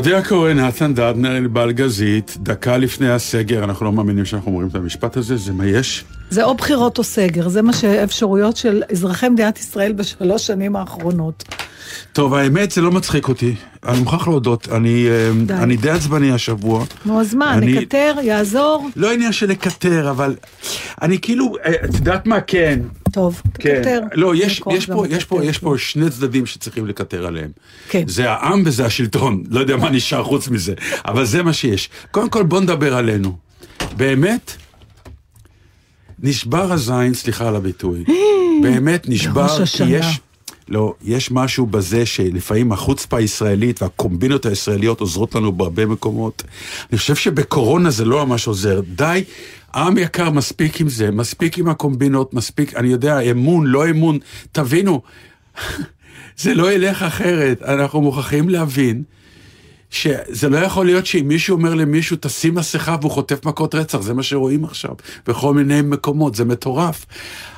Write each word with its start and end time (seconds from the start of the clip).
אודיה 0.00 0.18
הכהן, 0.18 0.58
נתן 0.58 0.94
דדנר, 0.94 1.30
ענבל 1.30 1.72
גזית, 1.72 2.36
דקה 2.40 2.76
לפני 2.76 3.10
הסגר, 3.10 3.64
אנחנו 3.64 3.86
לא 3.86 3.92
מאמינים 3.92 4.24
שאנחנו 4.24 4.50
אומרים 4.50 4.68
את 4.68 4.74
המשפט 4.74 5.16
הזה, 5.16 5.36
זה 5.36 5.52
מה 5.52 5.66
יש? 5.66 6.04
זה 6.30 6.44
או 6.44 6.54
בחירות 6.54 6.98
או 6.98 7.04
סגר, 7.04 7.48
זה 7.48 7.62
מה 7.62 7.72
שהאפשרויות 7.72 8.56
של 8.56 8.82
אזרחי 8.92 9.28
מדינת 9.28 9.58
ישראל 9.58 9.92
בשלוש 9.92 10.46
שנים 10.46 10.76
האחרונות. 10.76 11.44
טוב, 12.12 12.34
האמת, 12.34 12.70
זה 12.70 12.80
לא 12.80 12.90
מצחיק 12.90 13.28
אותי. 13.28 13.54
אני 13.88 13.98
מוכרח 13.98 14.28
להודות, 14.28 14.68
אני 14.72 15.06
אה, 15.08 15.30
די. 15.46 15.54
אני 15.54 15.76
די 15.76 15.90
עצבני 15.90 16.32
השבוע. 16.32 16.84
נו, 17.04 17.20
אז 17.20 17.34
מה, 17.34 17.54
אני- 17.54 17.72
נקטר, 17.72 18.14
יעזור? 18.22 18.88
לא 18.96 19.12
עניין 19.12 19.32
של 19.32 19.46
לקטר, 19.48 20.10
אבל 20.10 20.34
אני 21.02 21.20
כאילו, 21.20 21.56
אה, 21.64 21.72
את 21.84 21.94
יודעת 21.94 22.26
מה? 22.26 22.40
כן. 22.40 22.80
טוב, 23.12 23.42
כן. 23.54 23.76
תקטר. 23.76 24.00
לא, 24.14 24.34
יש, 24.34 24.42
יש, 24.42 24.86
פה, 24.86 25.04
יש, 25.08 25.24
פה. 25.24 25.44
יש 25.44 25.58
פה 25.58 25.74
שני 25.78 26.10
צדדים 26.10 26.46
שצריכים 26.46 26.86
לקטר 26.86 27.26
עליהם. 27.26 27.50
כן. 27.88 28.08
זה 28.08 28.30
העם 28.30 28.62
וזה 28.66 28.86
השלטון. 28.86 29.44
לא 29.50 29.60
יודע 29.60 29.76
מה 29.76 29.90
נשאר 29.90 30.24
חוץ 30.24 30.48
מזה, 30.48 30.74
אבל 31.04 31.24
זה 31.24 31.42
מה 31.42 31.52
שיש. 31.52 31.90
קודם 32.10 32.28
כל, 32.28 32.42
בוא 32.42 32.60
נדבר 32.60 32.96
עלינו. 32.96 33.36
באמת, 33.96 34.56
נשבר 36.18 36.72
הזין, 36.72 37.14
סליחה 37.14 37.48
על 37.48 37.56
הביטוי. 37.56 38.04
באמת 38.62 39.08
נשבר, 39.08 39.56
כי 39.56 39.62
השנה. 39.62 39.90
יש... 39.90 40.20
לא, 40.70 40.94
יש 41.02 41.30
משהו 41.30 41.66
בזה 41.66 42.06
שלפעמים 42.06 42.72
החוצפה 42.72 43.16
הישראלית 43.16 43.82
והקומבינות 43.82 44.46
הישראליות 44.46 45.00
עוזרות 45.00 45.34
לנו 45.34 45.52
בהרבה 45.52 45.86
מקומות. 45.86 46.42
אני 46.90 46.98
חושב 46.98 47.14
שבקורונה 47.14 47.90
זה 47.90 48.04
לא 48.04 48.26
ממש 48.26 48.46
עוזר. 48.46 48.80
די, 48.94 49.24
עם 49.74 49.98
יקר, 49.98 50.30
מספיק 50.30 50.80
עם 50.80 50.88
זה, 50.88 51.10
מספיק 51.10 51.58
עם 51.58 51.68
הקומבינות, 51.68 52.34
מספיק, 52.34 52.76
אני 52.76 52.88
יודע, 52.88 53.20
אמון, 53.20 53.66
לא 53.66 53.90
אמון. 53.90 54.18
תבינו, 54.52 55.02
זה 56.42 56.54
לא 56.54 56.72
ילך 56.72 57.02
אחרת. 57.02 57.62
אנחנו 57.62 58.00
מוכרחים 58.00 58.48
להבין 58.48 59.02
שזה 59.90 60.48
לא 60.48 60.56
יכול 60.56 60.86
להיות 60.86 61.06
שאם 61.06 61.28
מישהו 61.28 61.56
אומר 61.56 61.74
למישהו, 61.74 62.16
תשים 62.20 62.54
מסכה 62.54 62.96
והוא 63.00 63.10
חוטף 63.10 63.46
מכות 63.46 63.74
רצח, 63.74 64.00
זה 64.00 64.14
מה 64.14 64.22
שרואים 64.22 64.64
עכשיו, 64.64 64.94
בכל 65.26 65.54
מיני 65.54 65.82
מקומות, 65.82 66.34
זה 66.34 66.44
מטורף. 66.44 67.06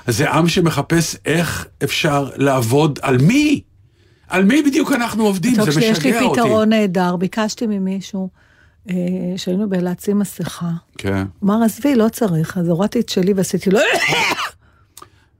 זה 0.06 0.31
עם 0.31 0.49
שמחפש 0.49 1.17
איך 1.27 1.67
אפשר 1.84 2.29
לעבוד, 2.37 2.99
על 3.03 3.19
מי? 3.19 3.61
על 4.29 4.44
מי 4.44 4.62
בדיוק 4.62 4.93
אנחנו 4.93 5.25
עובדים? 5.27 5.56
טוב, 5.56 5.71
זה 5.71 5.81
לי 5.81 5.93
משגע 5.93 6.23
אותי. 6.23 6.41
פתרון 6.41 6.69
נהדר, 6.69 7.17
ביקשתי 7.17 7.67
ממישהו, 7.67 8.29
שהיינו 9.37 9.69
באילת 9.69 10.00
שים 10.00 10.19
מסכה. 10.19 10.70
כן, 10.98 11.25
אמר, 11.44 11.62
עזבי, 11.65 11.94
לא 11.94 12.09
צריך. 12.09 12.59
אז 12.59 12.69
הורדתי 12.69 13.00
את 13.00 13.09
שלי 13.09 13.32
ועשיתי 13.32 13.70
לו, 13.70 13.78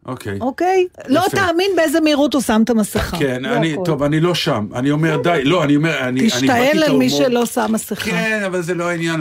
אוקיי. 0.07 0.39
אוקיי? 0.41 0.87
לא 1.09 1.23
תאמין 1.31 1.71
באיזה 1.77 2.01
מהירות 2.01 2.35
הוא 2.35 2.43
שם 2.43 2.61
את 2.65 2.71
המסכה. 2.71 3.19
כן, 3.19 3.43
זה 3.43 3.57
אני. 3.57 3.77
טוב, 3.85 4.03
אני 4.03 4.21
לא 4.21 4.35
שם. 4.35 4.67
אני 4.75 4.91
אומר, 4.91 5.21
די, 5.23 5.41
לא, 5.45 5.65
אני 5.65 5.77
אומר, 5.77 6.09
אני... 6.09 6.27
תשתעל 6.27 6.83
על 6.83 6.97
מי. 6.97 7.11
שלא 7.11 7.47
שם 7.47 7.67
מסכה. 7.73 8.11
כן, 8.11 8.43
אבל 8.47 8.63
זה 8.63 8.75
לא 8.75 8.89
העניין. 8.89 9.21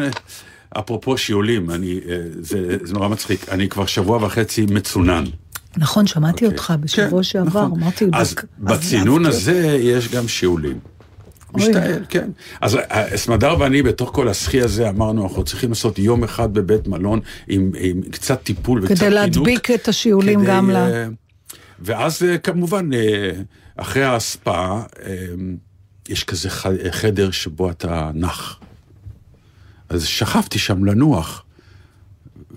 אפרופו 0.79 1.17
שיעולים, 1.17 1.71
אני, 1.71 1.99
אה, 2.09 2.17
זה, 2.39 2.77
זה 2.83 2.93
נורא 2.93 3.07
מצחיק. 3.07 3.49
אני 3.49 3.69
כבר 3.69 3.85
שבוע 3.85 4.25
וחצי 4.25 4.65
מצונן. 4.69 5.23
נכון, 5.77 6.07
שמעתי 6.07 6.45
אוקיי. 6.45 6.47
אותך 6.47 6.73
בשבוע 6.79 7.19
כן, 7.19 7.23
שעבר, 7.23 7.65
נכון. 7.67 7.81
אמרתי, 7.81 8.05
אז 8.13 8.35
בצינון 8.59 9.25
הזה 9.25 9.77
יש 9.81 10.11
גם 10.11 10.27
שיעולים. 10.27 10.79
משתעל, 11.53 12.05
כן. 12.09 12.29
אז 12.61 12.75
אה, 12.75 13.17
סמדר 13.17 13.55
ואני 13.59 13.81
בתוך 13.81 14.09
כל 14.13 14.27
הסחי 14.29 14.61
הזה 14.61 14.89
אמרנו, 14.89 15.23
אנחנו 15.23 15.43
צריכים 15.43 15.69
לעשות 15.69 15.99
יום 15.99 16.23
אחד 16.23 16.53
בבית 16.53 16.87
מלון 16.87 17.19
עם, 17.47 17.71
עם 17.77 18.01
קצת 18.01 18.43
טיפול 18.43 18.79
וקצת 18.79 18.89
כדי 18.89 18.99
חינוך. 18.99 19.13
להדביק 19.13 19.71
את 19.71 19.87
השיעולים 19.87 20.39
כדי, 20.39 20.47
גם 20.47 20.69
ל... 20.69 20.75
אה, 20.75 21.07
ואז 21.79 22.23
אה, 22.23 22.37
כמובן, 22.37 22.89
אחרי 23.77 24.03
ההספא, 24.03 24.81
אה, 25.05 25.25
יש 26.09 26.23
כזה 26.23 26.49
חדר 26.91 27.31
שבו 27.31 27.69
אתה 27.69 28.11
נח. 28.13 28.59
אז 29.89 30.05
שכבתי 30.05 30.59
שם 30.59 30.85
לנוח. 30.85 31.43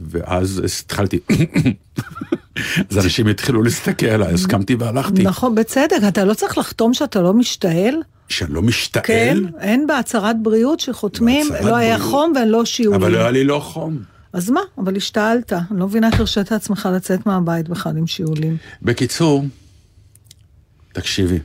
ואז 0.01 0.63
התחלתי, 0.83 1.21
אז 2.91 2.99
אנשים 3.05 3.27
התחילו 3.27 3.63
להסתכל 3.63 4.07
עליי, 4.07 4.33
אז 4.33 4.47
קמתי 4.47 4.75
והלכתי. 4.75 5.23
נכון, 5.23 5.55
בצדק, 5.55 5.97
אתה 6.09 6.25
לא 6.25 6.35
צריך 6.35 6.59
לחתום 6.59 6.95
שאתה 6.95 7.21
לא 7.21 7.35
משתעל? 7.35 7.95
שאני 8.29 8.55
לא 8.55 8.63
משתעל, 8.63 9.03
כן, 9.05 9.39
אין 9.61 9.87
בהצהרת 9.87 10.43
בריאות 10.43 10.81
שחותמים, 10.81 11.49
בהצהרת 11.49 11.65
לא 11.65 11.77
היה 11.77 11.97
בריאות. 11.97 12.11
חום 12.13 12.33
ולא 12.43 12.65
שיעולים. 12.65 13.03
אבל 13.03 13.13
לא 13.13 13.19
היה 13.19 13.31
לי 13.31 13.45
לא 13.45 13.59
חום. 13.59 13.99
אז 14.33 14.51
מה, 14.51 14.61
אבל 14.79 14.97
השתעלת. 14.97 15.53
אני 15.53 15.81
לא 15.81 15.87
מבינה 15.87 16.07
איך 16.07 16.21
הרשית 16.21 16.53
עצמך 16.53 16.89
לצאת 16.97 17.27
מהבית 17.27 17.69
בכלל 17.69 17.97
עם 17.97 18.07
שיעולים. 18.07 18.57
בקיצור, 18.83 19.45
תקשיבי. 20.93 21.39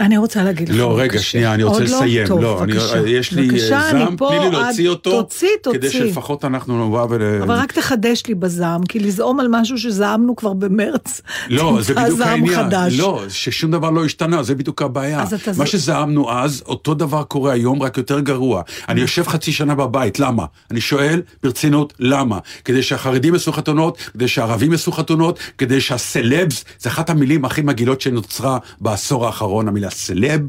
אני 0.00 0.16
רוצה 0.18 0.42
להגיד 0.44 0.68
לך. 0.68 0.76
לא, 0.78 0.98
רגע. 0.98 1.18
שנייה, 1.18 1.54
אני 1.54 1.62
רוצה 1.62 1.80
עוד 1.80 1.88
לא? 1.88 1.96
לסיים. 1.96 2.26
טוב, 2.26 2.40
לא, 2.40 2.62
אני- 2.62 2.72
בבקשה. 2.72 3.08
יש 3.08 3.32
לי 3.32 3.50
אה, 3.54 3.68
זעם, 3.68 4.16
תני 4.16 4.38
לי 4.38 4.50
להוציא 4.50 4.88
אותו. 4.88 5.10
תוציא, 5.22 5.48
כדי 5.64 5.78
תוציא. 5.78 5.90
שלפחות 5.90 6.44
אנחנו 6.44 6.86
נבוא 6.86 7.06
ול... 7.10 7.42
אבל 7.42 7.54
רק 7.54 7.72
תחדש 7.72 8.22
לי 8.28 8.34
בזעם, 8.34 8.82
כי 8.84 8.98
לזעום 9.00 9.40
על 9.40 9.46
משהו 9.50 9.78
שזעמנו 9.78 10.36
כבר 10.36 10.52
במרץ, 10.52 11.20
לא, 11.48 11.78
זה 11.80 11.94
בדיוק 11.94 12.20
העניין. 12.20 12.54
חדש. 12.54 12.98
לא, 12.98 13.22
ששום 13.28 13.70
דבר 13.70 13.90
לא 13.90 14.04
השתנה, 14.04 14.42
זה 14.42 14.54
בדיוק 14.54 14.82
הבעיה. 14.82 15.24
מה 15.56 15.66
שזעמנו 15.66 16.32
אז, 16.32 16.62
אותו 16.66 16.94
דבר 16.94 17.22
קורה 17.22 17.52
היום, 17.52 17.82
רק 17.82 17.96
יותר 17.98 18.20
גרוע. 18.20 18.62
אני 18.88 19.00
יושב 19.00 19.26
חצי 19.28 19.52
שנה 19.52 19.74
בבית, 19.74 20.18
למה? 20.20 20.44
אני 20.70 20.80
שואל 20.80 21.22
ברצינות, 21.42 21.92
למה? 21.98 22.38
כדי 22.64 22.82
שהחרדים 22.82 23.34
יעשו 23.34 23.52
חתונות, 23.52 23.98
כדי 24.12 24.28
שהערבים 24.28 24.72
יעשו 24.72 24.92
חתונות, 24.92 25.38
כדי 25.58 25.80
שהסלבס, 25.80 26.64
זה 26.78 26.88
אחת 26.88 27.10
המילים 27.10 27.44
הכי 27.44 27.62
מגעילות 27.62 28.00
שנוצרה 28.00 28.58
בעשור 28.80 29.26
האחרון, 29.26 29.68
המילה 29.68 29.89
סלב, 29.90 30.40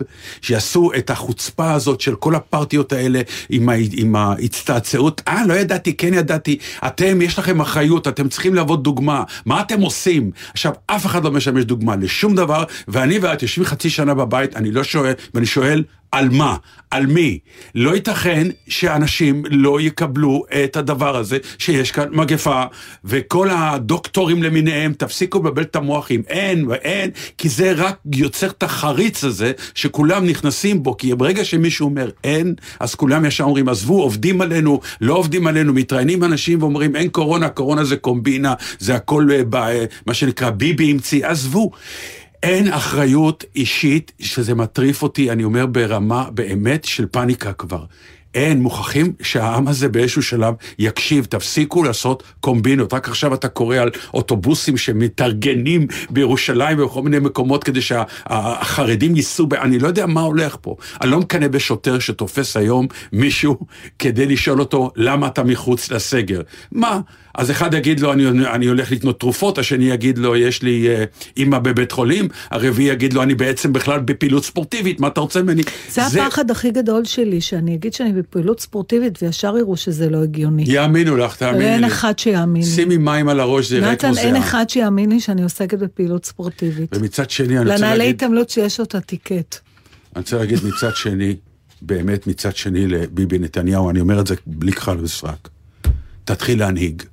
שיעשו 0.41 0.91
את 0.97 1.09
החוצפה 1.09 1.71
הזאת 1.71 2.01
של 2.01 2.15
כל 2.15 2.35
הפרטיות 2.35 2.93
האלה 2.93 3.21
עם, 3.49 3.69
ה, 3.69 3.73
עם 3.93 4.15
ההצטעצעות. 4.15 5.21
אה, 5.27 5.45
לא 5.45 5.53
ידעתי, 5.53 5.97
כן 5.97 6.13
ידעתי. 6.13 6.57
אתם, 6.88 7.21
יש 7.21 7.39
לכם 7.39 7.61
אחריות, 7.61 8.07
אתם 8.07 8.29
צריכים 8.29 8.55
להוות 8.55 8.83
דוגמה. 8.83 9.23
מה 9.45 9.61
אתם 9.61 9.81
עושים? 9.81 10.31
עכשיו, 10.51 10.73
אף 10.88 11.05
אחד 11.05 11.23
לא 11.23 11.31
משמש 11.31 11.63
דוגמה 11.63 11.95
לשום 11.95 12.35
דבר, 12.35 12.63
ואני 12.88 13.19
ואת 13.19 13.41
יושבים 13.41 13.65
חצי 13.65 13.89
שנה 13.89 14.13
בבית, 14.13 14.55
אני 14.55 14.71
לא 14.71 14.83
שואל, 14.83 15.13
ואני 15.33 15.45
שואל, 15.45 15.83
על 16.11 16.29
מה? 16.29 16.55
על 16.91 17.05
מי? 17.05 17.39
לא 17.75 17.95
ייתכן 17.95 18.47
שאנשים 18.67 19.43
לא 19.49 19.81
יקבלו 19.81 20.43
את 20.63 20.77
הדבר 20.77 21.17
הזה 21.17 21.37
שיש 21.57 21.91
כאן 21.91 22.07
מגפה, 22.11 22.63
וכל 23.05 23.49
הדוקטורים 23.51 24.43
למיניהם, 24.43 24.93
תפסיקו 24.93 25.39
לבלבל 25.39 25.61
את 25.61 25.75
המוח 25.75 26.11
עם 26.11 26.21
אין 26.27 26.67
ואין, 26.67 27.09
כי 27.37 27.49
זה 27.49 27.71
רק 27.71 27.97
יוצר 28.13 28.47
את 28.47 28.63
החריץ 28.63 29.23
הזה, 29.23 29.51
שכולם 29.75 30.25
נכנסים 30.25 30.83
בו, 30.83 30.97
כי 30.97 31.15
ברגע 31.15 31.45
שמישהו 31.45 31.85
אומר 31.85 32.09
אין, 32.23 32.53
אז 32.79 32.95
כולם 32.95 33.25
ישר 33.25 33.43
אומרים, 33.43 33.69
עזבו, 33.69 34.01
עובדים 34.01 34.41
עלינו, 34.41 34.79
לא 35.01 35.13
עובדים 35.13 35.47
עלינו, 35.47 35.73
מתראיינים 35.73 36.23
אנשים 36.23 36.61
ואומרים, 36.61 36.95
אין 36.95 37.09
קורונה, 37.09 37.49
קורונה 37.49 37.83
זה 37.83 37.97
קומבינה, 37.97 38.53
זה 38.79 38.95
הכל 38.95 39.27
אה, 39.31 39.59
אה, 39.59 39.85
מה 40.05 40.13
שנקרא 40.13 40.49
ביבי 40.49 40.91
המציא, 40.91 41.27
עזבו. 41.27 41.71
אין 42.43 42.73
אחריות 42.73 43.43
אישית, 43.55 44.11
שזה 44.19 44.55
מטריף 44.55 45.03
אותי, 45.03 45.31
אני 45.31 45.43
אומר 45.43 45.65
ברמה 45.65 46.29
באמת 46.31 46.85
של 46.85 47.05
פאניקה 47.05 47.53
כבר. 47.53 47.83
אין, 48.33 48.61
מוכרחים 48.61 49.13
שהעם 49.21 49.67
הזה 49.67 49.89
באיזשהו 49.89 50.23
שלב 50.23 50.53
יקשיב, 50.79 51.25
תפסיקו 51.25 51.83
לעשות 51.83 52.23
קומבינות. 52.39 52.93
רק 52.93 53.07
עכשיו 53.07 53.33
אתה 53.33 53.47
קורא 53.47 53.77
על 53.77 53.89
אוטובוסים 54.13 54.77
שמתארגנים 54.77 55.88
בירושלים 56.09 56.79
ובכל 56.79 57.01
מיני 57.01 57.19
מקומות 57.19 57.63
כדי 57.63 57.81
שהחרדים 57.81 59.15
ייסעו, 59.15 59.47
ב... 59.47 59.53
אני 59.53 59.79
לא 59.79 59.87
יודע 59.87 60.05
מה 60.05 60.21
הולך 60.21 60.57
פה. 60.61 60.75
אני 61.01 61.11
לא 61.11 61.19
מקנא 61.19 61.47
בשוטר 61.47 61.99
שתופס 61.99 62.57
היום 62.57 62.87
מישהו 63.13 63.57
כדי 63.99 64.25
לשאול 64.25 64.59
אותו 64.59 64.91
למה 64.95 65.27
אתה 65.27 65.44
מחוץ 65.44 65.91
לסגר. 65.91 66.41
מה? 66.71 66.99
אז 67.36 67.51
אחד 67.51 67.74
יגיד 67.74 68.00
לו, 68.00 68.13
אני, 68.13 68.28
אני 68.30 68.66
הולך 68.66 68.92
לקנות 68.92 69.19
תרופות, 69.19 69.57
השני 69.57 69.86
יגיד 69.86 70.18
לו, 70.18 70.36
יש 70.36 70.62
לי 70.62 70.89
אה, 70.89 71.04
אימא 71.38 71.60
בבית 71.60 71.92
חולים, 71.92 72.28
הרביעי 72.50 72.89
יגיד 72.89 73.13
לו, 73.13 73.24
אני 73.24 73.36
בעצם 73.36 73.74
בכלל 73.74 74.00
בפעילות 74.00 74.45
ספורטיבית, 74.45 75.00
מה 75.00 75.07
אתה 75.07 75.22
רוצה 75.22 75.42
ממני? 75.42 75.62
זה 75.89 76.25
הפחד 76.25 76.51
הכי 76.51 76.72
גדול 76.72 77.06
שלי, 77.06 77.42
שאני 77.42 77.75
אגיד 77.75 77.94
שאני 77.94 78.13
בפעילות 78.13 78.60
ספורטיבית 78.60 79.24
וישר 79.24 79.57
יראו 79.57 79.78
שזה 79.78 80.10
לא 80.10 80.24
הגיוני. 80.24 80.63
יאמינו 80.68 81.18
לך, 81.18 81.36
תאמיני 81.36 81.63
לי. 81.63 81.69
ואין 81.69 81.83
אחד 81.83 82.19
שיאמין 82.19 82.63
לי. 82.63 82.69
שימי 82.69 82.98
מים 82.98 83.30
על 83.30 83.39
הראש, 83.39 83.69
זה 83.69 83.78
יראה 83.78 83.95
כמו 83.95 84.10
נתן, 84.10 84.18
אין. 84.18 84.36
אחד 84.36 84.69
שיאמין 84.69 85.10
לי 85.10 85.19
שאני 85.19 85.44
עוסקת 85.44 85.80
בפעילות 85.80 86.25
ספורטיבית. 86.25 86.98
ומצד 86.98 87.30
שני, 87.30 87.57
אני 87.57 87.69
רוצה 87.69 87.78
לנהלי 87.78 87.98
להגיד, 87.98 88.16
התעמלות 88.16 88.50
שיש 88.50 88.80
אותה 88.80 89.00
טיקט. 89.00 89.60
אני 90.16 90.22
רוצה 90.22 90.38
להגיד 90.38 90.60
מצד 90.63 90.95
שני, 90.95 91.36
באמת 91.81 92.28
מצד 92.28 92.56
שני 92.56 92.88
לביבי 92.88 93.39
נתניהו, 93.39 93.89
אני 93.89 94.00
אומר 94.00 94.19
את 94.19 94.28
זה 94.28 94.36
בלי 94.45 94.72
כחל 94.72 94.98
וסרק. 95.01 95.50
תתחיל 96.25 96.60
להנהיג. 96.60 97.04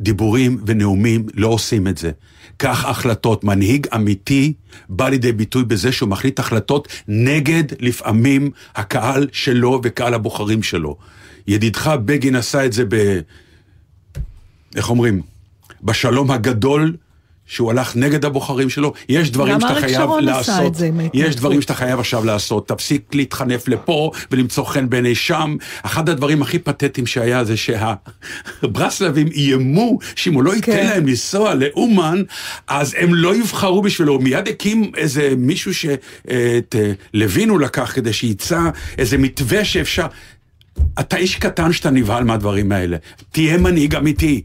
דיבורים 0.00 0.58
ונאומים 0.66 1.26
לא 1.34 1.48
עושים 1.48 1.88
את 1.88 1.98
זה. 1.98 2.10
קח 2.56 2.84
החלטות. 2.84 3.44
מנהיג 3.44 3.86
אמיתי 3.94 4.52
בא 4.88 5.08
לידי 5.08 5.32
ביטוי 5.32 5.64
בזה 5.64 5.92
שהוא 5.92 6.08
מחליט 6.08 6.38
החלטות 6.38 6.88
נגד 7.08 7.64
לפעמים 7.80 8.50
הקהל 8.74 9.28
שלו 9.32 9.80
וקהל 9.84 10.14
הבוחרים 10.14 10.62
שלו. 10.62 10.96
ידידך 11.46 11.86
בגין 12.04 12.36
עשה 12.36 12.66
את 12.66 12.72
זה 12.72 12.84
ב... 12.88 13.20
איך 14.76 14.90
אומרים? 14.90 15.22
בשלום 15.82 16.30
הגדול. 16.30 16.96
שהוא 17.48 17.70
הלך 17.70 17.96
נגד 17.96 18.24
הבוחרים 18.24 18.70
שלו, 18.70 18.92
יש 19.08 19.30
דברים 19.30 19.60
שאתה 19.60 19.74
חייב 19.74 20.10
לעשות, 20.20 20.76
יש. 21.14 21.36
דברים 21.36 21.62
שאתה 21.62 21.74
חייב 21.74 22.00
עכשיו 22.00 22.24
לעשות, 22.24 22.68
תפסיק 22.68 23.14
להתחנף 23.14 23.68
לפה 23.68 24.10
ולמצוא 24.30 24.64
חן 24.64 24.88
בעיני 24.88 25.14
שם. 25.14 25.56
אחד 25.82 26.08
הדברים 26.08 26.42
הכי 26.42 26.58
פתטיים 26.58 27.06
שהיה 27.06 27.44
זה 27.44 27.54
שהברסלבים 27.56 29.26
איימו 29.26 29.98
שאם 30.16 30.34
הוא 30.34 30.42
לא 30.42 30.54
ייתן 30.54 30.72
כן. 30.72 30.86
להם 30.86 31.06
לנסוע 31.06 31.54
לאומן, 31.54 32.22
אז 32.68 32.94
הם 32.98 33.14
לא 33.14 33.36
יבחרו 33.36 33.82
בשבילו. 33.82 34.12
הוא 34.12 34.22
מיד 34.22 34.48
הקים 34.48 34.92
איזה 34.96 35.32
מישהו 35.36 35.74
שאת 35.74 36.74
אה, 36.74 36.92
לוין 37.14 37.48
הוא 37.48 37.60
לקח 37.60 37.92
כדי 37.94 38.12
שיצא 38.12 38.60
איזה 38.98 39.18
מתווה 39.18 39.64
שאפשר. 39.64 40.06
אתה 41.00 41.16
איש 41.16 41.36
קטן 41.36 41.72
שאתה 41.72 41.90
נבהל 41.90 42.24
מהדברים 42.24 42.72
האלה. 42.72 42.96
תהיה 43.32 43.58
מנהיג 43.58 43.94
אמיתי. 43.94 44.42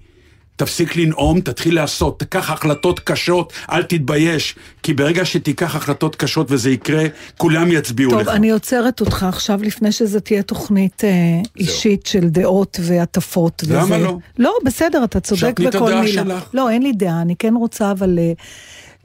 תפסיק 0.55 0.95
לנאום, 0.95 1.41
תתחיל 1.41 1.75
לעשות, 1.75 2.19
תיקח 2.19 2.51
החלטות 2.51 2.99
קשות, 2.99 3.53
אל 3.71 3.83
תתבייש, 3.83 4.55
כי 4.83 4.93
ברגע 4.93 5.25
שתיקח 5.25 5.75
החלטות 5.75 6.15
קשות 6.15 6.47
וזה 6.49 6.69
יקרה, 6.69 7.03
כולם 7.37 7.71
יצביעו 7.71 8.11
טוב, 8.11 8.19
לך. 8.21 8.27
אני 8.27 8.51
עוצרת 8.51 8.99
אותך 9.01 9.23
עכשיו 9.29 9.59
לפני 9.63 9.91
שזו 9.91 10.19
תהיה 10.19 10.43
תוכנית 10.43 11.03
אה, 11.03 11.09
אישית 11.57 12.05
של 12.05 12.29
דעות 12.29 12.79
והטפות. 12.81 13.63
למה 13.69 13.83
וזה- 13.85 13.97
לא? 13.97 14.17
לא, 14.39 14.53
בסדר, 14.65 15.03
אתה 15.03 15.19
צודק 15.19 15.59
בכל 15.59 15.87
הדעה 15.87 16.01
מילה. 16.01 16.23
שלך. 16.23 16.49
לא, 16.53 16.69
אין 16.69 16.81
לי 16.83 16.91
דעה, 16.93 17.21
אני 17.21 17.35
כן 17.39 17.53
רוצה 17.57 17.91
אבל 17.91 18.19
אה, 18.19 18.31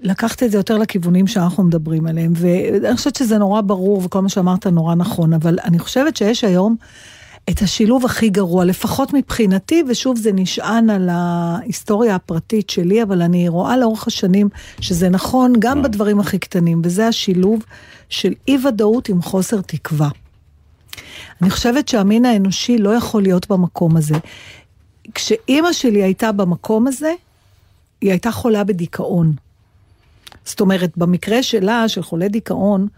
לקחת 0.01 0.43
את 0.43 0.51
זה 0.51 0.59
יותר 0.59 0.79
לכיוונים 0.79 1.27
שאנחנו 1.27 1.65
מדברים 1.65 2.07
עליהם. 2.07 2.33
ואני 2.37 2.97
חושבת 2.97 3.17
שזה 3.17 3.39
נורא 3.39 3.61
ברור, 3.61 4.03
וכל 4.05 4.21
מה 4.21 4.29
שאמרת 4.29 4.67
נורא 4.67 4.95
נכון, 4.95 5.33
אבל 5.33 5.59
אני 5.65 5.79
חושבת 5.79 6.17
שיש 6.17 6.45
היום... 6.45 6.77
את 7.49 7.63
השילוב 7.63 8.05
הכי 8.05 8.29
גרוע, 8.29 8.65
לפחות 8.65 9.13
מבחינתי, 9.13 9.83
ושוב 9.89 10.19
זה 10.19 10.33
נשען 10.33 10.91
על 10.91 11.09
ההיסטוריה 11.13 12.15
הפרטית 12.15 12.71
שלי, 12.71 13.03
אבל 13.03 13.23
אני 13.23 13.49
רואה 13.49 13.77
לאורך 13.77 14.07
השנים 14.07 14.49
שזה 14.81 15.09
נכון 15.09 15.53
גם 15.59 15.83
בדברים 15.83 16.21
הכי 16.21 16.39
קטנים, 16.39 16.81
וזה 16.85 17.07
השילוב 17.09 17.65
של 18.09 18.33
אי 18.49 18.59
ודאות 18.67 19.09
עם 19.09 19.23
חוסר 19.23 19.61
תקווה. 19.61 20.09
אני 21.43 21.51
חושבת 21.51 21.89
שהמין 21.89 22.25
האנושי 22.25 22.79
לא 22.79 22.91
יכול 22.91 23.23
להיות 23.23 23.49
במקום 23.49 23.97
הזה. 23.97 24.15
כשאימא 25.15 25.73
שלי 25.73 26.03
הייתה 26.03 26.33
במקום 26.33 26.87
הזה, 26.87 27.13
היא 28.01 28.11
הייתה 28.11 28.31
חולה 28.31 28.65
בדיכאון. 28.65 29.33
זאת 30.45 30.61
אומרת, 30.61 30.93
במקרה 30.97 31.43
שלה, 31.43 31.89
של 31.89 32.03
חולה 32.03 32.29
דיכאון, 32.29 32.89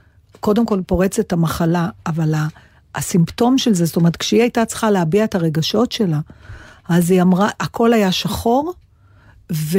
קודם 0.40 0.66
כל 0.66 0.80
פורצת 0.86 1.32
המחלה, 1.32 1.88
אבל 2.06 2.34
ה- 2.34 2.48
הסימפטום 2.94 3.58
של 3.58 3.74
זה, 3.74 3.84
זאת 3.84 3.96
אומרת, 3.96 4.16
כשהיא 4.16 4.40
הייתה 4.40 4.64
צריכה 4.64 4.90
להביע 4.90 5.24
את 5.24 5.34
הרגשות 5.34 5.92
שלה, 5.92 6.20
אז 6.88 7.10
היא 7.10 7.22
אמרה, 7.22 7.48
הכל 7.60 7.92
היה 7.92 8.12
שחור, 8.12 8.74
ו... 9.52 9.78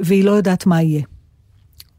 והיא 0.00 0.24
לא 0.24 0.30
יודעת 0.30 0.66
מה 0.66 0.82
יהיה. 0.82 1.02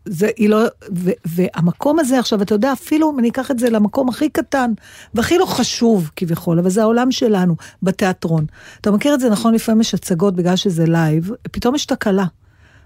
זה, 0.05 0.29
היא 0.37 0.49
לא, 0.49 0.63
ו, 0.95 1.11
והמקום 1.25 1.99
הזה 1.99 2.19
עכשיו, 2.19 2.41
אתה 2.41 2.55
יודע, 2.55 2.73
אפילו 2.73 3.11
אם 3.11 3.19
אני 3.19 3.29
אקח 3.29 3.51
את 3.51 3.59
זה 3.59 3.69
למקום 3.69 4.09
הכי 4.09 4.29
קטן, 4.29 4.73
והכי 5.13 5.37
לא 5.37 5.45
חשוב 5.45 6.11
כביכול, 6.15 6.59
אבל 6.59 6.69
זה 6.69 6.81
העולם 6.81 7.11
שלנו, 7.11 7.55
בתיאטרון. 7.83 8.45
אתה 8.81 8.91
מכיר 8.91 9.13
את 9.13 9.19
זה, 9.19 9.29
נכון, 9.29 9.53
לפעמים 9.53 9.81
יש 9.81 9.93
הצגות 9.93 10.35
בגלל 10.35 10.55
שזה 10.55 10.85
לייב, 10.85 11.31
פתאום 11.51 11.75
יש 11.75 11.85
תקלה, 11.85 12.25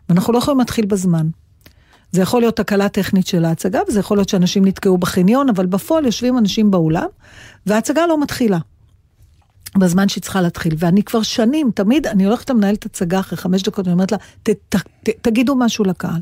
ואנחנו 0.10 0.34
לא 0.34 0.38
יכולים 0.38 0.60
להתחיל 0.60 0.86
בזמן. 0.86 1.28
זה 2.12 2.22
יכול 2.22 2.42
להיות 2.42 2.58
תקלה 2.58 2.90
טכנית 2.90 3.28
של 3.28 3.46
ההצגה, 3.46 3.80
וזה 3.88 4.00
יכול 4.00 4.18
להיות 4.18 4.30
שאנשים 4.30 4.66
נתקעו 4.66 4.98
בחניון, 4.98 5.50
אבל 5.50 5.66
בפועל 5.66 6.06
יושבים 6.06 6.38
אנשים 6.38 6.72
באולם, 6.72 7.08
וההצגה 7.66 8.08
לא 8.08 8.22
מתחילה. 8.22 8.58
בזמן 9.78 10.10
שהיא 10.10 10.22
צריכה 10.22 10.42
להתחיל, 10.42 10.76
ואני 10.78 11.04
כבר 11.04 11.22
שנים, 11.22 11.72
תמיד, 11.76 12.08
אני 12.08 12.26
הולכת 12.26 12.50
למנהלת 12.50 12.86
הצגה 12.86 13.20
אחרי 13.20 13.38
חמש 13.38 13.64
דקות, 13.64 13.86
ואני 13.88 13.94
אומרת 13.94 14.12
לה, 14.12 14.18
ת, 14.44 14.50
ת, 14.50 14.76
ת, 14.76 15.10
תגידו 15.22 15.56
משהו 15.56 15.86
לקהל. 15.86 16.22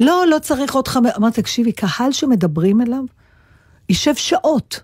לא, 0.00 0.24
לא 0.30 0.38
צריך 0.38 0.74
עוד 0.74 0.88
חמש, 0.88 1.10
אמרתי, 1.16 1.42
תקשיבי, 1.42 1.72
קהל 1.72 2.12
שמדברים 2.12 2.80
אליו, 2.82 3.04
יישב 3.88 4.14
שעות. 4.14 4.80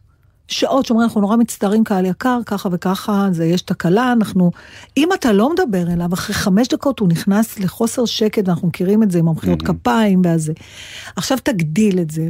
שעות 0.52 0.86
שאומרים, 0.86 1.08
אנחנו 1.08 1.20
נורא 1.20 1.36
מצטערים, 1.36 1.84
קהל 1.84 2.06
יקר, 2.06 2.38
ככה 2.46 2.68
וככה, 2.72 3.28
זה 3.30 3.44
יש 3.44 3.62
תקלה, 3.62 4.12
אנחנו... 4.12 4.50
אם 4.96 5.08
אתה 5.12 5.32
לא 5.32 5.52
מדבר 5.52 5.92
אליו, 5.92 6.14
אחרי 6.14 6.34
חמש 6.34 6.68
דקות 6.68 6.98
הוא 6.98 7.08
נכנס 7.08 7.58
לחוסר 7.58 8.04
שקט, 8.04 8.48
ואנחנו 8.48 8.68
מכירים 8.68 9.02
את 9.02 9.10
זה 9.10 9.18
עם 9.18 9.28
המחיאות 9.28 9.62
כפיים 9.62 10.22
והזה. 10.24 10.52
עכשיו 11.16 11.38
תגדיל 11.42 11.98
את 11.98 12.10
זה, 12.10 12.28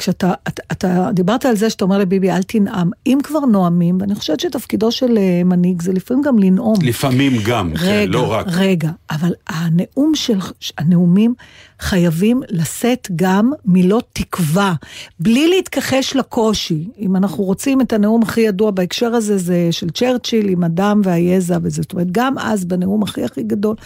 וכשאתה 0.00 0.32
אתה, 0.48 0.62
אתה 0.72 1.08
דיברת 1.14 1.46
על 1.46 1.56
זה 1.56 1.70
שאתה 1.70 1.84
אומר 1.84 1.98
לביבי, 1.98 2.30
אל 2.30 2.42
תנאם, 2.42 2.90
אם 3.06 3.18
כבר 3.22 3.40
נואמים, 3.40 3.98
ואני 4.00 4.14
חושבת 4.14 4.40
שתפקידו 4.40 4.92
של 4.92 5.18
אה, 5.18 5.44
מנהיג 5.44 5.82
זה 5.82 5.92
לפעמים 5.92 6.22
גם 6.22 6.38
לנאום. 6.38 6.74
לפעמים 6.82 7.32
גם, 7.46 7.72
כן, 7.76 7.86
רגע, 7.86 8.12
לא 8.12 8.32
רק. 8.32 8.46
רגע, 8.48 8.90
אבל 9.10 9.32
הנאום 9.48 10.14
של, 10.14 10.38
הנאומים 10.78 11.34
חייבים 11.80 12.42
לשאת 12.48 13.08
גם 13.16 13.52
מילות 13.64 14.08
תקווה, 14.12 14.74
בלי 15.18 15.48
להתכחש 15.48 16.16
לקושי. 16.16 16.88
אם 16.98 17.16
אנחנו 17.16 17.44
רוצים 17.44 17.80
את 17.80 17.92
הנאום 17.92 18.22
הכי 18.22 18.40
ידוע 18.40 18.70
בהקשר 18.70 19.14
הזה, 19.14 19.38
זה 19.38 19.68
של 19.70 19.90
צ'רצ'יל 19.90 20.48
עם 20.48 20.64
הדם 20.64 21.00
והיזע 21.04 21.58
וזה. 21.62 21.82
זאת 21.82 21.92
אומרת, 21.92 22.10
גם 22.12 22.38
אז 22.38 22.64
בנאום 22.64 23.02
הכי 23.02 23.24
הכי 23.24 23.42
גדול, 23.42 23.76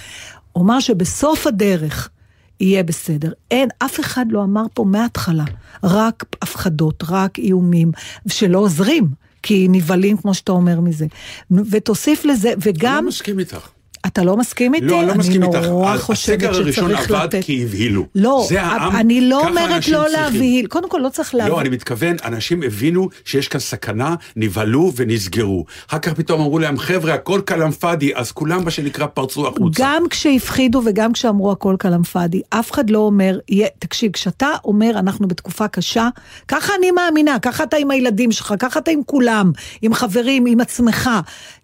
הוא 0.52 0.64
אמר 0.64 0.80
שבסוף 0.80 1.46
הדרך 1.46 2.10
יהיה 2.61 2.82
בסדר. 2.82 3.32
אין, 3.50 3.68
אף 3.78 4.00
אחד 4.00 4.26
לא 4.30 4.42
אמר 4.44 4.64
פה 4.75 4.84
מההתחלה, 4.84 5.44
רק 5.84 6.25
הפחדות, 6.42 7.04
רק 7.08 7.38
איומים, 7.38 7.92
שלא 8.28 8.58
עוזרים. 8.58 9.25
כי 9.46 9.66
נבהלים, 9.70 10.16
כמו 10.16 10.34
שאתה 10.34 10.52
אומר 10.52 10.80
מזה. 10.80 11.06
ותוסיף 11.70 12.25
לזה, 12.25 12.49
אני 12.49 12.56
וגם... 12.62 13.04
לא 13.04 13.08
מסכים 13.08 13.38
איתך. 13.38 13.68
אתה 14.06 14.25
לא 14.25 14.37
מסכים 14.37 14.75
איתי? 14.75 14.87
לא, 14.87 15.00
אני 15.00 15.08
לא 15.08 15.14
מסכים 15.14 15.42
איתך. 15.42 15.54
אני 15.54 15.66
נורא 15.66 15.96
חושבת 15.96 16.34
הסגר 16.34 16.54
הראשון 16.54 16.90
שצריך 16.90 17.11
עבד 17.11 17.25
לתת... 17.25 17.44
כי 17.44 17.62
הבהילו. 17.64 18.06
לא, 18.14 18.46
זה 18.49 18.62
העם, 18.62 18.96
אני 18.96 19.20
לא 19.20 19.49
אומרת 19.49 19.88
לא. 19.88 20.08
להבהיל. 20.08 20.66
קודם 20.66 20.88
כל, 20.88 20.99
לא 20.99 21.08
צריך 21.08 21.34
להבהיל. 21.34 21.54
לא, 21.54 21.61
אני 21.61 21.68
מתכוון, 21.68 22.16
אנשים 22.25 22.62
הבינו 22.62 23.08
שיש 23.25 23.49
כאן 23.49 23.61
סכנה, 23.61 24.14
נבהלו 24.37 24.92
ונסגרו. 24.96 25.64
אחר 25.88 25.99
כך 25.99 26.12
פתאום 26.12 26.40
אמרו 26.40 26.58
להם, 26.58 26.78
חבר'ה, 26.78 27.14
הכל 27.14 27.40
כלאם 27.49 27.70
פאדי, 27.70 28.14
אז 28.14 28.32
כולם, 28.32 28.64
מה 28.64 28.70
שנקרא, 28.70 29.06
פרצו 29.06 29.49
החוצה. 29.49 29.82
גם 29.82 30.02
כשהפחידו 30.11 30.82
וגם 30.84 31.12
כשאמרו 31.12 31.52
הכל 31.52 31.76
כלאם 31.80 32.02
פאדי, 32.02 32.42
אף 32.50 32.70
אחד 32.70 32.90
לא 32.90 32.99
אומר, 32.99 33.38
תקשיב, 33.78 34.12
כשאתה 34.12 34.49
אומר 34.64 34.90
אנחנו 34.99 35.28
בתקופה 35.28 35.68
קשה, 35.68 36.08
ככה 36.49 36.73
אני 36.78 36.90
מאמינה, 36.90 37.38
ככה 37.38 37.64
אתה 37.64 37.76
עם 37.76 37.90
הילדים 37.90 38.32
שלך, 38.32 38.54
ככה 38.58 38.78
אתה 38.78 38.90
עם 38.90 39.00
כולם, 39.06 39.52
עם 39.82 39.94
חברים, 39.94 40.46
עם 40.46 40.61
עצמך. 40.61 41.11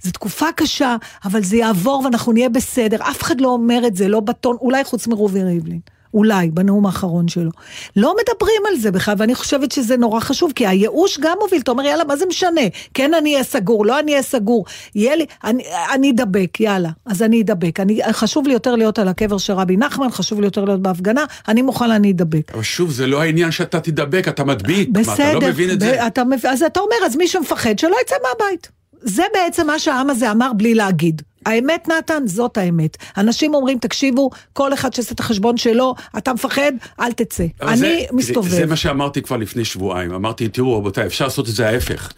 זו 0.03 0.11
תקופה 0.13 0.47
קשה, 0.57 0.97
אבל 1.25 1.43
זה 1.43 1.57
יעבור 1.57 2.03
ואנחנו 2.05 2.33
נהיה 2.33 2.49
בסדר. 2.49 2.97
אף 3.01 3.23
אחד 3.23 3.41
לא 3.41 3.49
אומר 3.49 3.87
את 3.87 3.97
זה, 3.97 4.09
לא 4.09 4.21
בטון, 4.21 4.57
אולי 4.61 4.85
חוץ 4.85 5.07
מרובי 5.07 5.43
ריבלין. 5.43 5.81
אולי, 6.15 6.51
בנאום 6.51 6.87
האחרון 6.87 7.29
שלו. 7.29 7.51
לא 7.97 8.15
מדברים 8.21 8.63
על 8.69 8.77
זה 8.81 8.91
בכלל, 8.91 9.15
ואני 9.19 9.35
חושבת 9.35 9.73
שזה 9.73 9.97
נורא 9.97 10.21
חשוב, 10.21 10.53
כי 10.55 10.67
הייאוש 10.67 11.19
גם 11.21 11.37
מוביל, 11.41 11.61
אתה 11.61 11.71
אומר, 11.71 11.85
יאללה, 11.85 12.05
מה 12.05 12.17
זה 12.17 12.27
משנה? 12.27 12.61
כן, 12.95 13.15
אני 13.15 13.33
אהיה 13.33 13.45
סגור, 13.45 13.87
לא 13.87 13.99
אני 13.99 14.13
אהיה 14.13 14.23
סגור. 14.23 14.65
יהיה 14.95 15.17
לי, 15.17 15.27
אני, 15.45 15.65
אני 15.95 16.11
אדבק, 16.11 16.61
יאללה, 16.61 16.91
אז 17.07 17.23
אני 17.23 17.43
אדבק. 17.43 17.81
אני, 17.81 18.01
חשוב 18.13 18.47
לי 18.47 18.53
יותר 18.53 18.75
להיות 18.75 18.99
על 18.99 19.09
הקבר 19.09 19.39
של 19.39 19.53
רבי 19.53 19.77
נחמן, 19.77 20.11
חשוב 20.11 20.41
לי 20.41 20.47
יותר 20.47 20.65
להיות 20.65 20.83
בהפגנה, 20.83 21.25
אני 21.49 21.63
מוכן, 21.63 21.91
אני 21.91 22.11
אדבק. 22.11 22.53
אבל 22.55 22.63
שוב, 22.63 22.91
זה 22.91 23.07
לא 23.07 23.23
העניין 23.23 23.51
שאתה 23.51 23.81
תדבק, 23.81 24.29
אתה 24.29 24.45
מדביק. 24.45 24.89
מה, 24.95 25.01
בסדר, 25.01 25.31
אתה 25.31 25.47
לא 25.47 25.49
מבין 25.49 25.71
את 25.71 25.79
ב- 25.79 25.81
זה? 25.81 26.07
אתה, 26.07 26.23
אז 26.49 26.63
אתה 26.63 26.81
אומר, 26.81 26.97
אז 27.07 27.17
מי 27.17 27.29
שמפחד, 27.29 27.79
שלא 27.79 27.97
יצא 28.03 28.15
מהבית. 28.23 28.80
זה 29.03 29.23
בעצם 29.35 29.67
מה 29.67 29.79
שהעם 29.79 30.11
הזה 30.11 30.31
אמר 30.31 30.53
בלי 30.57 30.75
להגיד. 30.75 31.23
האמת, 31.47 31.89
נתן, 31.89 32.23
זאת 32.27 32.59
האמת. 32.59 32.97
אנשים 33.17 33.55
אומרים, 33.55 33.79
תקשיבו, 33.79 34.31
כל 34.53 34.75
אחד 34.75 34.95
שעושה 34.95 35.15
את 35.15 35.21
החשבון 35.21 35.57
שלו, 35.57 35.95
אתה 36.19 36.33
מפחד, 36.33 36.73
אל 37.01 37.13
תצא. 37.13 37.45
אני 37.63 37.77
זה, 37.77 37.97
מסתובב. 38.13 38.49
זה, 38.49 38.57
זה 38.57 38.67
מה 38.67 38.77
שאמרתי 38.77 39.23
כבר 39.23 39.37
לפני 39.37 39.65
שבועיים. 39.65 40.15
אמרתי, 40.15 40.49
תראו 40.49 40.79
רבותיי, 40.79 41.07
אפשר 41.07 41.25
לעשות 41.25 41.49
את 41.49 41.55
זה 41.55 41.69
ההפך. 41.69 42.13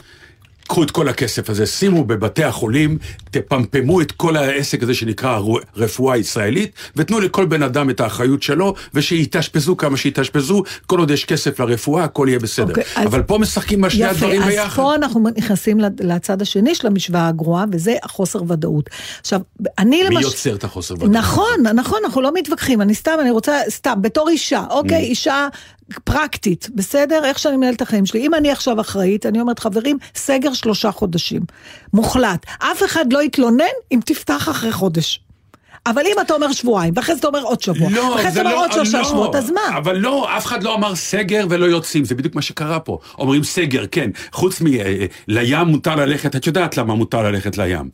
קחו 0.73 0.83
את 0.83 0.91
כל 0.91 1.09
הכסף 1.09 1.51
הזה, 1.51 1.67
שימו 1.67 2.05
בבתי 2.05 2.45
החולים, 2.45 2.99
תפמפמו 3.31 4.01
את 4.01 4.13
כל 4.13 4.37
העסק 4.37 4.83
הזה 4.83 4.95
שנקרא 4.95 5.41
רפואה 5.77 6.17
ישראלית, 6.17 6.73
ותנו 6.97 7.21
לכל 7.21 7.47
בן 7.47 7.63
אדם 7.63 7.91
את 7.91 8.01
האחריות 8.01 8.43
שלו, 8.43 8.75
ושיתאשפזו 8.95 9.77
כמה 9.77 9.97
שיתאשפזו, 9.97 10.63
כל 10.87 10.99
עוד 10.99 11.11
יש 11.11 11.25
כסף 11.25 11.61
לרפואה, 11.61 12.05
הכל 12.05 12.27
יהיה 12.29 12.39
בסדר. 12.39 12.69
אוקיי, 12.69 12.85
אז- 12.97 13.07
אבל 13.07 13.23
פה 13.23 13.39
משחקים 13.39 13.85
על 13.85 13.91
שני 13.91 14.05
הדברים 14.05 14.41
יפה, 14.41 14.49
אז 14.51 14.55
ביחד. 14.55 14.83
פה 14.83 14.95
אנחנו 14.95 15.29
נכנסים 15.37 15.81
לצד 16.01 16.43
השני 16.43 16.75
של 16.75 16.87
המשוואה 16.87 17.29
הגרועה, 17.29 17.65
וזה 17.73 17.95
החוסר 18.03 18.43
ודאות. 18.49 18.91
עכשיו, 19.21 19.41
אני 19.79 20.03
מי 20.03 20.05
למשל... 20.15 20.27
יוצר 20.29 20.55
את 20.55 20.65
החוסר 20.65 20.95
ודאות? 20.95 21.11
נכון, 21.11 21.63
נכון, 21.75 21.99
אנחנו 22.05 22.21
לא 22.23 22.31
מתווכחים, 22.35 22.83
אני 22.83 22.95
סתם, 22.95 23.13
אני 23.21 23.31
רוצה, 23.31 23.59
סתם, 23.71 23.95
בתור 24.03 24.29
אישה, 24.29 24.65
אוקיי, 24.71 24.99
Mm. 25.03 25.05
אישה 25.05 25.49
פרקטית, 26.05 26.69
בסדר? 26.75 27.25
איך 27.25 27.39
שאני 27.39 27.57
מנהלת 27.57 27.77
את 27.77 27.83
החיים 27.83 28.07
שלי. 28.07 28.21
אם 28.27 28.35
אני 28.35 28.51
עכשיו 28.51 28.81
אחראית, 28.81 29.27
אני 29.27 29.41
אומרת, 29.41 29.59
חברים, 29.59 29.99
סגר 30.15 30.53
שלושה 30.53 30.91
חודשים. 30.91 31.43
מוחלט. 31.93 32.47
אף 32.59 32.83
אחד 32.85 33.13
לא 33.13 33.23
יתלונן 33.23 33.65
אם 33.93 34.01
תפתח 34.05 34.49
אחרי 34.49 34.73
חודש. 34.73 35.21
אבל 35.87 36.03
אם 36.07 36.17
אתה 36.21 36.35
אומר 36.35 36.53
שבועיים, 36.53 36.95
ואחרי 36.97 37.15
זה 37.15 37.19
אתה 37.19 37.27
אומר 37.27 37.43
עוד 37.43 37.63
שבוע, 37.63 37.91
לא, 37.91 38.01
ואחרי 38.01 38.31
זה 38.31 38.41
אתה 38.41 38.49
אומר 38.49 38.61
לא, 38.61 38.65
עוד 38.65 38.73
שלושה 38.73 38.99
לא, 38.99 39.05
שבועות, 39.05 39.35
אז 39.35 39.51
מה? 39.51 39.79
אבל 39.79 39.97
לא, 39.97 40.37
אף 40.37 40.47
אחד 40.47 40.63
לא 40.63 40.75
אמר 40.75 40.95
סגר 40.95 41.47
ולא 41.51 41.67
יוצאים, 41.67 42.05
זה 42.05 42.15
בדיוק 42.15 42.35
מה 42.35 42.43
שקרה 42.43 42.81
פה. 42.81 42.99
אומרים 43.19 43.45
סגר, 43.45 43.85
כן, 43.91 44.11
חוץ 44.33 44.61
מ... 44.61 44.67
אה, 44.67 45.07
לים 45.29 45.67
מותר 45.67 45.97
ללכת, 45.97 46.37
את 46.37 46.47
יודעת 46.47 46.77
למה 46.77 46.95
מותר 46.95 47.23
ללכת 47.23 47.59
לים. 47.59 47.91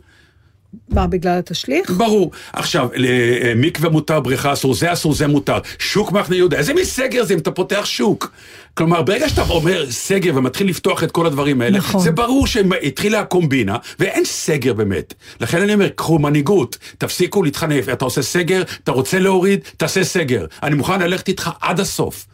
מה, 0.89 1.07
בגלל 1.07 1.39
התשליך? 1.39 1.91
ברור. 1.91 2.31
עכשיו, 2.53 2.89
למקווה 2.95 3.91
מותר, 3.91 4.21
בריכה 4.21 4.53
אסור, 4.53 4.75
זה 4.75 4.93
אסור, 4.93 5.15
זה 5.15 5.27
מותר. 5.27 5.59
שוק 5.79 6.13
מחנה 6.13 6.37
יהודה, 6.37 6.57
איזה 6.57 6.75
מין 6.75 6.85
סגר 6.85 7.25
זה 7.25 7.35
אם 7.35 7.39
אתה 7.39 7.51
פותח 7.51 7.85
שוק? 7.85 8.33
כלומר, 8.75 9.03
ברגע 9.03 9.29
שאתה 9.29 9.43
אומר 9.43 9.91
סגר 9.91 10.33
ומתחיל 10.35 10.69
לפתוח 10.69 11.03
את 11.03 11.11
כל 11.11 11.27
הדברים 11.27 11.61
האלה, 11.61 11.79
נכון. 11.79 12.01
זה 12.01 12.11
ברור 12.11 12.47
שהתחילה 12.47 13.21
הקומבינה, 13.21 13.77
ואין 13.99 14.25
סגר 14.25 14.73
באמת. 14.73 15.15
לכן 15.41 15.63
אני 15.63 15.75
אומר, 15.75 15.89
קחו 15.89 16.19
מנהיגות, 16.19 16.79
תפסיקו 16.99 17.43
להתחנף, 17.43 17.89
אתה 17.89 18.05
עושה 18.05 18.23
סגר, 18.23 18.63
אתה 18.85 18.93
רוצה 18.93 19.19
להוריד, 19.19 19.61
תעשה 19.77 20.05
סגר. 20.05 20.47
אני 20.63 20.75
מוכן 20.75 21.01
ללכת 21.01 21.29
איתך 21.29 21.51
עד 21.61 21.81
הסוף. 21.81 22.27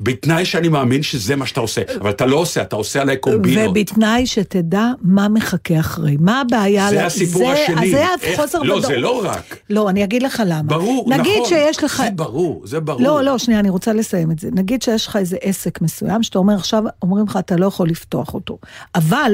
בתנאי 0.00 0.44
שאני 0.44 0.68
מאמין 0.68 1.02
שזה 1.02 1.36
מה 1.36 1.46
שאתה 1.46 1.60
עושה, 1.60 1.80
אבל 2.00 2.10
אתה 2.10 2.26
לא 2.26 2.36
עושה, 2.36 2.62
אתה 2.62 2.76
עושה 2.76 3.02
עליי 3.02 3.16
קומבינות. 3.16 3.70
ובתנאי 3.70 4.26
שתדע 4.26 4.86
מה 5.02 5.28
מחכה 5.28 5.80
אחרי. 5.80 6.16
מה 6.20 6.40
הבעיה? 6.40 6.88
זה 6.90 6.96
ל- 6.96 6.98
הסיפור 6.98 7.42
זה- 7.54 7.62
השני. 7.64 7.90
זה 7.90 8.02
איך- 8.24 8.38
החוסר 8.38 8.58
לא, 8.62 8.74
ודאות. 8.74 8.86
זה 8.92 8.96
לא 8.98 9.24
רק. 9.24 9.56
לא, 9.70 9.88
אני 9.90 10.04
אגיד 10.04 10.22
לך 10.22 10.42
למה. 10.46 10.62
ברור, 10.62 11.10
נגיד 11.10 11.32
נכון. 11.36 11.48
שיש 11.48 11.84
לך... 11.84 12.02
זה 12.04 12.10
ברור, 12.14 12.62
זה 12.64 12.80
ברור. 12.80 13.00
לא, 13.02 13.22
לא, 13.22 13.38
שנייה, 13.38 13.60
אני 13.60 13.70
רוצה 13.70 13.92
לסיים 13.92 14.30
את 14.30 14.38
זה. 14.38 14.48
נגיד 14.52 14.82
שיש 14.82 15.06
לך 15.06 15.16
איזה 15.16 15.36
עסק 15.40 15.80
מסוים, 15.82 16.22
שאתה 16.22 16.38
אומר 16.38 16.54
עכשיו, 16.54 16.82
אומרים 17.02 17.26
לך, 17.26 17.36
אתה 17.36 17.56
לא 17.56 17.66
יכול 17.66 17.88
לפתוח 17.88 18.34
אותו. 18.34 18.58
אבל, 18.94 19.32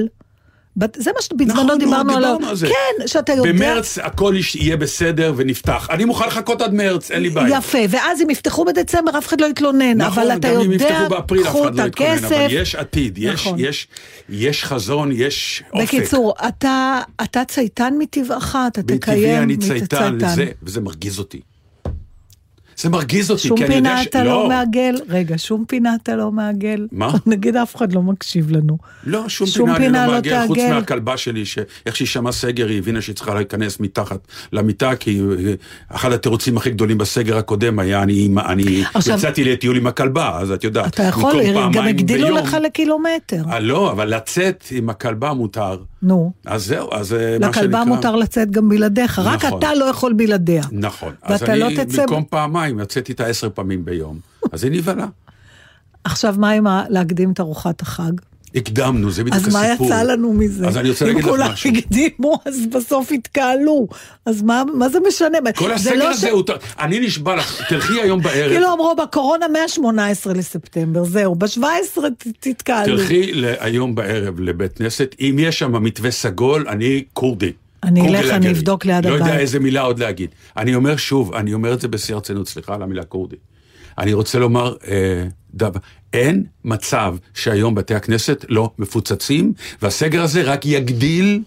זה 0.97 1.11
מה 1.17 1.23
שבזמנו 1.23 1.65
נכון, 1.65 1.79
דיברנו 1.79 2.11
נו, 2.11 2.17
עליו. 2.17 2.37
על. 2.49 2.57
כן, 2.57 3.07
שאתה 3.07 3.33
יודע... 3.33 3.53
במרץ 3.53 3.99
הכל 3.99 4.35
יהיה 4.55 4.77
בסדר 4.77 5.33
ונפתח. 5.37 5.87
אני 5.91 6.05
מוכן 6.05 6.27
לחכות 6.27 6.63
עד 6.63 6.75
מרץ, 6.75 7.11
אין 7.11 7.23
לי 7.23 7.31
בעיה. 7.31 7.59
יפה, 7.59 7.79
ואז 7.89 8.23
אם 8.23 8.31
יפתחו 8.31 8.65
בדצמבר, 8.65 9.19
אף 9.19 9.27
אחד 9.27 9.41
לא 9.41 9.47
יתלונן. 9.47 9.97
נכון, 10.03 10.23
אבל 10.23 10.37
אתה 10.37 10.55
גם 10.55 10.61
אם 10.61 10.73
יודע, 10.73 10.85
יפתחו 10.85 11.09
באפריל 11.09 11.43
אף 11.43 11.57
אחד 11.63 11.75
לא 11.75 11.83
יתכונן, 11.83 12.11
הכסף. 12.11 12.33
אבל 12.33 12.47
יש 12.51 12.75
עתיד, 12.75 13.19
יש, 13.19 13.35
נכון. 13.47 13.59
יש, 13.59 13.89
יש 14.29 14.65
חזון, 14.65 15.11
יש 15.13 15.63
אופק. 15.73 15.85
בקיצור, 15.85 16.35
אתה, 16.49 17.01
אתה 17.23 17.45
צייתן 17.45 17.95
מטבעך, 17.99 18.57
אתה 18.67 18.83
תקיים 18.83 19.43
אני 19.43 19.55
מת- 19.57 19.63
צייתן 19.63 20.19
וזה 20.63 20.81
מרגיז 20.81 21.19
אותי. 21.19 21.41
זה 22.77 22.89
מרגיז 22.89 23.31
אותי, 23.31 23.43
שום 23.49 23.59
כי 23.59 23.65
אני 23.65 23.75
יודע 23.75 23.89
פינה 23.91 24.03
ש... 24.05 24.07
אתה 24.07 24.25
לא 24.25 24.49
מעגל? 24.49 24.95
רגע, 25.09 25.35
שום 25.39 25.65
פינה 25.69 25.95
אתה 26.03 26.17
לא 26.17 26.33
מעגל? 26.33 26.87
מה? 26.93 27.11
נגיד 27.27 27.57
אף 27.57 27.77
אחד 27.77 27.93
לא 27.93 28.03
מקשיב 28.03 28.51
לנו. 28.51 28.79
לא, 29.07 29.29
שום, 29.29 29.47
שום 29.47 29.67
פינה, 29.67 29.79
פינה 29.79 29.99
אני 29.99 30.07
לא 30.07 30.13
לא 30.13 30.13
מעגל, 30.15 30.47
חוץ. 30.47 30.59
מהכלבה 30.59 31.17
שלי, 31.17 31.45
שאיך 31.47 31.97
שהיא 31.97 32.09
שמעה 32.09 32.33
סגר, 32.33 32.69
היא 32.69 32.79
הבינה 32.79 33.01
שהיא 33.01 33.17
צריכה 33.17 33.35
להיכנס 33.35 33.81
מתחת 33.81 34.19
למיטה, 34.53 34.97
כי 34.97 35.21
אה, 35.21 35.55
אחד 35.89 36.13
התירוצים 36.13 36.57
הכי 36.57 36.71
גדולים 36.71 36.99
בסגר 36.99 37.37
הקודם 37.39 37.79
היה, 37.79 38.03
אני, 38.03 38.29
אני 38.47 38.85
עכשיו- 38.95 39.19
יצאתי 39.19 39.45
לטיול 39.45 39.77
עם 39.77 39.87
הכלבה, 39.87 40.39
אז 40.41 40.51
את 40.53 40.65
יודעת, 40.65 40.87
אתה 40.95 41.03
יכול, 41.03 41.35
גם 41.73 41.87
הגדילו 41.87 42.27
ביום- 42.27 42.39
לך 42.39 42.57
לקילומטר. 42.65 43.43
אה, 43.51 43.61
לא, 43.61 43.91
אבל 43.93 44.15
לצאת 44.15 44.65
עם 44.71 44.91
הכלבה 44.91 45.33
מותר. 45.33 45.79
נו. 46.03 46.33
אז 46.47 46.67
זהו, 46.67 46.89
אז 46.93 47.13
אה, 47.15 47.19
מה 47.41 47.47
שנקרא... 47.47 47.63
לכלבה 47.63 47.85
מותר 47.85 48.17
לצאת 48.17 48.51
גם 48.51 48.69
בלעדיך, 48.69 49.19
רק 49.19 49.45
נכון. 49.45 49.59
אתה 49.59 49.75
לא 49.75 49.85
יכול 49.85 50.13
בלעדיה. 50.13 50.63
נכון. 50.73 51.13
ואתה 51.29 51.55
לא 51.57 51.69
תצא... 51.77 52.03
במקום 52.03 52.25
פעמיים, 52.31 52.64
יוצאתי 52.79 53.13
איתה 53.13 53.27
עשר 53.27 53.49
פעמים 53.55 53.85
ביום. 53.85 54.19
אז 54.53 54.65
היא 54.65 54.73
נבהלה. 54.73 55.07
עכשיו, 56.05 56.35
מה 56.39 56.51
עם 56.51 56.65
להקדים 56.89 57.31
את 57.33 57.41
ארוחת 57.41 57.83
החג? 57.83 58.13
הקדמנו, 58.55 59.11
זה 59.11 59.25
בדיוק 59.25 59.37
אז 59.37 59.57
הסיפור. 59.57 59.89
מה 59.89 59.97
יצא 59.97 60.03
לנו 60.03 60.33
מזה? 60.33 60.69
אז 60.69 60.77
אני 60.77 60.91
רוצה 60.91 61.05
להגיד 61.05 61.25
לך 61.25 61.31
אם 61.31 61.41
משהו. 61.41 61.71
כולם 61.71 61.83
הקדימו, 61.83 62.39
אז 62.47 62.67
בסוף 62.73 63.13
התקהלו. 63.13 63.89
אז 64.27 64.43
מה 64.43 64.63
מה 64.75 64.89
זה 64.89 64.99
משנה? 65.09 65.39
כל 65.57 65.69
זה 65.69 65.75
הסגר 65.75 65.95
לא 65.95 66.11
הזה 66.11 66.31
הוא... 66.31 66.43
ט- 66.43 66.51
אני 66.81 67.01
נשבע 67.01 67.37
לך, 67.37 67.63
תלכי 67.69 68.01
היום 68.01 68.23
בערב. 68.23 68.51
כאילו 68.53 68.73
אמרו 68.73 68.95
בקורונה 69.03 69.47
מה-18 69.49 70.33
לספטמבר, 70.35 71.05
זהו, 71.05 71.35
ב-17 71.35 71.99
תתקהלו. 72.41 72.97
תלכי 72.97 73.33
היום 73.61 73.95
בערב 73.95 74.41
לבית 74.41 74.73
כנסת, 74.79 75.15
אם 75.21 75.37
יש 75.39 75.59
שם 75.59 75.83
מתווה 75.83 76.11
סגול, 76.11 76.69
אני 76.69 77.05
כורדי. 77.13 77.53
אני 77.85 78.09
אלך, 78.09 78.31
אני. 78.31 78.51
אבדוק 78.51 78.85
ליד 78.85 79.07
לא 79.07 79.11
הבית. 79.11 79.27
יודע 79.27 79.39
איזה 79.39 79.61
מילה 79.61 79.81
עוד 79.81 79.99
להגיד. 79.99 80.31
אני 80.57 80.75
אומר 80.75 80.97
שוב, 80.97 81.35
אני 81.35 81.55
אומר 81.55 81.73
את 81.75 81.81
זה 81.81 81.89
בשיא 81.89 82.15
הרצינות, 82.15 82.49
סליחה 82.49 82.75
על 82.75 82.83
המילה 82.83 83.05
כורדי. 83.05 83.37
אני 83.99 84.13
רוצה 84.13 84.39
לומר 84.39 84.77
אה, 84.89 85.27
דבר, 85.55 85.81
אין 86.13 86.45
מצב 86.65 87.17
שהיום 87.35 87.75
בתי 87.75 87.95
הכנסת 87.95 88.45
לא 88.49 88.71
מפוצצים, 88.79 89.53
והסגר 89.83 90.23
הזה 90.23 90.43
רק 90.43 90.67
יגדיל, 90.67 91.43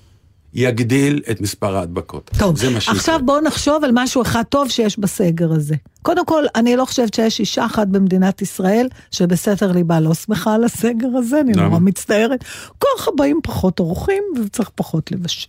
יגדיל 0.54 1.22
את 1.32 1.42
מספר 1.42 1.76
ההדבקות. 1.78 2.32
טוב, 2.40 2.58
זה 2.58 2.70
מה 2.70 2.80
שיקרה. 2.80 2.96
עכשיו 2.96 3.20
בואו 3.26 3.42
נחשוב 3.42 3.84
על 3.84 3.92
משהו 3.94 4.22
אחד 4.22 4.44
טוב 4.50 4.70
שיש 4.70 5.00
בסגר 5.00 5.52
הזה. 5.52 5.76
קודם 6.02 6.26
כל, 6.26 6.44
אני 6.56 6.76
לא 6.76 6.86
חושבת 6.86 7.14
שיש 7.14 7.40
אישה 7.40 7.66
אחת 7.66 7.88
במדינת 7.88 8.42
ישראל 8.42 8.88
שבסתר 9.12 9.72
ליבה 9.72 10.00
לא 10.00 10.14
שמחה 10.14 10.54
על 10.54 10.64
הסגר 10.64 11.08
הזה, 11.18 11.40
אני? 11.42 11.52
נורא 11.52 11.80
מצטערת. 11.80 12.44
ככה 12.80 13.12
באים 13.18 13.40
פחות 13.44 13.80
אורחים 13.80 14.24
וצריך 14.46 14.70
פחות 14.76 15.12
לבשל. 15.12 15.48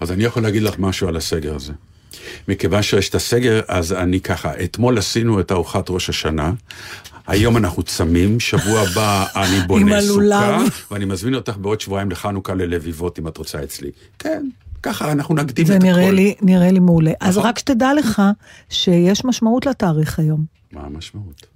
אז 0.00 0.12
אני 0.12 0.24
יכול 0.24 0.42
להגיד 0.42 0.62
לך 0.62 0.74
משהו 0.78 1.08
על 1.08 1.16
הסגר 1.16 1.54
הזה. 1.54 1.72
מכיוון 2.48 2.82
שיש 2.82 3.08
את 3.08 3.14
הסגר, 3.14 3.60
אז 3.68 3.92
אני 3.92 4.20
ככה, 4.20 4.52
אתמול 4.64 4.98
עשינו 4.98 5.40
את 5.40 5.52
ארוחת 5.52 5.90
ראש 5.90 6.08
השנה, 6.08 6.52
היום 7.26 7.56
אנחנו 7.56 7.82
צמים, 7.82 8.40
שבוע 8.40 8.80
הבא 8.80 9.26
אני 9.36 9.60
בונה 9.66 10.00
סוכה. 10.02 10.58
ואני 10.90 11.04
מזמין 11.04 11.34
אותך 11.34 11.56
בעוד 11.56 11.80
שבועיים 11.80 12.10
לחנוכה 12.10 12.54
ללביבות, 12.54 13.18
אם 13.18 13.28
את 13.28 13.36
רוצה 13.36 13.62
אצלי. 13.62 13.90
כן, 14.18 14.46
ככה 14.82 15.12
אנחנו 15.12 15.34
נקדים 15.34 15.66
זה 15.66 15.76
את 15.76 15.82
נראה 15.82 16.02
הכל. 16.02 16.14
לי, 16.14 16.34
נראה 16.42 16.70
לי 16.70 16.78
מעולה. 16.78 17.12
אז 17.20 17.38
נכון. 17.38 17.48
רק 17.50 17.58
שתדע 17.58 17.94
לך 17.94 18.22
שיש 18.70 19.24
משמעות 19.24 19.66
לתאריך 19.66 20.18
היום. 20.18 20.44
מה 20.72 20.80
המשמעות? 20.80 21.46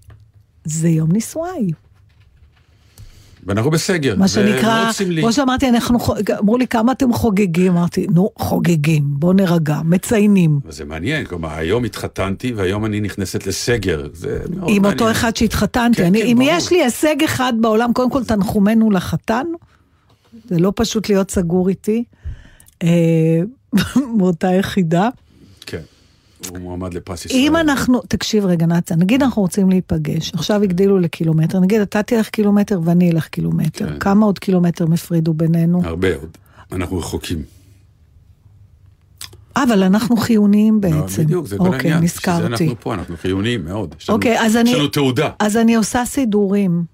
זה 0.64 0.88
יום 0.88 1.12
נישואיי. 1.12 1.71
ואנחנו 3.46 3.70
בסגר. 3.70 4.16
מה 4.16 4.26
זה 4.26 4.34
שנקרא. 4.34 4.92
כמו 5.20 5.32
שאמרתי, 5.32 5.68
אנחנו, 5.68 5.99
אמרו 6.38 6.58
לי 6.58 6.66
כמה 6.66 6.92
אתם 6.92 7.12
חוגגים, 7.12 7.72
אמרתי, 7.72 8.06
נו, 8.11 8.30
חוגגים, 8.38 9.04
בואו 9.06 9.32
נירגע, 9.32 9.80
מציינים. 9.84 10.61
וזה 10.64 10.84
מעניין, 10.84 11.25
כלומר, 11.25 11.50
היום 11.54 11.84
התחתנתי 11.84 12.52
והיום 12.52 12.84
אני 12.84 13.00
נכנסת 13.00 13.46
לסגר. 13.46 14.06
זה 14.12 14.28
מאוד 14.28 14.70
עם 14.70 14.82
מעניין. 14.82 14.84
אותו 14.84 15.11
אחד 15.11 15.37
שהתחתנתי. 15.37 15.96
כן, 15.96 16.04
אני, 16.04 16.22
כן, 16.22 16.26
אם 16.26 16.37
ברור. 16.38 16.50
יש 16.50 16.70
לי 16.70 16.82
הישג 16.82 17.22
אחד 17.25 17.52
בעולם, 17.61 17.92
קודם 17.92 18.11
כל 18.11 18.25
תנחומינו 18.25 18.90
לחתן, 18.90 19.46
זה 20.44 20.58
לא 20.58 20.72
פשוט 20.76 21.08
להיות 21.08 21.30
סגור 21.30 21.68
איתי, 21.68 22.04
אה, 22.82 22.88
מאותה 24.16 24.52
יחידה. 24.52 25.08
כן, 25.66 25.80
הוא 26.50 26.58
מועמד 26.58 26.94
לפרס 26.94 27.25
ישראל. 27.26 27.38
אם 27.40 27.56
אנחנו, 27.56 28.00
תקשיב 28.08 28.44
רגע 28.44 28.66
נאצה, 28.66 28.96
נגיד 28.96 29.22
אנחנו 29.22 29.42
רוצים 29.42 29.70
להיפגש, 29.70 30.32
עכשיו 30.34 30.62
הגדילו 30.62 30.99
לקילומטר, 30.99 31.61
נגיד 31.61 31.80
אתה 31.80 32.02
תלך 32.02 32.28
קילומטר 32.28 32.80
ואני 32.84 33.11
אלך 33.11 33.28
קילומטר, 33.28 33.88
כן. 33.92 33.99
כמה 33.99 34.26
עוד 34.26 34.38
קילומטר 34.38 34.87
מפרידו 34.87 35.34
בינינו? 35.34 35.80
הרבה 35.84 36.14
עוד. 36.14 36.37
אנחנו 36.72 36.99
רחוקים. 36.99 37.42
אבל 39.56 39.82
אנחנו 39.82 40.16
חיוניים 40.16 40.75
לא, 40.75 40.80
בעצם. 40.80 41.25
בדיוק, 41.25 41.46
זה 41.46 41.58
כל 41.58 41.64
אוקיי, 41.66 41.78
העניין. 41.92 42.04
בשביל 42.04 42.34
זה 42.37 42.42
נזכרתי. 42.42 42.64
אנחנו 42.64 42.80
פה, 42.80 42.94
אנחנו 42.94 43.16
חיוניים 43.16 43.64
מאוד. 43.64 43.94
יש 44.00 44.08
לנו- 44.11 44.16
אוקיי, 44.16 44.40
אז 44.40 44.50
יש 44.54 44.56
אני... 44.61 44.75
לנו 44.75 44.88
תעודה. 44.88 45.30
אז 45.38 45.56
אני 45.56 45.75
עושה 45.75 46.04
סידורים. 46.04 46.84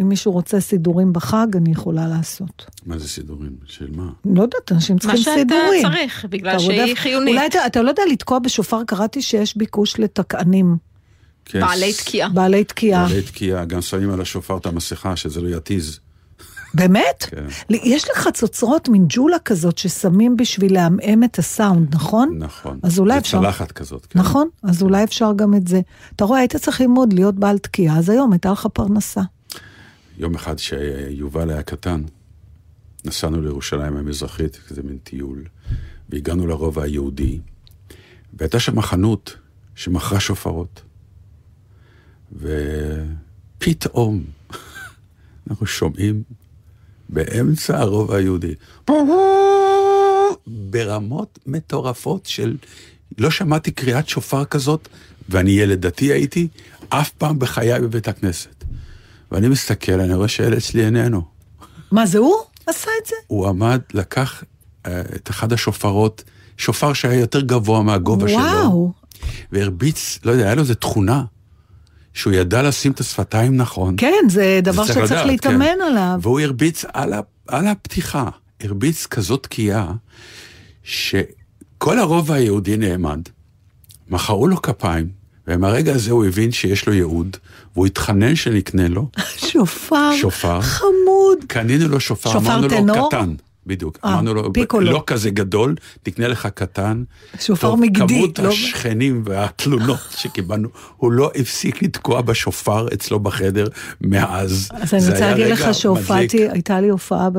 אם 0.00 0.08
מישהו 0.08 0.32
רוצה 0.32 0.60
סידורים 0.60 1.12
בחג, 1.12 1.46
אני 1.56 1.70
יכולה 1.70 2.08
לעשות. 2.08 2.66
מה 2.86 2.98
זה 2.98 3.08
סידורים? 3.08 3.56
של 3.66 3.90
מה? 3.96 4.08
לא 4.24 4.42
יודעת, 4.42 4.72
אנשים 4.72 4.94
מה 4.96 5.00
צריכים 5.00 5.20
שאתה 5.20 5.34
סידורים. 5.38 5.82
צריך, 5.82 6.24
בגלל 6.30 6.58
שהיא 6.58 6.82
רודף- 6.82 6.98
חיונית. 6.98 7.34
אולי 7.34 7.46
אתה, 7.46 7.66
אתה 7.66 7.82
לא 7.82 7.88
יודע 7.88 8.02
לתקוע 8.12 8.38
בשופר, 8.38 8.84
קראתי 8.86 9.22
שיש 9.22 9.56
ביקוש 9.56 9.98
לתקענים, 10.00 10.76
כן, 11.44 11.60
בעלי 11.60 11.92
תקיעה. 11.92 12.28
בעלי 12.28 12.64
תקיעה. 12.64 13.06
בעלי 13.08 13.22
תקיעה, 13.22 13.64
גם 13.64 13.80
שמים 13.82 14.10
על 14.10 14.20
השופר 14.20 14.56
את 14.56 14.66
המסכה, 14.66 15.16
שזה 15.16 15.40
לא 15.40 15.56
יתיז. 15.56 15.98
באמת? 16.74 17.22
כן. 17.30 17.44
יש 17.70 18.04
לך 18.10 18.28
צוצרות, 18.34 18.88
מין 18.88 19.04
ג'ולה 19.08 19.38
כזאת, 19.38 19.78
ששמים 19.78 20.36
בשביל 20.36 20.74
לעמעם 20.74 21.24
את 21.24 21.38
הסאונד, 21.38 21.94
נכון? 21.94 22.36
נכון. 22.38 22.78
אז 22.82 22.98
אולי 22.98 23.14
זה 23.14 23.20
אפשר... 23.20 23.40
צלחת 23.40 23.72
כזאת. 23.72 24.06
כן. 24.06 24.18
נכון, 24.18 24.48
אז 24.62 24.82
אולי 24.82 25.04
אפשר 25.04 25.32
גם 25.36 25.54
את 25.54 25.66
זה. 25.68 25.80
אתה 26.16 26.24
רואה, 26.24 26.38
היית 26.40 26.56
צריך 26.56 26.80
ללמוד 26.80 27.12
להיות 27.12 27.34
בעל 27.34 27.58
תקיעה, 27.58 27.98
אז 27.98 28.08
היום 28.08 28.32
הייתה 28.32 28.50
לך 28.52 28.66
פרנסה. 28.72 29.20
יום 30.22 30.34
אחד 30.34 30.58
שיובל 30.58 31.50
היה 31.50 31.62
קטן, 31.62 32.02
נסענו 33.04 33.42
לירושלים 33.42 33.96
המזרחית, 33.96 34.60
זה 34.68 34.82
מין 34.82 34.98
טיול, 34.98 35.44
והגענו 36.08 36.46
לרובע 36.46 36.82
היהודי, 36.82 37.40
והייתה 38.34 38.60
שם 38.60 38.80
חנות 38.80 39.36
שמכרה 39.74 40.20
שופרות. 40.20 40.82
ופתאום 42.32 44.24
אנחנו 45.50 45.66
שומעים 45.66 46.22
באמצע 47.08 47.78
הרובע 47.78 48.16
היהודי, 48.16 48.54
ברמות 50.46 51.38
מטורפות 51.46 52.26
של... 52.26 52.56
לא 53.18 53.30
שמעתי 53.30 53.70
קריאת 53.70 54.08
שופר 54.08 54.44
כזאת, 54.44 54.88
ואני 55.28 55.50
ילד 55.50 55.86
דתי 55.86 56.12
הייתי, 56.12 56.48
אף 56.88 57.10
פעם 57.10 57.38
בחיי 57.38 57.80
בבית 57.80 58.08
הכנסת. 58.08 58.61
ואני 59.32 59.48
מסתכל, 59.48 60.00
אני 60.00 60.14
רואה 60.14 60.28
שהילד 60.28 60.60
שלי 60.60 60.84
איננו. 60.84 61.22
מה, 61.92 62.06
זה 62.06 62.18
הוא 62.18 62.36
עשה 62.66 62.90
את 63.02 63.06
זה? 63.06 63.14
הוא 63.26 63.48
עמד, 63.48 63.80
לקח 63.94 64.44
אה, 64.86 65.00
את 65.00 65.30
אחד 65.30 65.52
השופרות, 65.52 66.24
שופר 66.56 66.92
שהיה 66.92 67.20
יותר 67.20 67.40
גבוה 67.40 67.82
מהגובה 67.82 68.28
שלו, 68.28 68.38
וואו. 68.38 68.92
והרביץ, 69.52 70.18
לא 70.24 70.30
יודע, 70.30 70.44
היה 70.44 70.54
לו 70.54 70.60
איזו 70.60 70.74
תכונה, 70.74 71.24
שהוא 72.14 72.32
ידע 72.32 72.62
לשים 72.62 72.92
את 72.92 73.00
השפתיים 73.00 73.56
נכון. 73.56 73.94
כן, 73.98 74.24
זה 74.28 74.60
דבר 74.62 74.84
צריך 74.84 74.94
שצריך 74.94 75.12
לדעת, 75.12 75.26
להתאמן 75.26 75.64
כן. 75.64 75.82
עליו. 75.82 76.18
והוא 76.22 76.40
הרביץ 76.40 76.84
על, 76.92 77.12
ה, 77.12 77.20
על 77.48 77.66
הפתיחה, 77.66 78.28
הרביץ 78.60 79.06
כזאת 79.06 79.42
תקיעה, 79.42 79.92
שכל 80.82 81.98
הרובע 81.98 82.34
היהודי 82.34 82.76
נעמד, 82.76 83.20
מחאו 84.08 84.46
לו 84.46 84.62
כפיים, 84.62 85.21
ומהרגע 85.54 85.94
הזה 85.94 86.10
הוא 86.12 86.24
הבין 86.24 86.52
שיש 86.52 86.86
לו 86.86 86.92
ייעוד, 86.92 87.36
והוא 87.74 87.86
התחנן 87.86 88.34
שנקנה 88.36 88.88
לו 88.88 89.08
שופר. 89.52 90.10
שופר. 90.20 90.60
חמוד. 90.60 91.38
קנינו 91.46 91.88
לו 91.88 92.00
שופר, 92.00 92.30
שופר 92.32 92.38
אמרנו 92.46 92.68
טנור? 92.68 92.96
לו 92.96 93.08
קטן. 93.08 93.34
בדיוק, 93.66 93.98
אה, 94.04 94.12
אמרנו 94.12 94.34
לו, 94.34 94.52
פיקולו. 94.52 94.92
לא 94.92 95.04
כזה 95.06 95.30
גדול, 95.30 95.74
תקנה 96.02 96.28
לך 96.28 96.46
קטן. 96.54 97.02
שופר 97.40 97.68
טוב, 97.68 97.80
מגדי, 97.80 98.14
כמות 98.14 98.38
לא- 98.38 98.48
השכנים 98.48 99.22
והתלונות 99.24 99.98
שקיבלנו, 100.18 100.68
הוא 100.96 101.12
לא 101.12 101.30
הפסיק 101.34 101.82
לתקוע 101.82 102.20
בשופר 102.20 102.86
אצלו 102.94 103.20
בחדר 103.20 103.66
מאז. 104.00 104.68
אז 104.72 104.94
אני 104.94 105.04
רוצה 105.10 105.30
להגיד 105.30 105.46
לך 105.46 105.74
שהופעתי. 105.74 106.48
הייתה 106.48 106.80
לי 106.80 106.88
הופעה, 106.88 107.30
ב, 107.30 107.38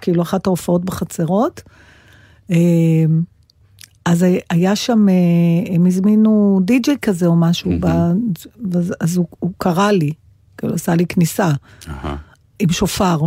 כאילו 0.00 0.22
אחת 0.22 0.46
ההופעות 0.46 0.84
בחצרות. 0.84 1.62
אז 4.08 4.24
היה 4.50 4.76
שם, 4.76 5.08
אה, 5.08 5.14
הם 5.74 5.86
הזמינו 5.86 6.60
די-ג'יי 6.64 6.96
כזה 7.02 7.26
או 7.26 7.36
משהו, 7.36 7.70
ב, 7.80 7.84
ואז- 8.72 8.94
אז 9.00 9.16
הוא, 9.16 9.26
הוא 9.38 9.50
קרא 9.58 9.90
לי, 9.90 10.12
כאילו 10.58 10.74
עשה 10.74 10.94
לי 10.94 11.06
כניסה, 11.06 11.50
אהה. 11.88 12.16
עם 12.58 12.68
שופר. 12.72 13.18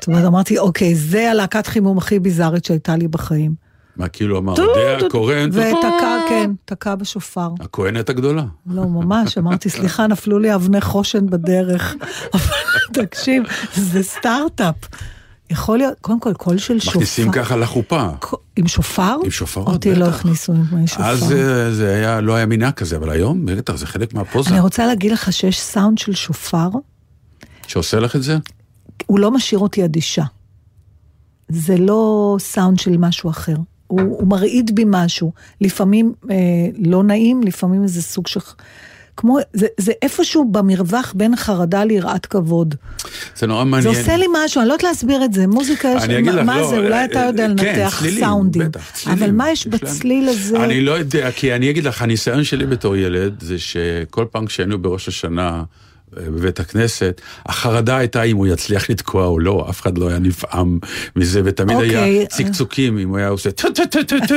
זאת 0.00 0.06
אומרת, 0.08 0.24
אמרתי, 0.24 0.58
אוקיי, 0.58 0.94
זה 0.94 1.30
הלהקת 1.30 1.66
חימום 1.66 1.98
הכי 1.98 2.18
ביזארית 2.18 2.64
שהייתה 2.64 2.96
לי 2.96 3.08
בחיים. 3.08 3.54
מה 3.96 4.08
כאילו 4.08 4.38
אמר, 4.38 4.56
טו, 4.56 4.62
הקורן, 5.06 5.48
ותקע, 5.52 6.18
כן, 6.28 6.50
תקע 6.64 6.94
בשופר. 6.94 7.48
הכהנת 7.60 8.08
הגדולה. 8.08 8.44
לא, 8.66 8.84
ממש, 8.84 9.38
אמרתי, 9.38 9.68
סליחה, 9.70 10.06
נפלו 10.06 10.38
לי 10.38 10.54
אבני 10.54 10.80
חושן 10.80 11.26
בדרך. 11.26 11.94
אבל 12.34 12.42
תקשיב, 12.92 13.42
זה 13.74 14.02
סטארט-אפ. 14.02 14.76
יכול 15.50 15.78
להיות, 15.78 15.94
קודם 16.00 16.20
כל, 16.20 16.34
קול 16.34 16.58
של 16.58 16.80
שופר. 16.80 16.90
מכניסים 16.98 17.32
ככה 17.32 17.56
לחופה. 17.56 18.08
עם 18.56 18.68
שופר? 18.68 19.16
עם 19.24 19.30
שופרות, 19.30 19.68
אותי 19.68 19.94
לא 19.94 20.06
בטח. 20.06 20.16
הכניסו 20.16 20.52
עם 20.52 20.86
שופר. 20.86 21.04
אז 21.04 21.32
אה, 21.32 21.72
זה 21.72 21.94
היה, 21.94 22.20
לא 22.20 22.34
היה 22.34 22.46
מנהג 22.46 22.72
כזה, 22.72 22.96
אבל 22.96 23.10
היום, 23.10 23.46
בטח, 23.46 23.76
זה 23.76 23.86
חלק 23.86 24.14
מהפוזה. 24.14 24.50
אני 24.50 24.60
רוצה 24.60 24.86
להגיד 24.86 25.12
לך 25.12 25.32
שיש 25.32 25.60
סאונד 25.60 25.98
של 25.98 26.14
שופר, 26.14 26.68
שעושה 27.66 28.00
לך 28.00 28.16
את 28.16 28.22
זה? 28.22 28.38
הוא 29.06 29.18
לא 29.18 29.30
משאיר 29.30 29.60
אותי 29.60 29.84
אדישה. 29.84 30.24
זה 31.48 31.76
לא 31.76 32.36
סאונד 32.40 32.78
של 32.78 32.96
משהו 32.96 33.30
אחר. 33.30 33.56
הוא, 33.86 34.00
הוא 34.00 34.28
מרעיד 34.28 34.74
בי 34.74 34.84
משהו. 34.86 35.32
לפעמים 35.60 36.12
אה, 36.30 36.36
לא 36.78 37.02
נעים, 37.02 37.42
לפעמים 37.42 37.82
איזה 37.82 38.02
סוג 38.02 38.26
של... 38.26 38.40
כמו, 39.20 39.38
זה, 39.52 39.66
זה 39.76 39.92
איפשהו 40.02 40.44
במרווח 40.52 41.12
בין 41.16 41.36
חרדה 41.36 41.84
ליראת 41.84 42.26
כבוד. 42.26 42.74
זה 43.36 43.46
נורא 43.46 43.64
זה 43.64 43.70
מעניין. 43.70 43.94
עושה 43.94 44.16
לי 44.16 44.26
משהו, 44.44 44.60
אני 44.60 44.68
לא 44.68 44.72
יודעת 44.72 44.82
להסביר 44.82 45.24
את 45.24 45.32
זה. 45.32 45.46
מוזיקה 45.46 45.88
יש... 45.88 46.04
מה, 46.04 46.32
לך, 46.32 46.46
מה 46.46 46.60
לא, 46.60 46.68
זה? 46.68 46.78
אולי 46.78 46.92
אה, 46.92 47.04
אתה 47.04 47.18
יודע 47.18 47.42
אה, 47.42 47.48
לנתח 47.48 47.64
כן, 47.64 47.88
צלילים, 47.98 48.24
סאונדים. 48.24 48.62
בטח, 48.62 48.90
צלילים. 48.92 49.22
אבל 49.22 49.32
מה 49.32 49.50
יש 49.50 49.66
בצליל 49.66 50.28
הזה? 50.28 50.64
אני 50.64 50.80
לא 50.80 50.92
יודע, 50.92 51.30
כי 51.30 51.54
אני 51.54 51.70
אגיד 51.70 51.84
לך, 51.84 52.02
הניסיון 52.02 52.44
שלי 52.44 52.66
בתור 52.66 52.96
ילד, 52.96 53.40
זה 53.40 53.58
שכל 53.58 54.24
פעם 54.30 54.46
כשהיינו 54.46 54.78
בראש 54.78 55.08
השנה 55.08 55.48
אה, 55.48 55.62
בבית 56.12 56.60
הכנסת, 56.60 57.20
החרדה 57.46 57.96
הייתה 57.96 58.22
אם 58.22 58.36
הוא 58.36 58.46
יצליח 58.46 58.90
לתקוע 58.90 59.26
או 59.26 59.38
לא, 59.38 59.66
אף 59.70 59.80
אחד 59.80 59.98
לא 59.98 60.08
היה 60.08 60.18
נפעם 60.18 60.78
מזה, 61.16 61.40
ותמיד 61.44 61.76
אוקיי. 61.76 61.96
היה 61.96 62.26
צקצוקים, 62.26 62.98
אם 62.98 63.08
הוא 63.08 63.18
היה 63.18 63.28
עושה 63.28 63.50
טו 63.50 63.68
טו 63.74 63.82
טו 63.90 64.02
טו 64.02 64.16
טו, 64.28 64.34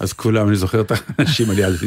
אז 0.00 0.12
כולם, 0.12 0.48
אני 0.48 0.56
זוכר 0.56 0.80
את 0.80 0.92
האנשים 1.18 1.50
האלה, 1.50 1.66
אז 1.66 1.84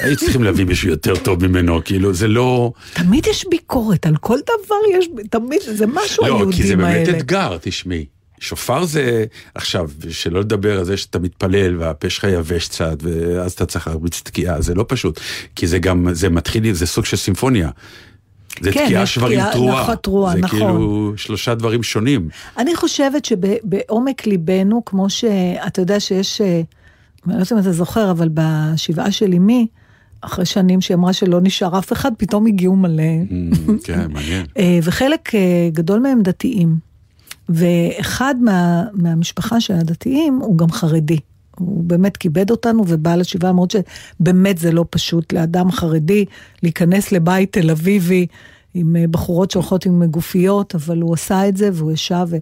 היו 0.00 0.16
צריכים 0.16 0.42
להביא 0.44 0.64
מישהו 0.64 0.88
יותר 0.88 1.16
טוב 1.16 1.46
ממנו, 1.46 1.80
כאילו, 1.84 2.14
זה 2.14 2.28
לא... 2.28 2.72
תמיד 2.92 3.26
יש 3.26 3.44
ביקורת, 3.50 4.06
על 4.06 4.16
כל 4.16 4.38
דבר 4.44 4.98
יש... 4.98 5.08
תמיד, 5.30 5.60
זה 5.74 5.86
משהו 5.86 6.26
לא, 6.26 6.46
כי 6.52 6.62
זה 6.62 6.68
היהודים 6.68 6.78
באמת 6.78 7.08
האלה. 7.08 7.18
אתגר, 7.18 7.56
תשמעי. 7.60 8.06
שופר 8.42 8.84
זה, 8.84 9.24
עכשיו, 9.54 9.90
שלא 10.08 10.40
לדבר 10.40 10.78
על 10.78 10.84
זה 10.84 10.96
שאתה 10.96 11.18
מתפלל 11.18 11.76
והפה 11.78 12.10
שלך 12.10 12.24
יבש 12.24 12.68
קצת, 12.68 12.96
ואז 13.02 13.52
אתה 13.52 13.66
צריך 13.66 13.86
להרביץ 13.86 14.20
תקיעה, 14.24 14.60
זה 14.60 14.74
לא 14.74 14.84
פשוט. 14.88 15.20
כי 15.56 15.66
זה 15.66 15.78
גם, 15.78 16.06
זה 16.12 16.28
מתחיל, 16.28 16.72
זה 16.72 16.86
סוג 16.86 17.04
של 17.04 17.16
סימפוניה. 17.16 17.70
זה 18.60 18.72
כן, 18.72 18.84
תקיעה 18.84 19.06
שברים 19.06 19.40
תרועה. 19.52 19.82
נכון, 19.82 19.94
תרועה, 19.94 20.34
זה 20.34 20.40
נכון. 20.40 20.58
כאילו 20.58 21.12
שלושה 21.16 21.54
דברים 21.54 21.82
שונים. 21.82 22.28
אני 22.58 22.76
חושבת 22.76 23.24
שבעומק 23.24 24.26
ליבנו, 24.26 24.84
כמו 24.84 25.10
שאתה 25.10 25.82
יודע 25.82 26.00
שיש, 26.00 26.40
אה, 26.40 26.46
אני 26.46 26.62
לא 27.26 27.32
יודעת 27.32 27.52
אם 27.52 27.58
אתה 27.58 27.72
זוכר, 27.72 28.10
אבל 28.10 28.28
בשבעה 28.34 29.12
של 29.12 29.34
אמי, 29.34 29.66
אחרי 30.20 30.46
שנים 30.46 30.80
שהיא 30.80 30.94
אמרה 30.94 31.12
שלא 31.12 31.40
נשאר 31.42 31.78
אף 31.78 31.92
אחד, 31.92 32.12
פתאום 32.18 32.46
הגיעו 32.46 32.76
מלא. 32.76 33.02
כן, 33.84 34.12
מעניין. 34.12 34.46
אה, 34.58 34.78
וחלק 34.82 35.34
אה, 35.34 35.68
גדול 35.72 36.00
מהם 36.00 36.22
דתיים. 36.22 36.92
ואחד 37.48 38.34
מה, 38.40 38.82
מהמשפחה 38.92 39.60
של 39.60 39.74
הדתיים 39.74 40.38
הוא 40.42 40.58
גם 40.58 40.70
חרדי. 40.70 41.18
הוא 41.58 41.84
באמת 41.84 42.16
כיבד 42.16 42.50
אותנו 42.50 42.84
ובא 42.88 43.14
לשבעה, 43.14 43.50
למרות 43.50 43.70
שבאמת 43.70 44.58
זה 44.58 44.72
לא 44.72 44.84
פשוט 44.90 45.32
לאדם 45.32 45.72
חרדי 45.72 46.24
להיכנס 46.62 47.12
לבית 47.12 47.52
תל 47.52 47.70
אביבי 47.70 48.26
עם 48.74 48.96
אה, 48.96 49.04
בחורות 49.10 49.50
שהולכות 49.50 49.86
עם 49.86 50.04
גופיות, 50.04 50.74
אבל 50.74 51.00
הוא 51.00 51.14
עשה 51.14 51.48
את 51.48 51.56
זה 51.56 51.70
והוא 51.72 51.92
ישב. 51.92 52.26
ו... 52.28 52.36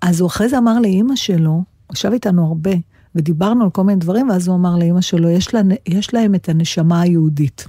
אז 0.00 0.20
הוא 0.20 0.26
אחרי 0.26 0.48
זה 0.48 0.58
אמר 0.58 0.80
לאימא 0.80 1.16
שלו, 1.16 1.50
הוא 1.50 1.94
ישב 1.94 2.10
איתנו 2.12 2.46
הרבה, 2.46 2.70
ודיברנו 3.14 3.64
על 3.64 3.70
כל 3.70 3.82
מיני 3.82 4.00
דברים, 4.00 4.30
ואז 4.30 4.48
הוא 4.48 4.56
אמר 4.56 4.76
לאימא 4.76 5.00
שלו, 5.00 5.30
יש, 5.30 5.54
לה, 5.54 5.60
יש 5.88 6.14
להם 6.14 6.34
את 6.34 6.48
הנשמה 6.48 7.00
היהודית. 7.00 7.66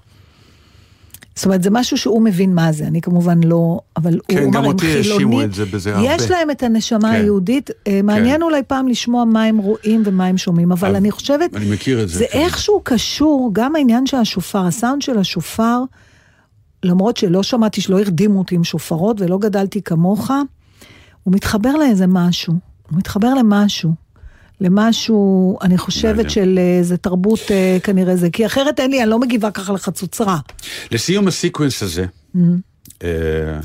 זאת 1.36 1.46
אומרת, 1.46 1.64
זה 1.64 1.70
משהו 1.70 1.98
שהוא 1.98 2.22
מבין 2.22 2.56
מה 2.56 2.72
זה, 2.72 2.88
אני 2.88 3.02
כמובן 3.02 3.44
לא, 3.44 3.80
אבל 3.98 4.20
כן, 4.28 4.44
הוא 4.44 4.52
גם 4.52 4.58
אמר, 4.60 4.70
הם 4.70 4.74
אותי 4.76 4.98
האשימו 4.98 5.16
חילונים, 5.18 5.42
את 5.42 5.54
זה 5.54 5.66
בזה 5.66 5.96
הרבה. 5.96 6.08
יש 6.14 6.32
להם 6.32 6.52
את 6.52 6.64
הנשמה 6.64 7.00
כן. 7.00 7.06
היהודית, 7.08 7.70
אה, 7.88 8.00
מעניין 8.04 8.42
אולי 8.42 8.62
פעם 8.68 8.88
לשמוע 8.88 9.26
מה 9.26 9.44
הם 9.44 9.58
רואים 9.58 10.04
ומה 10.06 10.26
הם 10.26 10.38
שומעים, 10.38 10.72
אבל 10.72 10.88
אבל- 10.88 10.96
אני 10.98 11.12
חושבת, 11.12 11.56
אני 11.56 11.72
מכיר 11.72 12.04
את 12.04 12.10
זה, 12.10 12.18
זה 12.20 12.26
כן. 12.32 12.40
איכשהו 12.40 12.82
קשור, 12.84 13.50
גם 13.54 13.76
העניין 13.76 14.06
של 14.06 14.18
השופר, 14.18 14.66
הסאונד 14.66 15.02
של 15.02 15.18
השופר, 15.18 15.84
למרות 16.84 17.18
שלא 17.18 17.44
שמעתי, 17.44 17.82
שלא 17.82 18.00
הרדימו 18.00 18.40
אותי 18.40 18.56
עם 18.56 18.64
שופרות 18.64 19.22
ולא 19.22 19.38
גדלתי 19.38 19.82
כמוך, 19.82 20.32
הוא 21.24 21.34
מתחבר 21.34 21.72
לאיזה 21.76 22.08
משהו, 22.08 22.54
הוא 22.90 22.98
מתחבר 22.98 23.34
למשהו. 23.34 23.92
למשהו, 24.62 25.58
אני 25.62 25.78
חושבת. 25.78 26.30
של 26.30 26.60
אה, 26.62 26.78
איזה 26.80 26.98
תרבות 26.98 27.40
אה, 27.52 27.78
כנראה 27.84 28.16
זה, 28.16 28.30
כי 28.30 28.46
אחרת 28.46 28.80
אין 28.80 28.92
לי, 28.92 29.02
אני 29.02 29.10
לא 29.10 29.20
מגיבה 29.20 29.52
ככה 29.52 29.74
לחצוצרה. 29.74 30.38
לסיום 30.92 31.28
הסיקוונס 31.28 31.84
הזה, 31.84 32.06
Mm-hmm. 32.36 32.40
אה, 33.04 33.10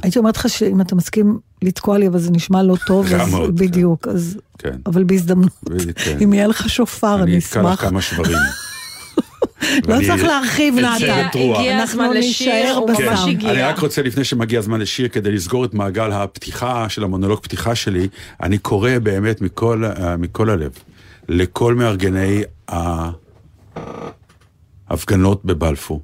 הייתי 0.03 0.19
אומרת 0.19 0.37
לך 0.37 0.49
שאם 0.49 0.81
אתה 0.81 0.95
מסכים 0.95 1.39
לתקוע 1.63 1.99
לי, 1.99 2.09
אבל 2.09 2.19
זה 2.19 2.31
נשמע 2.31 2.63
לא 2.63 2.77
טוב, 2.87 3.07
אז 3.15 3.31
מאוד, 3.31 3.57
בדיוק, 3.57 4.09
אז... 4.09 4.39
כן. 4.59 4.77
אבל 4.87 5.05
בהזדמנות, 5.05 5.53
כן. 5.95 6.19
אם 6.23 6.33
יהיה 6.33 6.47
לך 6.47 6.69
שופר, 6.69 7.15
אני 7.15 7.23
אני 7.23 7.39
אתקע 7.39 7.63
לך 7.63 7.67
אשמח. 7.67 7.91
כמה 7.91 8.03
שברים. 8.03 8.39
לא 9.89 9.97
צריך 10.07 10.25
להרחיב. 10.25 10.75
הגיע 10.79 11.25
אנחנו 11.81 12.03
הזמן 12.03 12.17
לשיר, 12.17 12.53
נישאר 12.55 12.81
בסאונד. 12.89 13.09
ממש. 13.11 13.21
הגיע. 13.29 13.51
אני 13.53 13.63
רק 13.63 13.79
רוצה, 13.79 14.03
לפני 14.03 14.25
שמגיע 14.25 14.59
הזמן 14.59 14.81
לשיר, 14.81 15.09
כדי 15.09 15.33
לסגור 15.33 15.65
את 15.65 15.75
מעגל 15.75 16.13
הפתיחה 16.13 16.89
של 16.89 17.05
המונולוג 17.05 17.41
פתיחה 17.43 17.75
שלי, 17.75 18.09
אני 18.43 18.59
קורא 18.59 18.91
באמת 19.03 19.41
מכל, 19.41 19.85
אה, 19.85 20.17
מכל 20.17 20.51
הלב 20.51 20.73
לכל 21.29 21.75
מארגני 21.75 22.43
ההפגנות 24.89 25.45
בבלפור. 25.45 26.03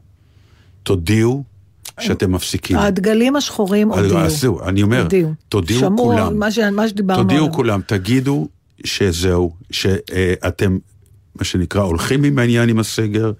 תודיעו 0.83 1.45
שאתם 2.01 2.33
מפסיקים. 2.33 2.77
הדגלים 2.77 3.37
השחורים 3.37 3.92
אז- 3.92 3.99
הודיעו. 3.99 4.18
אז 4.21 4.40
זהו, 4.40 4.61
אני 4.62 4.83
אומר, 4.83 5.03
הודיעו. 5.03 5.33
תודיעו 5.49 5.81
שמעו 5.81 5.97
כולם. 5.99 6.38
מה 6.38 6.51
ש- 6.51 6.59
מה 6.59 6.88
שדיברנו 6.88 7.23
תודיעו 7.23 7.45
עליו. 7.45 7.55
כולם, 7.57 7.81
תגידו 7.87 8.49
שזהו, 8.85 9.53
שאתם, 9.71 10.79
מה 11.37 11.45
שנקרא, 11.45 11.83
הולכים 11.83 12.25
עם 12.25 12.38
העניין 12.38 12.68
עם 12.68 12.79
הסגר. 12.79 13.33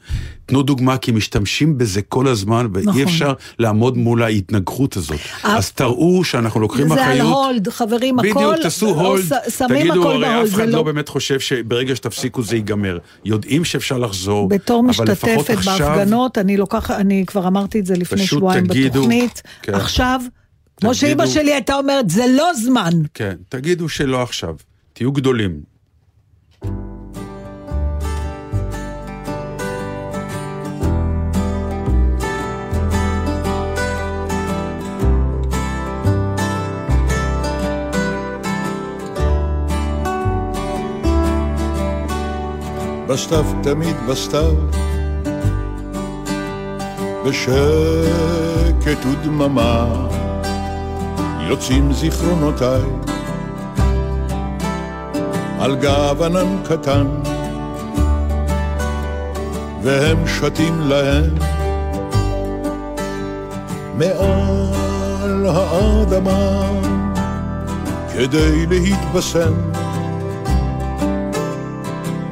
תנו 0.47 0.63
דוגמה, 0.63 0.97
כי 0.97 1.13
משתמשים 1.13 1.79
בזה 1.79 2.03
כל 2.03 2.29
הזמן, 2.29 2.67
ואי 2.73 2.85
נכון. 2.87 3.03
אפשר 3.03 3.33
לעמוד 3.59 3.97
מול 3.97 4.23
ההתנגחות 4.23 4.97
הזאת. 4.97 5.19
אה, 5.45 5.57
אז 5.57 5.73
תראו 5.73 6.25
שאנחנו 6.25 6.61
לוקחים 6.61 6.89
זה 6.89 6.95
על 6.95 7.01
אחריות. 7.01 7.35
הולד, 7.35 7.69
חברים, 7.69 8.19
הכל... 8.19 8.29
בדיוק, 8.29 8.55
תעשו 8.63 8.87
הולד, 8.87 9.23
תגידו, 9.69 10.11
הרי 10.11 10.43
אף 10.43 10.49
אחד 10.49 10.57
זה 10.57 10.67
לא 10.67 10.83
באמת 10.83 11.09
חושב 11.09 11.41
שברגע 11.41 11.97
שתפסיקו 11.97 12.43
זה 12.43 12.57
ייגמר. 12.57 12.99
יודעים 13.25 13.65
שאפשר 13.65 13.99
לחזור, 13.99 14.49
בתור 14.49 14.83
משתתפת 14.83 15.51
עכשיו, 15.51 15.79
בהפגנות, 15.79 16.39
אני 16.39 16.57
לוקחת, 16.57 16.95
אני 16.95 17.25
כבר 17.27 17.47
אמרתי 17.47 17.81
את 17.81 17.87
זה 17.87 17.97
לפני 17.97 18.27
שבועיים 18.27 18.67
תגידו, 18.67 19.01
בתוכנית, 19.01 19.43
כן. 19.63 19.75
עכשיו, 19.75 20.21
כמו 20.77 20.95
שאימא 20.95 21.27
שלי 21.27 21.53
הייתה 21.53 21.75
אומרת, 21.75 22.11
זה 22.11 22.25
לא 22.37 22.55
זמן. 22.55 22.91
כן, 23.15 23.35
תגידו 23.49 23.89
שלא 23.89 24.23
עכשיו, 24.23 24.55
תהיו 24.93 25.13
גדולים. 25.13 25.73
בסתיו 43.13 43.45
תמיד 43.63 43.97
בסתיו, 44.09 44.55
בשקט 47.27 49.07
ודממה, 49.07 50.07
יוצאים 51.49 51.93
זיכרונותיי 51.93 52.83
על 55.61 55.77
גב 55.77 56.23
ענן 56.23 56.57
קטן, 56.65 57.07
והם 59.83 60.27
שתים 60.27 60.81
להם 60.81 61.35
מעל 63.99 65.47
האדמה 65.47 66.71
כדי 68.15 68.67
להתבשם. 68.67 69.82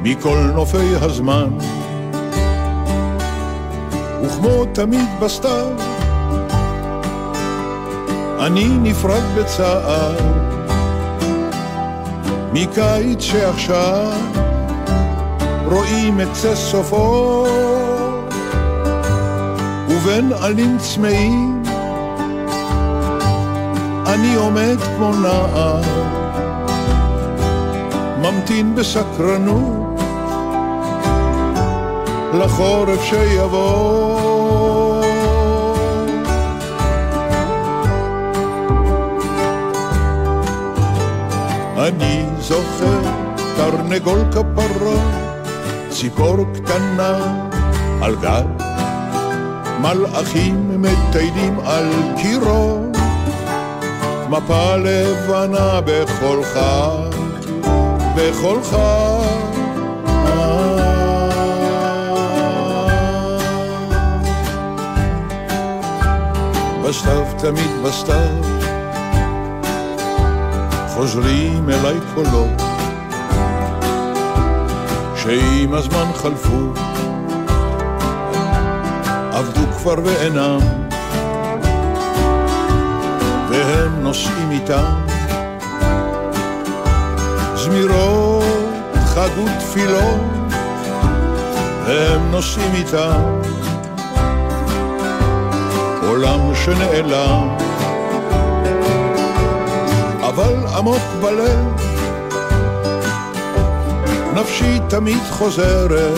מכל 0.03 0.37
נופי 0.55 0.95
הזמן. 1.01 1.49
וכמו 4.23 4.65
תמיד 4.73 5.09
בסתיו, 5.21 5.67
אני 8.39 8.67
נפרד 8.67 9.23
בצער 9.37 10.15
מקיץ 12.53 13.19
שעכשיו 13.19 14.11
רואים 15.65 16.21
את 16.21 16.35
זה 16.35 16.55
סופו 16.55 17.45
ובין 19.89 20.31
עלים 20.41 20.77
צמאים 20.77 21.63
אני 24.07 24.35
עומד 24.35 24.77
כמו 24.95 25.15
נער 25.15 25.81
ממתין 28.21 28.75
בסקרנות 28.75 29.80
לחורף 32.33 33.03
שיבוא. 33.03 34.31
אני 41.77 42.25
זוכר 42.39 42.99
תרנגול 43.55 44.19
כפרות, 44.31 45.01
ציפור 45.89 46.37
קטנה 46.53 47.19
על 48.01 48.15
גל, 48.15 48.43
מלאכים 49.81 50.81
מטיילים 50.81 51.59
על 51.65 51.89
קירו, 52.21 52.79
מפה 54.29 54.75
לבנה 54.75 55.81
בכל 55.85 56.43
חג, 56.43 57.17
בכל 58.15 58.57
חג. 58.63 59.50
בסתיו 66.91 67.25
תמיד 67.37 67.71
בסתיו 67.83 68.43
חוזרים 70.87 71.69
אליי 71.69 71.97
קולות 72.13 72.61
שעם 75.15 75.73
הזמן 75.73 76.13
חלפו 76.15 76.73
עבדו 79.31 79.61
כבר 79.77 79.95
ואינם 80.03 80.59
והם 83.49 84.03
נושאים 84.03 84.51
איתם. 84.51 84.95
זמירות 87.55 88.43
חג 89.05 89.29
ותפילות 89.37 90.21
הם 91.87 92.31
נושאים 92.31 92.73
איתם 92.73 93.50
עולם 96.21 96.55
שנעלם. 96.55 97.57
אבל 100.21 100.53
עמוק 100.77 101.01
בלב 101.21 101.65
נפשי 104.33 104.79
תמיד 104.89 105.23
חוזרת 105.29 106.17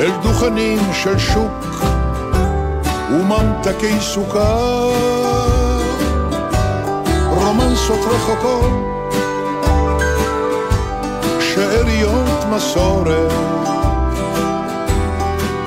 אל 0.00 0.10
דוכנים 0.22 0.78
של 0.92 1.18
שוק 1.18 1.84
וממתקי 3.10 4.00
סוכר 4.00 4.92
רומנסות 7.30 8.00
רחוקות 8.10 8.70
שאריות 11.40 12.44
מסורת 12.50 13.32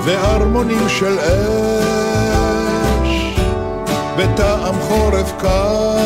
והרמונים 0.06 0.90
של 0.90 1.20
אש 1.20 1.93
בטעם 4.18 4.76
חורף 4.82 5.34
קר. 5.38 5.98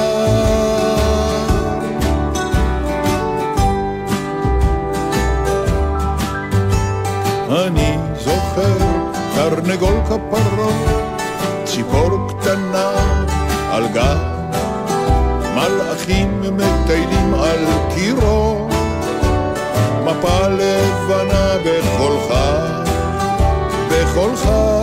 אני 7.49 7.97
זוכר 8.19 8.77
תרנגול 9.35 9.95
כפרות, 10.05 10.73
ציפור 11.63 12.09
קטנה 12.29 12.91
על 13.71 13.87
גב, 13.87 14.17
מלאכים 15.55 16.41
מטיילים 16.41 17.33
על 17.33 17.65
קירו, 17.95 18.67
מפה 20.03 20.47
לבנה 20.47 21.57
בכל 21.65 22.17
חג. 22.29 22.87
בכל 23.89 24.35
חג. 24.35 24.77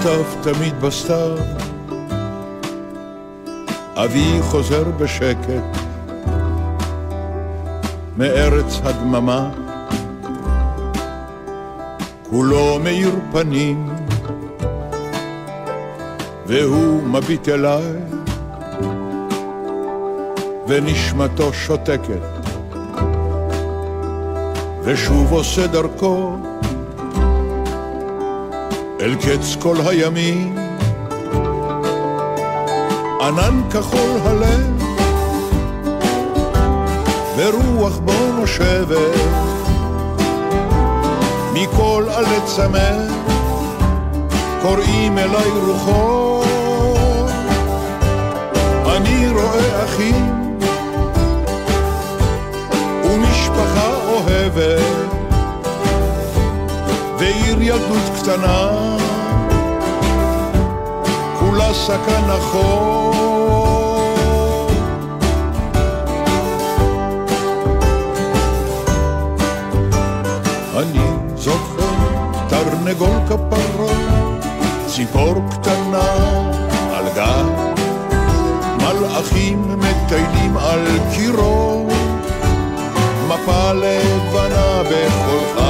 כתב 0.00 0.22
תמיד 0.42 0.80
בסתיו, 0.80 1.36
אבי 3.94 4.38
חוזר 4.42 4.84
בשקט 4.84 5.78
מארץ 8.16 8.80
הדממה, 8.84 9.50
כולו 12.30 12.78
מאיר 12.84 13.14
פנים, 13.32 13.88
והוא 16.46 17.02
מביט 17.02 17.48
אליי, 17.48 17.92
ונשמתו 20.68 21.52
שותקת, 21.52 22.26
ושוב 24.82 25.32
עושה 25.32 25.66
דרכו 25.66 26.36
אל 29.06 29.14
קץ 29.14 29.56
כל 29.58 29.76
הימים, 29.86 30.56
ענן 33.20 33.60
כחול 33.70 34.20
הלב, 34.24 34.82
ורוח 37.36 37.98
בו 37.98 38.12
נושבת, 38.40 39.14
מכל 41.54 42.04
עלי 42.14 42.40
צמא, 42.44 42.90
קוראים 44.62 45.18
אליי 45.18 45.50
רוחות, 45.66 46.46
אני 48.96 49.28
רואה 49.28 49.84
אחים, 49.84 50.58
ומשפחה 53.04 53.94
אוהבת, 54.08 55.05
ועיר 57.46 57.62
ילדות 57.62 58.02
קטנה, 58.18 58.70
כולה 61.38 61.74
סכן 61.74 62.22
החור. 62.28 63.12
אני 70.76 71.08
זוכר 71.36 71.84
תרנגול 72.48 73.18
כפרות, 73.26 73.90
ציפור 74.86 75.34
קטנה 75.50 76.12
על 76.94 77.04
גב, 77.16 77.46
מלאכים 78.76 79.78
מטיילים 79.78 80.56
על 80.56 80.86
קירות, 81.14 81.86
מפה 83.28 83.72
לבנה 83.72 84.82
בקולך, 84.82 85.56
בקולך. 85.56 85.65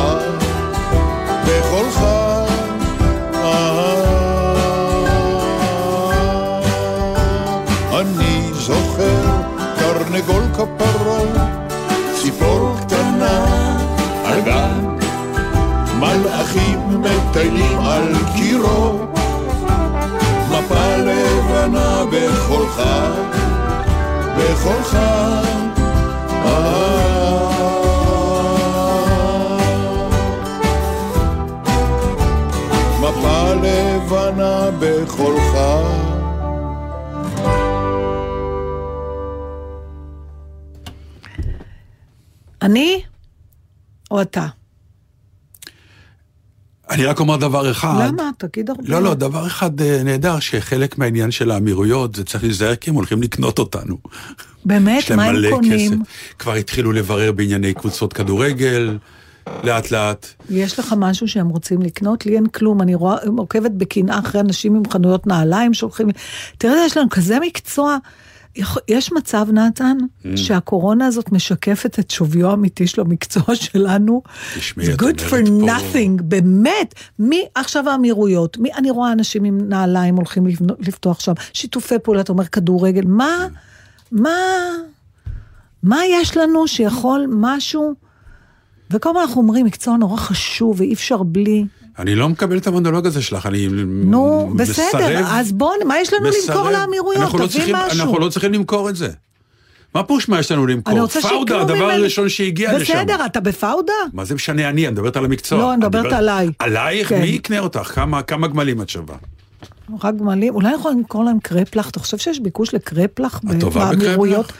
כפרות, 10.56 11.28
ציפור 12.22 12.76
קטנה 12.80 13.46
על 14.24 14.40
גב, 14.40 14.84
מלאכים 16.00 17.02
מטיילים 17.02 17.78
על 17.78 18.12
קירו, 18.36 18.98
מפה 20.50 20.96
לבנה 20.96 22.04
בחולך, 22.10 22.82
בחולך. 24.38 24.96
מפה 33.00 33.54
לבנה 33.62 34.70
בחולך. 34.80 35.45
אני 46.96 47.06
רק 47.06 47.20
אומר 47.20 47.36
דבר 47.36 47.70
אחד. 47.70 48.08
למה? 48.08 48.30
תגיד 48.38 48.70
הרבה. 48.70 48.82
לא, 48.86 49.02
לא, 49.02 49.14
דבר 49.14 49.46
אחד 49.46 49.80
אה, 49.80 50.00
נהדר, 50.04 50.40
שחלק 50.40 50.98
מהעניין 50.98 51.30
של 51.30 51.50
האמירויות, 51.50 52.14
זה 52.14 52.24
צריך 52.24 52.44
להיזהר 52.44 52.76
כי 52.76 52.90
הם 52.90 52.96
הולכים 52.96 53.22
לקנות 53.22 53.58
אותנו. 53.58 53.98
באמת? 54.64 55.10
מה 55.10 55.24
הם 55.24 55.36
קונים? 55.50 55.92
כסף. 55.92 56.36
כבר 56.38 56.54
התחילו 56.54 56.92
לברר 56.92 57.32
בענייני 57.32 57.74
קבוצות 57.74 58.12
כדורגל, 58.12 58.98
לאט 59.64 59.90
לאט. 59.90 60.26
יש 60.50 60.78
לך 60.78 60.94
משהו 60.98 61.28
שהם 61.28 61.48
רוצים 61.48 61.82
לקנות? 61.82 62.26
לי 62.26 62.36
אין 62.36 62.46
כלום, 62.46 62.82
אני 62.82 62.94
רואה, 62.94 63.16
עוקבת 63.36 63.70
בקנאה 63.70 64.18
אחרי 64.18 64.40
אנשים 64.40 64.74
עם 64.74 64.82
חנויות 64.90 65.26
נעליים 65.26 65.74
שהולכים... 65.74 66.08
תראה, 66.58 66.86
יש 66.86 66.96
לנו 66.96 67.10
כזה 67.10 67.38
מקצוע. 67.40 67.96
יש 68.88 69.12
מצב, 69.12 69.46
נתן, 69.52 69.96
Mm. 69.98 70.26
שהקורונה 70.36 71.06
הזאת 71.06 71.32
משקפת 71.32 71.98
את 71.98 72.10
שוויו 72.10 72.50
האמיתי 72.50 72.86
של 72.86 73.00
המקצוע 73.00 73.42
שלנו. 73.64 74.22
תשמעי, 74.58 74.86
It's 74.86 74.94
את 74.94 75.00
good 75.00 75.20
for 75.30 75.34
אומרת 75.50 75.70
פה- 75.82 75.98
nothing, 75.98 76.22
באמת. 76.22 76.94
מי 77.18 77.44
עכשיו 77.54 77.88
האמירויות? 77.88 78.58
מי, 78.58 78.72
אני 78.74 78.90
רואה 78.90 79.12
אנשים 79.12 79.44
עם 79.44 79.68
נעליים 79.68 80.16
הולכים 80.16 80.46
לפתוח 80.78 81.20
שם, 81.20 81.32
שיתופי 81.52 81.94
פעולה, 82.02 82.20
אתה 82.20 82.32
אומר 82.32 82.44
כדורגל, 82.46 83.04
מה, 83.06 83.46
מה, 84.12 84.30
מה 85.82 85.98
יש 86.06 86.36
לנו 86.36 86.68
שיכול 86.68 87.26
משהו? 87.30 87.94
וכל 88.90 89.08
הזמן 89.10 89.20
אנחנו 89.22 89.40
אומרים, 89.42 89.66
מקצוע 89.66 89.96
נורא 89.96 90.16
חשוב 90.16 90.80
ואי 90.80 90.92
אפשר 90.92 91.22
בלי. 91.22 91.64
אני 91.98 92.14
לא 92.14 92.28
מקבל 92.28 92.58
את 92.58 92.66
המונולוג 92.66 93.06
הזה 93.06 93.22
שלך, 93.22 93.46
אני 93.46 93.68
נו, 93.86 94.50
מסרב. 94.54 94.68
בסדר, 94.68 95.22
אז 95.26 95.52
בוא, 95.52 95.72
מה 95.86 95.98
יש 96.00 96.12
לנו 96.12 96.28
מסרב. 96.28 96.56
למכור 96.56 96.70
לאמירויות? 96.70 97.22
אנחנו 97.22 97.38
לא 97.38 97.46
תביא 97.46 97.52
צריכים- 97.56 97.76
משהו. 97.76 98.00
אנחנו 98.00 98.18
לא 98.18 98.28
צריכים 98.28 98.52
למכור 98.52 98.88
את 98.90 98.96
זה. 98.96 99.08
מה 99.94 100.02
פירוש 100.02 100.28
מה 100.28 100.38
יש 100.40 100.52
לנו 100.52 100.66
למכור? 100.66 101.06
פאודה, 101.06 101.60
הדבר 101.60 101.74
ממני. 101.74 101.92
הראשון 101.92 102.28
שהגיע 102.28 102.78
לשם. 102.78 102.94
בסדר, 102.94 103.26
אתה 103.26 103.40
בפאודה? 103.40 103.92
מה 104.12 104.24
זה 104.24 104.34
משנה 104.34 104.68
אני? 104.68 104.86
אני 104.86 104.92
מדברת 104.92 105.16
על 105.16 105.24
המקצוע. 105.24 105.58
לא, 105.58 105.72
אני 105.74 105.86
מדברת 105.86 106.12
עליי. 106.12 106.48
עלייך? 106.58 107.08
כן. 107.08 107.20
מי 107.20 107.26
יקנה 107.26 107.58
אותך? 107.58 107.92
כמה- 107.94 108.22
כמה 108.22 108.48
גמלים 108.48 108.82
את 108.82 108.88
שווה? 108.88 109.16
רק 110.02 110.14
גמלים, 110.16 110.54
אולי 110.54 110.68
אנחנו 110.68 110.90
למכור 110.90 111.24
להם 111.24 111.38
קרפלח? 111.42 111.90
אתה 111.90 112.00
חושב 112.00 112.18
שיש 112.18 112.40
ביקוש 112.40 112.74
לקרפלח 112.74 113.40
ב- 113.44 113.50
את 113.50 113.60
טובה 113.60 113.90
באמירויות? 113.94 114.52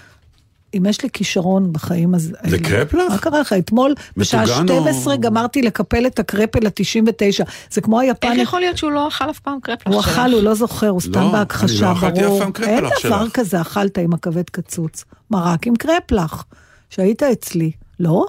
אם 0.75 0.87
יש 0.87 1.03
לי 1.03 1.11
כישרון 1.13 1.73
בחיים, 1.73 2.15
אז... 2.15 2.33
לקרפלח? 2.45 3.03
מה 3.11 3.19
קרה 3.19 3.41
לך? 3.41 3.53
אתמול 3.53 3.95
בשעה 4.17 4.43
מטוגן 4.45 4.69
או- 4.73 4.83
12 4.83 5.17
גמרתי 5.17 5.63
לקפל 5.63 6.07
את 6.07 6.19
הקרפל 6.19 6.67
ה-99. 6.67 7.45
זה 7.71 7.81
כמו 7.81 8.01
היפני. 8.01 8.31
איך 8.31 8.39
יכול 8.39 8.61
להיות 8.61 8.77
שהוא 8.79 8.93
לא 8.93 9.09
אכל 9.09 9.31
אף 9.31 9.39
פעם 9.39 9.59
קרפלח 9.63 9.93
הוא 9.95 10.03
שלך? 10.03 10.19
אכל, 10.19 10.33
הוא 10.33 10.43
לא 10.43 10.55
זוכר, 10.55 10.89
הוא 10.89 11.01
סתם 11.01 11.21
לא, 11.21 11.33
בהכחשה, 11.33 11.91
אני 11.91 11.95
לא 11.95 11.99
אכלתי 11.99 12.21
ברור. 12.21 12.37
אף 12.39 12.43
פעם 12.43 12.53
קרפלח 12.53 12.69
אין 12.71 12.85
דבר 13.09 13.25
שלך. 13.25 13.33
כזה, 13.33 13.61
אכלת 13.61 13.99
עם 13.99 14.13
הכבד 14.15 14.51
קצוץ. 14.51 15.05
מרק 15.31 15.67
עם 15.67 15.77
קרפלח, 15.77 16.45
שהיית 16.91 17.23
אצלי, 17.23 17.71
לא? 18.01 18.27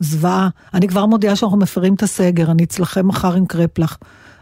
זוועה. 0.00 0.48
אני 0.74 0.88
כבר 0.88 1.06
מודיעה 1.06 1.36
שאנחנו 1.36 1.56
מפרים 1.58 1.94
את 1.94 2.02
הסגר, 2.02 2.50
אני 2.50 2.64
אצלכם 2.64 3.08
מחר 3.08 3.34
עם 3.34 3.46
קרפלח. 3.46 3.98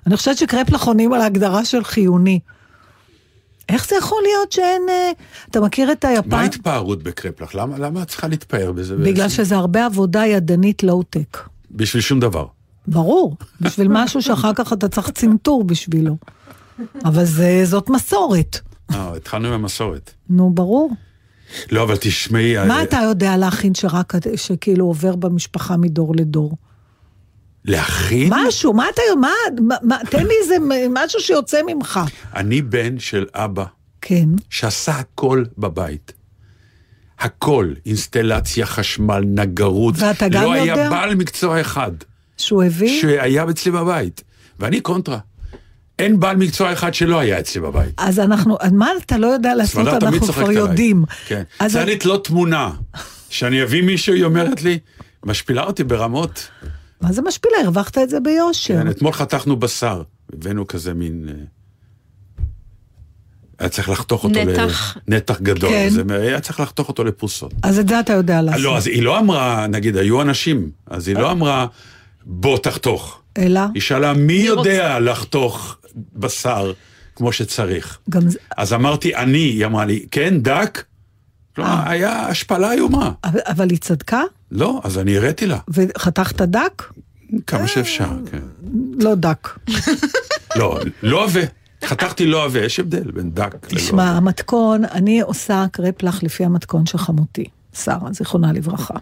אני 0.07 0.17
חושבת 0.17 0.37
שקרפלח 0.37 0.85
עונים 0.85 1.13
על 1.13 1.21
ההגדרה 1.21 1.65
של 1.65 1.85
חיוני. 1.85 2.41
איך 3.69 3.89
זה 3.89 3.97
יכול 3.97 4.19
להיות 4.23 4.53
שאין... 4.53 4.83
אה, 4.89 5.11
אתה 5.51 5.61
מכיר 5.61 5.93
את 5.93 6.05
היפן? 6.05 6.29
מה 6.31 6.41
ההתפארות 6.41 7.03
בקרפלח? 7.03 7.55
למה 7.55 7.79
למה 7.79 8.03
את 8.03 8.09
צריכה 8.09 8.29
להתפאר 8.29 8.73
בזה? 8.73 8.97
בגלל 8.97 9.15
בעצם? 9.15 9.29
שזה 9.29 9.57
הרבה 9.57 9.87
עבודה 9.87 10.27
ידנית 10.27 10.83
לואו-טק. 10.83 11.39
בשביל 11.71 12.03
שום 12.03 12.21
דבר. 12.21 12.47
ברור, 12.87 13.37
בשביל 13.61 13.89
משהו 13.91 14.23
שאחר 14.23 14.55
כך 14.55 14.73
אתה 14.73 14.89
צריך 14.89 15.11
צנתור 15.11 15.65
בשבילו. 15.65 16.17
אבל 17.05 17.25
זה, 17.25 17.61
זאת 17.65 17.91
מסורת. 17.91 18.59
אה, 18.91 19.17
התחלנו 19.17 19.49
עם 19.49 19.55
המסורת. 19.55 20.11
נו, 20.31 20.51
ברור. 20.51 20.91
לא, 21.71 21.83
אבל 21.83 21.97
תשמעי... 22.01 22.67
מה 22.67 22.79
אה, 22.79 22.83
אתה 22.83 22.97
יודע 23.09 23.37
להכין 23.37 23.75
שרק, 23.75 24.13
שכאילו 24.37 24.87
עובר 24.87 25.17
במשפחה 25.17 25.77
מדור 25.77 26.17
לדור? 26.17 26.57
להכין? 27.65 28.33
משהו, 28.33 28.73
מה 28.73 28.87
אתה, 28.95 29.03
מה, 29.21 29.31
מה, 29.83 29.99
תן 30.11 30.27
לי 30.27 30.35
איזה 30.43 30.57
משהו 30.91 31.21
שיוצא 31.21 31.61
ממך. 31.67 32.01
אני 32.37 32.63
בן 32.63 32.99
של 32.99 33.27
אבא 33.35 33.65
כן, 34.01 34.29
שעשה 34.51 34.93
הכל 34.93 35.45
בבית. 35.59 36.13
הכל, 37.19 37.73
אינסטלציה, 37.87 38.67
חשמל, 38.67 39.25
נגרות. 39.27 39.95
ואתה 39.99 40.29
גם 40.29 40.43
לא 40.43 40.57
יודע? 40.57 40.75
היה 40.75 40.91
בעל 40.91 41.15
מקצוע 41.15 41.61
אחד 41.61 41.91
שהוא 42.37 42.63
הביא, 42.63 43.01
שהיה 43.01 43.45
אצלי 43.51 43.73
בבית. 43.73 44.23
ואני 44.59 44.81
קונטרה. 44.81 45.19
אין 45.99 46.21
בעל 46.21 46.37
מקצוע 46.37 46.73
אחד 46.73 46.95
שלא 46.95 47.19
היה 47.19 47.41
אצלי 47.41 47.61
בבית. 47.61 47.95
אז 47.97 48.21
אנחנו, 48.21 48.59
מה 48.73 48.89
אתה 49.07 49.19
לא 49.19 49.27
יודע 49.27 49.55
לעשות, 49.55 49.89
אנחנו 49.89 50.27
כבר. 50.27 50.53
יודעים. 50.53 51.05
כן. 51.27 51.43
צריך 51.59 51.89
לתלות 51.89 52.27
תמונה. 52.27 52.71
שאני 53.31 53.63
אביא 53.63 53.83
מישהו, 53.83 54.15
היא 54.15 54.25
אומרת 54.25 54.63
לי, 54.63 54.79
משפילה 55.25 55.63
אותי 55.63 55.85
ברמות. 55.85 56.49
מה 57.05 57.13
זה 57.13 57.23
משפילה? 57.23 57.57
הרווחת 57.65 57.99
את 57.99 58.11
זה 58.11 58.21
ביושר. 58.21 58.83
כן, 58.83 58.91
אתמול 58.91 59.13
חתכנו 59.13 59.57
בשר, 59.57 60.03
הבאנו 60.33 60.67
כזה 60.67 60.95
מין... 60.95 61.29
אה, 61.29 61.35
היה 63.59 63.69
צריך 63.69 63.89
לחתוך 63.89 64.25
אותו 64.25 64.45
נתח. 64.45 64.97
לנתח 65.09 65.41
גדול, 65.41 65.71
כן. 65.71 65.89
זה, 65.91 66.03
היה 66.11 66.41
צריך 66.41 66.61
לחתוך 66.61 66.89
אותו 66.89 67.05
לפרוסות. 67.05 67.53
אז 67.63 67.79
את 67.79 67.89
זה 67.89 68.01
אתה 68.01 68.13
יודע 68.13 68.43
לעשות. 68.43 68.61
לא, 68.61 68.77
אז 68.77 68.87
היא 68.87 69.03
לא 69.03 69.19
אמרה, 69.19 69.67
נגיד, 69.67 69.97
היו 69.97 70.23
אנשים, 70.23 70.71
אז 70.87 71.09
היא 71.09 71.17
לא 71.17 71.31
אמרה, 71.31 71.67
בוא 72.27 72.59
תחתוך. 72.59 73.21
אלא? 73.39 73.61
היא 73.75 73.83
שאלה, 73.83 74.13
מי 74.13 74.33
יודע 74.33 75.01
לחתוך 75.01 75.77
בשר 76.17 76.73
כמו 77.17 77.33
שצריך. 77.33 77.99
גם 78.11 78.23
אז 78.57 78.73
אמרתי, 78.73 79.17
אני, 79.17 79.39
היא 79.39 79.67
אמרה 79.67 79.85
לי, 79.85 80.07
כן, 80.11 80.41
דק? 80.41 80.85
כלומר, 81.57 81.71
אה. 81.71 81.91
היה 81.91 82.27
השפלה 82.27 82.73
איומה. 82.73 83.13
אבל, 83.25 83.41
אבל 83.47 83.71
היא 83.71 83.79
צדקה? 83.79 84.23
לא, 84.51 84.81
אז 84.85 84.99
אני 84.99 85.17
הראתי 85.17 85.47
לה, 85.47 85.59
וחתכת 85.69 86.41
דק? 86.43 86.83
כמה 87.47 87.69
שאפשר, 87.69 88.09
כן. 88.31 88.39
לא 88.99 89.15
דק. 89.15 89.49
לא, 90.59 90.81
לא 91.03 91.25
עבה. 91.25 91.41
חתכתי 91.85 92.27
לא 92.27 92.45
עבה, 92.45 92.61
יש 92.65 92.81
הבדל 92.81 93.11
בין 93.11 93.31
דק 93.31 93.73
ללא 93.73 93.79
תשמע, 93.79 94.03
עבה. 94.09 94.17
המתכון, 94.17 94.85
אני 94.85 95.21
עושה 95.21 95.67
קרפלח 95.73 96.23
לפי 96.23 96.45
המתכון 96.45 96.87
של 96.87 96.99
חמותי, 96.99 97.45
שרה, 97.75 98.13
זיכרונה 98.13 98.53
לברכה. 98.53 98.95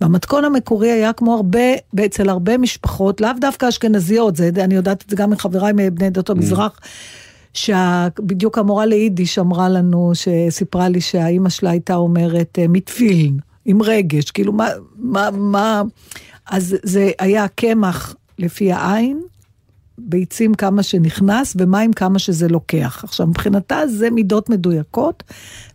והמתכון 0.00 0.44
המקורי 0.44 0.90
היה 0.90 1.12
כמו 1.12 1.34
הרבה, 1.34 1.60
אצל 2.04 2.28
הרבה 2.28 2.58
משפחות, 2.58 3.20
לאו 3.20 3.30
דווקא 3.40 3.68
אשכנזיות, 3.68 4.36
זה, 4.36 4.50
אני 4.56 4.74
יודעת 4.74 5.02
את 5.02 5.10
זה 5.10 5.16
גם 5.16 5.30
מחבריי 5.30 5.72
מבני 5.76 6.06
עדות 6.06 6.30
המזרח, 6.30 6.80
שבדיוק 7.54 8.58
המורה 8.58 8.86
ליידיש 8.86 9.38
אמרה 9.38 9.68
לנו, 9.68 10.12
שסיפרה 10.14 10.88
לי 10.88 11.00
שהאימא 11.00 11.48
שלה 11.48 11.70
הייתה 11.70 11.94
אומרת 11.94 12.58
אה, 12.58 12.68
מתפילן, 12.68 13.36
עם 13.64 13.82
רגש, 13.82 14.30
כאילו 14.30 14.52
מה, 14.52 14.68
מה, 14.96 15.30
מה, 15.30 15.82
אז 16.50 16.76
זה 16.82 17.10
היה 17.18 17.48
קמח 17.48 18.14
לפי 18.38 18.72
העין, 18.72 19.20
ביצים 19.98 20.54
כמה 20.54 20.82
שנכנס 20.82 21.56
ומים 21.58 21.92
כמה 21.92 22.18
שזה 22.18 22.48
לוקח. 22.48 23.04
עכשיו, 23.04 23.26
מבחינתה 23.26 23.86
זה 23.86 24.10
מידות 24.10 24.48
מדויקות, 24.48 25.22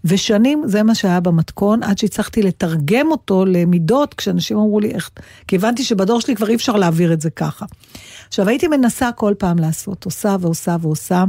ושנים 0.05 0.63
זה 0.65 0.83
מה 0.83 0.95
שהיה 0.95 1.19
במתכון, 1.19 1.83
עד 1.83 1.97
שהצלחתי 1.97 2.41
לתרגם 2.41 3.11
אותו 3.11 3.45
למידות, 3.45 4.13
כשאנשים 4.13 4.57
אמרו 4.57 4.79
לי 4.79 4.91
איך... 4.91 5.09
כי 5.47 5.55
הבנתי 5.55 5.83
שבדור 5.83 6.21
שלי 6.21 6.35
כבר 6.35 6.47
אי 6.47 6.55
אפשר 6.55 6.75
להעביר 6.75 7.13
את 7.13 7.21
זה 7.21 7.29
ככה. 7.29 7.65
עכשיו, 8.27 8.47
הייתי 8.49 8.67
מנסה 8.67 9.11
כל 9.11 9.33
פעם 9.37 9.59
לעשות, 9.59 10.05
עושה 10.05 10.35
ועושה 10.39 10.75
ועושה, 10.81 11.23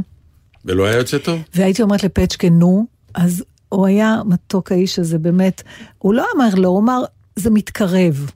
ולא 0.67 0.85
היה 0.85 0.97
יוצא 0.97 1.17
טוב? 1.17 1.39
והייתי 1.55 1.81
אומרת 1.81 2.03
לפצ'קה, 2.03 2.49
נו, 2.49 2.85
אז 3.13 3.43
הוא 3.69 3.87
היה 3.87 4.21
מתוק 4.25 4.71
האיש 4.71 4.99
הזה, 4.99 5.17
באמת, 5.17 5.63
הוא 5.97 6.13
לא 6.13 6.25
אמר 6.35 6.49
לא, 6.55 6.67
הוא 6.67 6.79
אמר, 6.79 7.03
זה 7.35 7.49
מתקרב. 7.49 8.31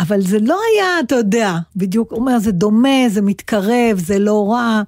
אבל 0.00 0.20
זה 0.20 0.38
לא 0.38 0.58
היה, 0.72 1.00
אתה 1.06 1.14
יודע, 1.14 1.56
בדיוק, 1.76 2.10
הוא 2.12 2.20
אומר, 2.20 2.38
זה 2.38 2.52
דומה, 2.52 3.08
זה 3.08 3.22
מתקרב, 3.22 3.98
זה 3.98 4.18
לא 4.18 4.52
רע. 4.52 4.82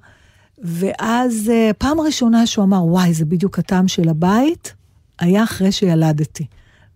ואז 0.57 1.51
אה, 1.53 1.71
פעם 1.77 1.99
ראשונה 1.99 2.47
שהוא 2.47 2.65
אמר, 2.65 2.85
וואי, 2.85 3.13
זה 3.13 3.25
בדיוק 3.25 3.59
הטעם 3.59 3.87
של 3.87 4.09
הבית, 4.09 4.73
היה 5.19 5.43
אחרי 5.43 5.71
שילדתי. 5.71 6.45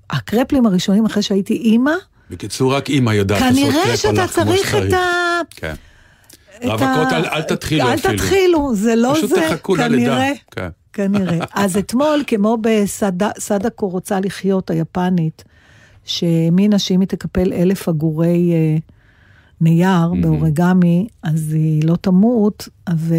הקרפלים 0.09 0.65
הראשונים 0.65 1.05
אחרי 1.05 1.23
שהייתי 1.23 1.53
אימא, 1.53 1.93
בקיצור, 2.31 2.75
רק 2.75 2.89
אימא 2.89 3.11
יודעת 3.11 3.41
לעשות 3.41 3.57
כנראה 3.57 3.85
קרפ 3.85 3.99
שאתה 3.99 4.21
הלך 4.21 4.35
כמו 4.35 4.45
צריך. 4.45 4.75
את 4.75 4.93
ה... 4.93 5.39
כן. 5.49 5.73
רווקות, 6.63 7.11
ה- 7.11 7.17
אל- 7.17 7.25
אל 7.25 7.41
תתחילו 7.41 7.87
אל 7.89 7.93
אפילו. 7.93 8.13
תתחילו, 8.13 8.75
זה 8.75 8.95
לא 8.95 9.13
פשוט 9.15 9.29
זה, 9.29 9.35
תחכו 9.49 9.75
ללידה. 9.75 10.21
כן. 10.51 10.69
כנראה. 10.93 11.37
אז 11.53 11.77
אתמול, 11.77 12.23
כמו 12.27 12.57
בסדקו 12.61 13.89
רוצה 13.89 14.19
לחיות 14.19 14.69
היפנית, 14.69 15.43
שהאמינה 16.05 16.79
שאם 16.79 16.99
היא 16.99 17.07
תקפל 17.07 17.53
אלף 17.53 17.89
עגורי 17.89 18.51
אה, 18.53 18.77
נייר 19.61 20.13
באורגמי, 20.21 21.07
אז 21.23 21.53
היא 21.53 21.83
לא 21.83 21.95
תמות, 22.01 22.69
ו... 22.97 23.15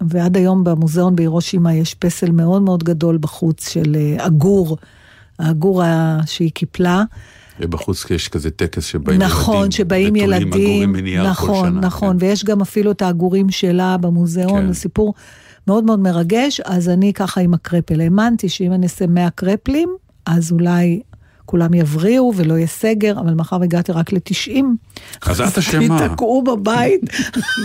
ועד 0.00 0.36
היום 0.36 0.64
במוזיאון 0.64 1.16
בהירושימה 1.16 1.74
יש 1.74 1.94
פסל 1.94 2.30
מאוד 2.30 2.62
מאוד 2.62 2.84
גדול 2.84 3.18
בחוץ 3.20 3.68
של 3.68 3.96
אה, 3.96 4.24
עגור, 4.24 4.76
העגור 5.38 5.82
שהיא 6.26 6.50
קיפלה. 6.54 7.02
ובחוץ 7.60 8.10
יש 8.10 8.28
כזה 8.28 8.50
טקס 8.50 8.84
שבאים 8.84 9.20
ילדים. 9.20 9.36
נכון, 9.36 9.70
שבאים 9.70 10.16
ילדים, 10.16 10.92
מנייר 10.92 11.24
כל 11.24 11.30
נכון, 11.30 11.68
שנה, 11.68 11.80
נכון, 11.80 12.18
כן. 12.20 12.26
ויש 12.26 12.44
גם 12.44 12.60
אפילו 12.60 12.90
את 12.90 13.02
העגורים 13.02 13.50
שלה 13.50 13.96
במוזיאון, 13.96 14.60
כן. 14.60 14.72
זה 14.72 14.74
סיפור 14.80 15.14
מאוד 15.66 15.84
מאוד 15.84 16.00
מרגש, 16.00 16.60
אז 16.60 16.88
אני 16.88 17.12
ככה 17.12 17.40
עם 17.40 17.54
הקרפל, 17.54 18.00
האמנתי 18.00 18.48
שאם 18.48 18.72
אני 18.72 18.86
אעשה 18.86 19.06
100 19.06 19.30
קרפלים, 19.30 19.88
אז 20.26 20.52
אולי 20.52 21.00
כולם 21.46 21.74
יבריאו 21.74 22.32
ולא 22.36 22.54
יהיה 22.54 22.66
סגר, 22.66 23.20
אבל 23.20 23.34
מאחר 23.34 23.56
והגעתי 23.60 23.92
רק 23.92 24.12
ל-90, 24.12 24.62
אז 25.22 25.40
את 25.40 25.58
אשמה. 25.58 26.08
תקעו 26.08 26.42
בבית, 26.42 27.00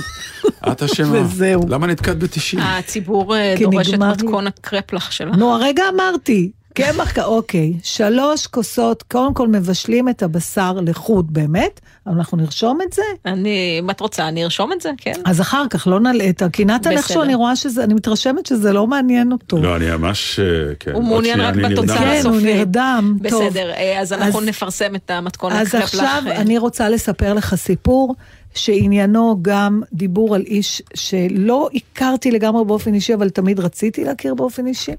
את 0.71 0.83
אשמה. 0.83 1.21
וזהו. 1.21 1.61
למה 1.69 1.87
נתקעת 1.87 2.17
ב-90? 2.17 2.61
הציבור 2.61 3.35
אה, 3.35 3.53
כי 3.57 3.63
דורש 3.63 3.89
את. 3.89 3.99
מתכון 3.99 4.47
הקרפלח 4.47 5.11
שלה. 5.11 5.35
נו, 5.35 5.55
הרגע 5.55 5.83
אמרתי, 5.95 6.51
קמח, 6.73 7.19
אוקיי, 7.19 7.73
שלוש 7.83 8.47
כוסות, 8.47 9.03
קודם 9.03 9.33
כל 9.33 9.47
מבשלים 9.47 10.09
את 10.09 10.23
הבשר 10.23 10.73
לחוד, 10.81 11.33
באמת, 11.33 11.79
אבל 12.07 12.15
אנחנו 12.17 12.37
נרשום 12.37 12.79
את 12.87 12.93
זה? 12.93 13.01
אני, 13.25 13.77
אם 13.79 13.89
את 13.89 13.99
רוצה, 13.99 14.27
אני 14.27 14.43
ארשום 14.43 14.73
את 14.73 14.81
זה, 14.81 14.89
כן? 14.97 15.13
אז 15.25 15.41
אחר 15.41 15.63
כך, 15.69 15.87
לא 15.87 15.99
נעלה 15.99 16.29
את 16.29 16.41
הקינת. 16.41 16.85
הנחשו, 16.85 17.23
אני 17.23 17.35
רואה 17.35 17.55
שזה, 17.55 17.83
אני 17.83 17.93
מתרשמת 17.93 18.45
שזה 18.45 18.73
לא 18.73 18.87
מעניין 18.87 19.31
אותו. 19.31 19.57
לא, 19.57 19.75
אני 19.75 19.91
ממש... 19.97 20.39
אה, 20.39 20.45
כן. 20.79 20.91
הוא 20.91 21.03
מעוניין 21.03 21.41
רק. 21.41 21.55
בתוצאה 21.55 21.97
כן, 21.97 22.05
הוא 22.07 22.13
הסופית. 22.35 22.43
נרדם, 22.45 23.17
טוב. 23.29 23.43
בסדר, 23.43 23.71
אה, 23.71 23.99
אז 24.01 24.13
אנחנו 24.13 24.39
אז- 24.39 24.45
נפרסם 24.45 24.95
את 24.95 25.11
המתכון 25.11 25.51
אז. 25.51 25.75
עכשיו 25.75 26.23
אה, 26.27 26.35
אני 26.41 26.57
רוצה 26.57 26.89
לספר 26.89 27.33
לך 27.33 27.55
סיפור 27.55 28.15
שעניינו 28.55 29.37
גם 29.41 29.81
דיבור 29.93 30.35
על 30.35 30.41
איש 30.41 30.81
שלא 30.93 31.69
הכרתי 31.75 32.31
לגמרי 32.31 32.65
באופן 32.65 32.93
אישי, 32.93 33.13
אבל 33.13 33.29
תמיד 33.29 33.59
רציתי 33.59 34.03
להכיר 34.03 34.33
באופן 34.35 34.67
אישי. 34.67 34.91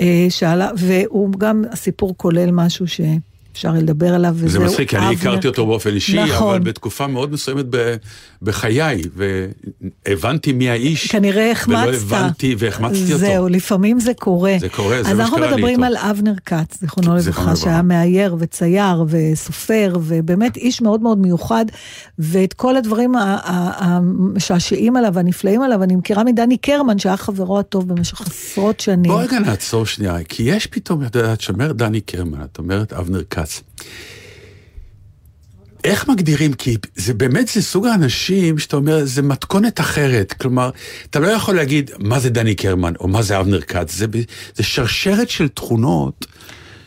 אה, 0.00 0.26
שאלה, 0.28 0.70
והוא 0.76 1.32
גם, 1.38 1.64
הסיפור 1.72 2.14
כולל 2.16 2.50
משהו 2.50 2.86
שאפשר 3.58 3.72
לדבר 3.74 4.14
עליו, 4.14 4.32
וזהו. 4.34 4.48
זה 4.48 4.58
מצחיק, 4.58 4.90
כי 4.90 4.96
אני 4.96 5.04
אבנר. 5.06 5.18
הכרתי 5.18 5.48
אותו 5.48 5.66
באופן 5.66 5.90
אישי, 5.90 6.24
נכון. 6.24 6.48
אבל 6.54 6.58
בתקופה 6.58 7.06
מאוד 7.06 7.32
מסוימת 7.32 7.64
ב- 7.70 7.96
בחיי, 8.42 9.02
והבנתי 10.06 10.52
מי 10.52 10.70
האיש. 10.70 11.06
כנראה 11.10 11.50
החמצת. 11.50 11.82
ולא 11.88 11.96
הבנתי 11.96 12.56
והחמצתי 12.58 13.04
אותו. 13.04 13.18
זהו, 13.18 13.48
לפעמים 13.48 14.00
זה 14.00 14.14
קורה. 14.14 14.56
זה 14.60 14.68
קורה, 14.68 15.02
זה 15.02 15.10
אז 15.10 15.16
מה 15.16 15.22
אנחנו 15.24 15.36
שקרה 15.36 15.46
לי 15.50 15.52
מדברים 15.56 15.84
איתו. 15.84 15.98
על 15.98 16.10
אבנר 16.10 16.34
כץ, 16.46 16.80
זיכרונו 16.80 17.16
לברכה, 17.16 17.56
שהיה. 17.56 17.82
מאייר 17.82 18.36
וצייר 18.38 19.04
וסופר, 19.08 19.96
ובאמת 20.02 20.56
איש 20.56 20.82
מאוד 20.82 21.00
מאוד 21.00 21.18
מיוחד, 21.18 21.64
ואת 22.18 22.52
כל 22.52 22.76
הדברים 22.76 23.12
המשעשעים 23.16 24.96
עליו 24.96 25.14
והנפלאים 25.14 25.62
עליו, 25.62 25.82
אני 25.82 25.96
מכירה 25.96 26.24
מדני 26.24 26.56
קרמן, 26.56 26.98
שהיה 26.98 27.16
חברו 27.16 27.58
הטוב 27.58 27.88
במשך 27.88 28.20
עשרות 28.20 28.80
שנים. 28.80 29.12
בוא 29.12 29.22
רגע 29.22 29.38
נעצור 29.38 29.86
שנייה, 29.86 30.24
כי 30.28 30.42
יש 30.42 30.66
פתאום, 30.66 31.04
את 31.04 31.16
יודעת, 31.16 31.40
שאומרת 31.40 31.76
דני 31.76 32.00
קרמן, 32.00 32.38
את 32.52 32.58
אומרת 32.58 32.92
אבנר 32.92 33.22
כץ. 33.30 33.47
איך 35.84 36.08
מגדירים? 36.08 36.52
כי 36.52 36.76
זה 36.96 37.14
באמת, 37.14 37.48
זה 37.48 37.62
סוג 37.62 37.86
האנשים 37.86 38.58
שאתה 38.58 38.76
אומר, 38.76 39.04
זה 39.04 39.22
מתכונת 39.22 39.80
אחרת. 39.80 40.32
כלומר, 40.32 40.70
אתה 41.10 41.18
לא 41.18 41.26
יכול 41.26 41.56
להגיד 41.56 41.90
מה 41.98 42.18
זה 42.20 42.30
דני 42.30 42.54
קרמן, 42.54 42.92
או 43.00 43.08
מה 43.08 43.22
זה 43.22 43.40
אבנר 43.40 43.60
כץ. 43.60 43.94
זה, 43.94 44.06
זה 44.54 44.62
שרשרת 44.62 45.30
של 45.30 45.48
תכונות. 45.48 46.26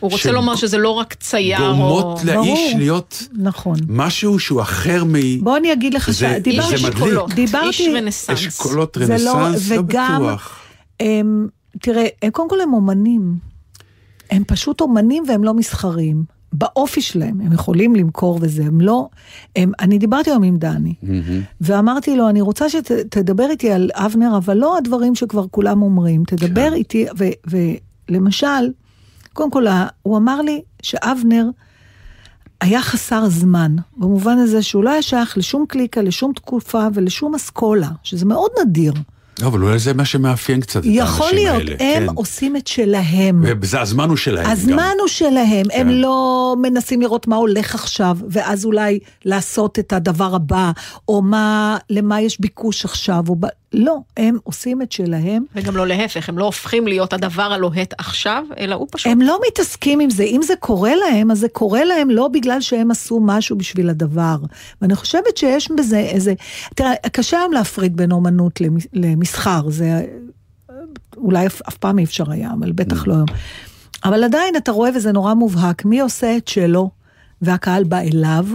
הוא 0.00 0.10
רוצה 0.10 0.22
של- 0.22 0.32
לומר 0.32 0.56
שזה 0.56 0.78
לא 0.78 0.88
רק 0.90 1.14
צייר 1.14 1.58
או... 1.60 1.64
גורמות 1.66 2.24
לאיש 2.24 2.36
ברור. 2.36 2.72
להיות 2.78 3.22
נכון. 3.32 3.76
משהו 3.88 4.38
שהוא 4.38 4.62
אחר 4.62 5.04
מ... 5.04 5.12
בוא 5.44 5.56
אני 5.56 5.72
אגיד 5.72 5.94
לך, 5.94 6.10
זה- 6.10 6.38
דיברתי, 6.42 6.74
מדליק. 6.84 7.34
דיברתי- 7.34 7.66
איש 7.66 7.80
רנסאנס. 7.94 8.38
אשכולות 8.48 8.96
לא- 8.96 9.04
רנסאנס, 9.04 9.70
לא 9.70 9.80
וגם- 9.80 10.22
בטוח. 10.22 10.58
הם, 11.00 11.48
תראה, 11.82 12.06
הם 12.22 12.30
קודם 12.30 12.48
כל 12.50 12.60
הם 12.60 12.72
אומנים. 12.72 13.36
הם 14.30 14.42
פשוט 14.46 14.80
אומנים 14.80 15.24
והם 15.28 15.44
לא 15.44 15.54
מסחריים. 15.54 16.24
באופי 16.52 17.00
שלהם, 17.00 17.40
הם 17.40 17.52
יכולים 17.52 17.96
למכור 17.96 18.38
וזה, 18.42 18.62
הם 18.62 18.80
לא... 18.80 19.08
הם, 19.56 19.72
אני 19.80 19.98
דיברתי 19.98 20.30
היום 20.30 20.42
עם 20.42 20.58
דני, 20.58 20.94
ואמרתי 21.60 22.16
לו, 22.16 22.28
אני 22.28 22.40
רוצה 22.40 22.68
שתדבר 22.68 23.50
איתי 23.50 23.72
על 23.72 23.90
אבנר, 23.94 24.36
אבל 24.36 24.56
לא 24.56 24.78
הדברים 24.78 25.14
שכבר 25.14 25.46
כולם 25.50 25.82
אומרים, 25.82 26.24
תדבר 26.24 26.70
כן. 26.70 26.72
איתי, 26.72 27.06
ו, 27.18 27.24
ולמשל, 28.08 28.72
קודם 29.32 29.50
כל, 29.50 29.66
הוא 30.02 30.16
אמר 30.16 30.42
לי 30.42 30.62
שאבנר 30.82 31.44
היה 32.60 32.82
חסר 32.82 33.28
זמן, 33.28 33.76
במובן 33.96 34.38
הזה 34.38 34.62
שהוא 34.62 34.84
לא 34.84 34.90
היה 34.90 35.02
שייך 35.02 35.38
לשום 35.38 35.66
קליקה, 35.68 36.02
לשום 36.02 36.32
תקופה 36.32 36.86
ולשום 36.94 37.34
אסכולה, 37.34 37.88
שזה 38.02 38.26
מאוד 38.26 38.50
נדיר. 38.60 38.92
לא, 39.40 39.46
אבל 39.46 39.62
אולי 39.62 39.78
זה 39.78 39.94
מה 39.94 40.04
שמאפיין 40.04 40.60
קצת 40.60 40.70
את 40.70 40.76
האנשים 40.76 41.00
האלה. 41.00 41.10
יכול 41.10 41.30
להיות, 41.32 41.62
הם 41.68 41.76
כן. 41.78 42.06
עושים 42.14 42.56
את 42.56 42.66
שלהם. 42.66 43.44
וזה 43.60 43.80
הזמן 43.80 44.08
הוא 44.08 44.16
שלהם. 44.16 44.44
גם. 44.44 44.50
הזמן 44.50 44.94
הוא 45.00 45.08
שלהם, 45.08 45.66
הם 45.72 45.88
כן. 45.88 45.88
לא 45.88 46.54
מנסים 46.62 47.00
לראות 47.00 47.26
מה 47.26 47.36
הולך 47.36 47.74
עכשיו, 47.74 48.18
ואז 48.30 48.64
אולי 48.64 48.98
לעשות 49.24 49.78
את 49.78 49.92
הדבר 49.92 50.34
הבא, 50.34 50.70
או 51.08 51.22
מה, 51.22 51.76
למה 51.90 52.20
יש 52.20 52.40
ביקוש 52.40 52.84
עכשיו, 52.84 53.24
או. 53.28 53.36
לא, 53.74 53.98
הם 54.16 54.38
עושים 54.44 54.82
את 54.82 54.92
שלהם. 54.92 55.44
וגם 55.54 55.76
לא 55.76 55.86
להפך, 55.86 56.28
הם 56.28 56.38
לא 56.38 56.44
הופכים 56.44 56.86
להיות 56.86 57.12
הדבר 57.12 57.42
הלוהט 57.52 57.94
עכשיו, 57.98 58.44
אלא 58.58 58.74
הוא 58.74 58.88
פשוט... 58.90 59.12
הם 59.12 59.22
לא 59.22 59.38
מתעסקים 59.48 60.00
עם 60.00 60.10
זה, 60.10 60.22
אם 60.22 60.40
זה 60.42 60.54
קורה 60.60 60.92
להם, 60.96 61.30
אז 61.30 61.38
זה 61.38 61.48
קורה 61.48 61.84
להם 61.84 62.10
לא 62.10 62.28
בגלל 62.28 62.60
שהם 62.60 62.90
עשו 62.90 63.20
משהו 63.22 63.56
בשביל 63.56 63.90
הדבר. 63.90 64.36
ואני 64.82 64.94
חושבת 64.94 65.36
שיש 65.36 65.70
בזה 65.78 65.98
איזה... 65.98 66.34
תראה, 66.74 66.92
קשה 67.12 67.38
היום 67.38 67.52
להפריד 67.52 67.96
בין 67.96 68.12
אומנות 68.12 68.60
למס- 68.60 68.86
למסחר, 68.92 69.68
זה 69.70 70.06
אולי 71.16 71.46
אף, 71.46 71.62
אף 71.68 71.76
פעם 71.76 71.98
אי 71.98 72.04
אפשר 72.04 72.30
היה, 72.30 72.50
אבל 72.58 72.72
בטח 72.72 73.06
לא 73.06 73.14
היום. 73.14 73.26
אבל 74.04 74.24
עדיין 74.24 74.56
אתה 74.56 74.72
רואה, 74.72 74.90
וזה 74.94 75.12
נורא 75.12 75.34
מובהק, 75.34 75.84
מי 75.84 76.00
עושה 76.00 76.36
את 76.36 76.48
שלו, 76.48 76.90
והקהל 77.42 77.84
בא 77.84 77.98
אליו, 77.98 78.46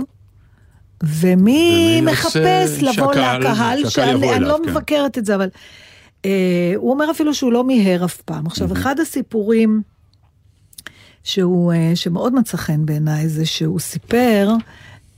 ומי 1.03 2.01
מחפש 2.01 2.83
לבוא 2.83 3.13
שהקהל- 3.13 3.39
לקהל, 3.41 3.89
שאני 3.89 4.33
אני 4.33 4.43
לא 4.45 4.57
כן. 4.63 4.69
מבקרת 4.69 5.17
את 5.17 5.25
זה, 5.25 5.35
אבל 5.35 5.49
אה, 6.25 6.73
הוא 6.75 6.91
אומר 6.91 7.11
אפילו 7.11 7.33
שהוא 7.33 7.51
לא 7.53 7.63
מיהר 7.63 8.05
אף 8.05 8.21
פעם. 8.21 8.45
עכשיו, 8.47 8.73
אחד 8.73 8.99
הסיפורים 8.99 9.81
שהוא, 11.23 11.73
אה, 11.73 11.91
שמאוד 11.95 12.35
מצא 12.35 12.57
חן 12.57 12.85
בעיניי, 12.85 13.29
זה 13.29 13.45
שהוא 13.45 13.79
סיפר, 13.79 14.49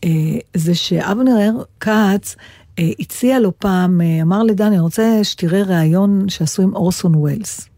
אה, 0.04 0.10
זה 0.54 0.76
שאבנר 0.76 1.52
כץ 1.80 2.36
אה, 2.80 2.90
הציע 3.00 3.40
לו 3.40 3.60
פעם, 3.60 4.02
אה, 4.02 4.22
אמר 4.22 4.44
לדני, 4.44 4.68
אני 4.68 4.80
רוצה 4.80 5.20
שתראה 5.24 5.64
ראיון 5.64 6.30
שעשו 6.30 6.62
עם 6.62 6.76
אורסון 6.76 7.16
ווילס. 7.16 7.70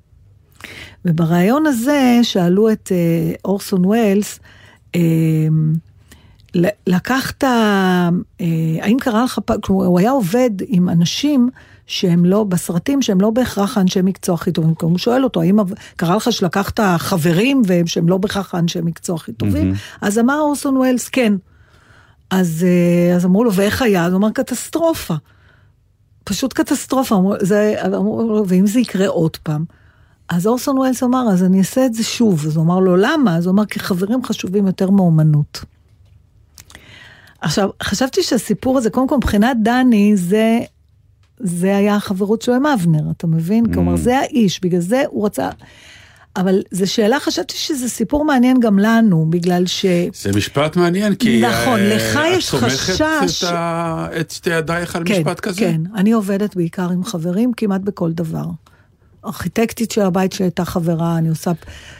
ובריאיון 1.06 1.66
הזה 1.66 2.20
שאלו 2.24 2.72
את 2.72 2.92
אה, 2.92 3.34
אורסון 3.46 3.86
ווילס, 3.86 4.40
אה, 4.96 5.00
לקחת, 6.88 7.44
אה, 7.44 8.10
האם 8.82 8.98
קרה 9.00 9.24
לך 9.24 9.40
הוא 9.68 10.00
היה 10.00 10.12
עובד 10.12 10.50
עם 10.68 10.90
אנשים 10.90 11.50
שהם 11.88 12.26
לא, 12.26 12.44
בסרטים 12.44 13.02
שהם 13.02 13.22
לא 13.22 13.30
בהכרח 13.30 13.78
האנשי 13.78 14.02
מקצוע 14.02 14.36
הכי 14.36 14.52
טובים. 14.52 14.76
הוא 14.82 14.98
שואל 14.98 15.24
אותו, 15.24 15.42
האם 15.42 15.60
קרה 15.96 16.16
לך 16.16 16.32
שלקחת 16.32 16.80
חברים 16.98 17.62
שהם 17.86 18.10
לא 18.10 18.18
בהכרח 18.18 18.56
האנשי 18.56 18.80
מקצוע 18.82 19.16
הכי 19.16 19.34
טובים? 19.34 19.74
אז 20.02 20.20
אמר 20.20 20.40
אורסון 20.40 20.78
ווילס, 20.78 21.10
כן. 21.10 21.34
אז, 22.30 22.66
אה, 22.68 23.16
אז 23.16 23.26
אמרו 23.26 23.44
לו, 23.44 23.54
ואיך 23.54 23.82
היה? 23.82 24.06
אז 24.06 24.14
הוא 24.14 24.20
אמר, 24.20 24.32
קטסטרופה. 24.32 25.16
פשוט 26.24 26.54
קטסטרופה. 26.54 27.16
אמרו, 27.16 27.34
זה, 27.42 27.76
אמרו 27.86 28.24
לו, 28.24 28.44
ואם 28.48 28.68
זה 28.68 28.80
יקרה 28.80 29.08
עוד 29.08 29.38
פעם? 29.38 29.66
אז 30.30 30.48
אורסון 30.48 30.78
ווילס 30.78 31.04
אמר, 31.04 31.26
אז 31.32 31.44
אני 31.44 31.60
אעשה 31.60 31.86
את 31.86 31.94
זה 31.94 32.04
שוב. 32.04 32.46
אז 32.46 32.56
הוא 32.56 32.66
אמר 32.66 32.80
לו, 32.80 32.98
למה? 32.98 33.38
אז 33.38 33.46
הוא 33.46 33.54
אמר, 33.54 33.66
כי 33.66 33.80
חברים 33.80 34.24
חשובים 34.24 34.68
יותר 34.68 34.90
מאומנות. 34.90 35.66
עכשיו, 37.42 37.70
חשבתי 37.84 38.24
שהסיפור 38.24 38.78
הזה, 38.78 38.90
קודם 38.90 39.08
כל 39.08 39.18
מבחינת 39.18 39.58
דני, 39.64 40.18
זה, 40.18 40.60
זה 41.40 41.76
היה 41.78 41.96
החברות 41.96 42.42
שלו 42.42 42.56
עם 42.56 42.66
אבנר, 42.66 43.12
אתה 43.18 43.28
מבין? 43.28 43.66
Mm. 43.66 43.74
כלומר, 43.74 43.96
זה 43.96 44.18
האיש, 44.18 44.60
בגלל 44.62 44.82
זה 44.82 45.04
הוא 45.10 45.26
רצה... 45.26 45.50
אבל 46.36 46.62
זו 46.72 46.92
שאלה, 46.92 47.20
חשבתי 47.20 47.56
שזה 47.58 47.90
סיפור 47.90 48.26
מעניין 48.26 48.60
גם 48.60 48.80
לנו, 48.80 49.26
בגלל 49.30 49.66
ש... 49.66 49.86
זה 50.14 50.32
משפט 50.36 50.76
מעניין, 50.76 51.16
כי... 51.16 51.42
נכון, 51.42 51.80
אה, 51.80 51.96
לך 51.96 52.20
יש 52.32 52.50
חשש. 52.50 53.02
את 53.02 53.28
סומכת 53.30 53.44
ה... 53.54 54.08
את 54.20 54.32
שתי 54.32 54.50
ידייך 54.50 54.96
על 54.96 55.04
כן, 55.06 55.20
משפט 55.20 55.40
כזה? 55.40 55.60
כן, 55.60 55.82
אני 55.96 56.12
עובדת 56.12 56.56
בעיקר 56.56 56.90
עם 56.90 57.04
חברים, 57.04 57.52
כמעט 57.58 57.82
בכל 57.82 58.12
דבר. 58.12 58.46
ארכיטקטית 59.26 59.92
של 59.92 60.02
הבית 60.02 60.34
שלי 60.34 60.46
הייתה 60.46 60.66
חברה, 60.66 61.18
אני 61.18 61.30
עושה... 61.30 61.52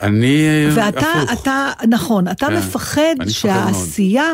אני 0.02 0.68
ואתה, 0.76 1.00
הפוך. 1.00 1.42
אתה, 1.42 1.72
נכון, 1.88 2.28
אתה 2.28 2.48
כן, 2.48 2.58
מפחד 2.58 3.02
מפחד 3.20 3.50
מאוד. 3.72 4.30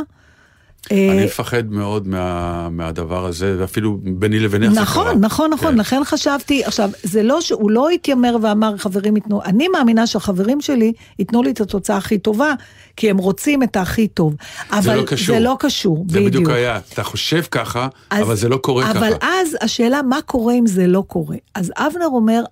אה, 0.91 1.11
אני 1.11 1.25
מפחד 1.25 1.71
מאוד 1.71 2.07
מה, 2.07 2.69
מהדבר 2.69 3.25
הזה, 3.25 3.55
ואפילו 3.59 3.97
ביני 4.03 4.39
לבינך 4.39 4.69
זה 4.69 4.75
קרה. 4.75 4.83
נכון, 4.83 5.19
נכון, 5.19 5.49
נכון, 5.53 5.71
כן. 5.71 5.77
לכן 5.79 6.01
חשבתי, 6.03 6.63
עכשיו, 6.65 6.89
זה 7.03 7.23
לא 7.23 7.41
שהוא 7.41 7.71
לא 7.71 7.89
התיימר 7.89 8.38
ואמר 8.41 8.77
חברים 8.77 9.15
ייתנו, 9.15 9.43
אני 9.43 9.67
מאמינה 9.67 10.07
שהחברים 10.07 10.61
שלי 10.61 10.93
ייתנו 11.19 11.43
לי 11.43 11.51
את 11.51 11.61
התוצאה 11.61 11.97
הכי 11.97 12.17
טובה, 12.17 12.53
כי 12.95 13.09
הם 13.09 13.17
רוצים 13.17 13.63
את 13.63 13.77
הכי 13.77 14.07
טוב. 14.07 14.35
אבל 14.71 14.95
לא 14.95 15.03
קשור. 15.03 15.35
זה 15.35 15.41
לא 15.41 15.55
קשור, 15.59 16.05
זה 16.09 16.17
בדיוק. 16.19 16.33
בדיוק 16.33 16.49
היה, 16.49 16.79
אתה 16.93 17.03
חושב 17.03 17.41
ככה, 17.51 17.88
אז- 18.09 18.21
אבל 18.23 18.35
זה 18.35 18.49
לא 18.49 18.57
קורה 18.57 18.91
אבל 18.91 19.13
ככה. 19.17 19.27
אז 19.41 19.57
השאלה, 19.61 20.01
מה 20.01 20.19
קורה 20.25 20.53
אם 20.53 20.67
זה 20.67 20.88
לא 20.88 21.03
קורה? 21.07 21.35
אז 21.55 21.71
אבנר 21.77 22.05
אומר, 22.07 22.43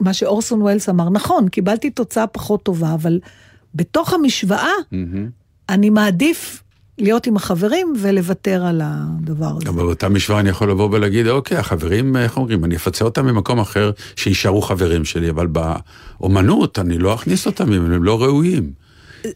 מה 0.00 0.12
שאורסון 0.12 0.62
ווילס 0.62 0.88
אמר, 0.88 1.10
נכון, 1.10 1.48
קיבלתי 1.48 1.90
תוצאה 1.90 2.26
פחות 2.26 2.62
טובה, 2.62 2.94
אבל 2.94 3.20
בתוך 3.74 4.12
המשוואה, 4.12 4.70
מהמם. 4.92 5.28
אני 5.68 5.90
מעדיף 5.90 6.62
להיות 6.98 7.26
עם 7.26 7.36
החברים 7.36 7.94
ולוותר 8.00 8.66
על 8.66 8.80
הדבר 8.84 9.52
הזה. 9.56 9.68
אבל 9.68 9.82
באותה 9.82 10.08
משוואה 10.08 10.40
אני 10.40 10.48
יכול 10.48 10.70
לבוא 10.70 10.88
ולהגיד, 10.92 11.28
אוקיי, 11.28 11.56
החברים, 11.56 12.16
איך 12.16 12.36
אומרים, 12.36 12.64
אני 12.64 12.76
אפצה 12.76 13.04
אותם 13.04 13.26
ממקום 13.26 13.60
אחר, 13.60 13.90
שיישארו 14.16 14.62
חברים 14.62 15.04
שלי, 15.04 15.30
אבל 15.30 15.46
באומנות 15.46 16.78
אני 16.78 16.98
לא 16.98 17.14
אכניס 17.14 17.46
אותם 17.46 17.72
אם 17.72 17.92
הם 17.92 18.04
לא 18.04 18.22
ראויים. 18.22 18.70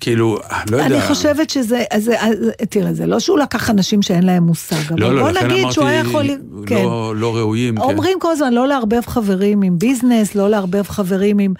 כאילו, 0.00 0.38
לא 0.70 0.76
יודע. 0.76 0.86
אני 0.86 1.00
חושבת 1.00 1.50
שזה, 1.50 1.82
אז, 1.90 2.10
אז, 2.18 2.36
תראה, 2.70 2.92
זה 2.92 3.06
לא 3.06 3.20
שהוא 3.20 3.38
לקח 3.38 3.70
אנשים 3.70 4.02
שאין 4.02 4.22
להם 4.22 4.42
מושג, 4.42 4.92
אבל 4.92 5.00
לא, 5.00 5.14
לא, 5.14 5.22
בוא 5.22 5.40
נגיד 5.42 5.70
שהוא 5.70 5.86
היה 5.86 6.00
יכול... 6.00 6.30
אמרתי, 6.30 6.66
כן. 6.66 6.74
לא, 6.74 7.16
לא 7.16 7.36
ראויים. 7.36 7.76
כן. 7.76 7.82
אומרים 7.82 8.18
כל 8.20 8.32
הזמן 8.32 8.52
לא 8.52 8.68
לערבב 8.68 9.06
חברים 9.06 9.62
עם 9.62 9.78
ביזנס, 9.78 10.34
לא 10.34 10.50
לערבב 10.50 10.82
חברים 10.82 11.38
עם... 11.38 11.54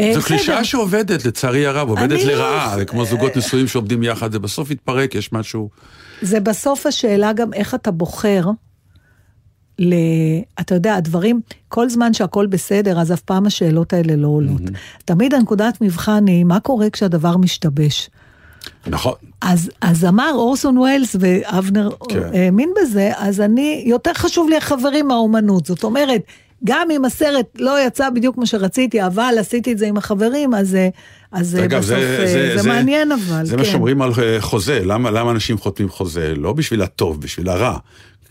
אה, 0.00 0.12
זו. 0.14 0.22
קלישאה 0.22 0.64
שעובדת, 0.64 1.24
לצערי 1.24 1.66
הרב, 1.66 1.88
עובדת 1.88 2.24
לא- 2.24 2.32
לרעה, 2.32 2.76
זה 2.76 2.84
כמו 2.84 3.04
זוגות 3.04 3.36
נשואים 3.36 3.68
שעובדים 3.68 4.02
יחד, 4.02 4.32
זה 4.32 4.38
בסוף 4.38 4.70
יתפרק, 4.70 5.14
יש 5.14 5.32
משהו... 5.32 5.68
זה 6.22 6.40
בסוף 6.40 6.86
השאלה 6.86 7.32
גם 7.32 7.52
איך 7.52 7.74
אתה 7.74 7.90
בוחר, 7.90 8.46
ל... 9.78 9.94
אתה 10.60 10.74
יודע, 10.74 10.94
הדברים, 10.94 11.40
כל 11.68 11.88
זמן 11.88 12.12
שהכל 12.14 12.46
בסדר, 12.46 13.00
אז 13.00 13.12
אף 13.12 13.20
פעם 13.20 13.46
השאלות 13.46 13.92
האלה 13.92 14.16
לא 14.16 14.28
עולות. 14.28 14.62
תמיד 15.04 15.34
הנקודת 15.34 15.80
מבחן 15.80 16.26
היא, 16.26 16.44
מה 16.44 16.60
קורה 16.60 16.90
כשהדבר 16.90 17.36
משתבש? 17.36 18.10
נכון. 18.86 19.14
אז, 19.40 19.70
אז 19.80 20.04
אמר 20.04 20.30
אורסון 20.34 20.78
ווילס, 20.78 21.16
ואבנר 21.20 21.90
כן. 22.08 22.22
האמין 22.34 22.70
בזה, 22.80 23.12
אז 23.16 23.40
אני, 23.40 23.84
יותר 23.86 24.14
חשוב 24.14 24.48
לי 24.48 24.56
החברים 24.56 25.08
מהאומנות. 25.08 25.66
זאת 25.66 25.84
אומרת, 25.84 26.20
גם 26.64 26.88
אם 26.90 27.04
הסרט 27.04 27.46
לא 27.58 27.86
יצא 27.86 28.10
בדיוק 28.10 28.34
כמו 28.34 28.46
שרציתי, 28.46 29.06
אבל 29.06 29.34
עשיתי 29.40 29.72
את 29.72 29.78
זה 29.78 29.86
עם 29.86 29.96
החברים, 29.96 30.54
אז, 30.54 30.74
אה, 30.74 30.88
אז 31.32 31.56
אה, 31.56 31.64
אגב, 31.64 31.80
בסוף 31.80 31.98
אה, 31.98 32.56
זה, 32.56 32.68
מעניין 32.68 33.12
אבל, 33.12 33.44
זה 33.44 33.52
כן. 33.52 33.58
מה 33.58 33.64
שאומרים 33.64 34.02
על 34.02 34.12
חוזה, 34.40 34.80
למה, 34.84 35.10
למה 35.10 35.30
אנשים 35.30 35.58
חותמים 35.58 35.88
חוזה? 35.88 36.34
לא 36.36 36.52
בשביל 36.52 36.82
הטוב, 36.82 37.20
בשביל 37.20 37.48
הרע. 37.48 37.78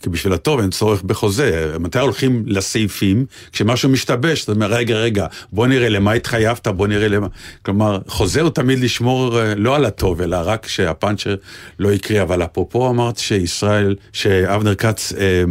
כי 0.02 0.10
בשביל 0.10 0.32
הטוב 0.32 0.60
אין 0.60 0.70
צורך 0.70 1.02
בחוזה. 1.02 1.76
מתי 1.80 1.98
הולכים 1.98 2.42
לסעיפים? 2.46 3.26
כשמשהו 3.52 3.88
משתבש, 3.88 4.44
אתה 4.44 4.52
אומר, 4.52 4.66
רגע, 4.66 4.96
רגע, 4.96 5.26
בוא 5.52 5.66
נראה 5.66 5.88
למה 5.88 6.12
התחייבת, 6.12 6.68
בוא 6.68 6.86
נראה 6.86 7.08
למה... 7.08 7.26
כלומר, 7.62 7.98
חוזה 8.08 8.40
הוא 8.40 8.50
תמיד 8.50 8.78
לשמור 8.78 9.38
לא 9.56 9.76
על 9.76 9.84
הטוב, 9.84 10.22
אלא 10.22 10.38
רק 10.44 10.66
שהפאנצ'ר 10.66 11.34
לא 11.78 11.92
יקרה. 11.92 12.22
אבל 12.22 12.42
אפרופו 12.42 12.90
אמרת 12.90 13.18
שישראל, 13.18 13.94
שאבנר 14.12 14.74
כץ, 14.74 15.12
אה, 15.12 15.44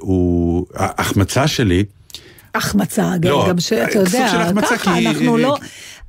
הוא... 0.00 0.66
ההחמצה 0.74 1.46
שלי, 1.46 1.84
החמצה, 2.54 3.12
גם, 3.20 3.30
לא, 3.30 3.46
גם 3.48 3.60
שאתה 3.60 3.98
יודע, 3.98 4.28
של 4.30 4.36
החמצה, 4.36 4.66
ככה, 4.78 4.94
כי- 4.94 5.08
אנחנו 5.08 5.36
לא... 5.36 5.56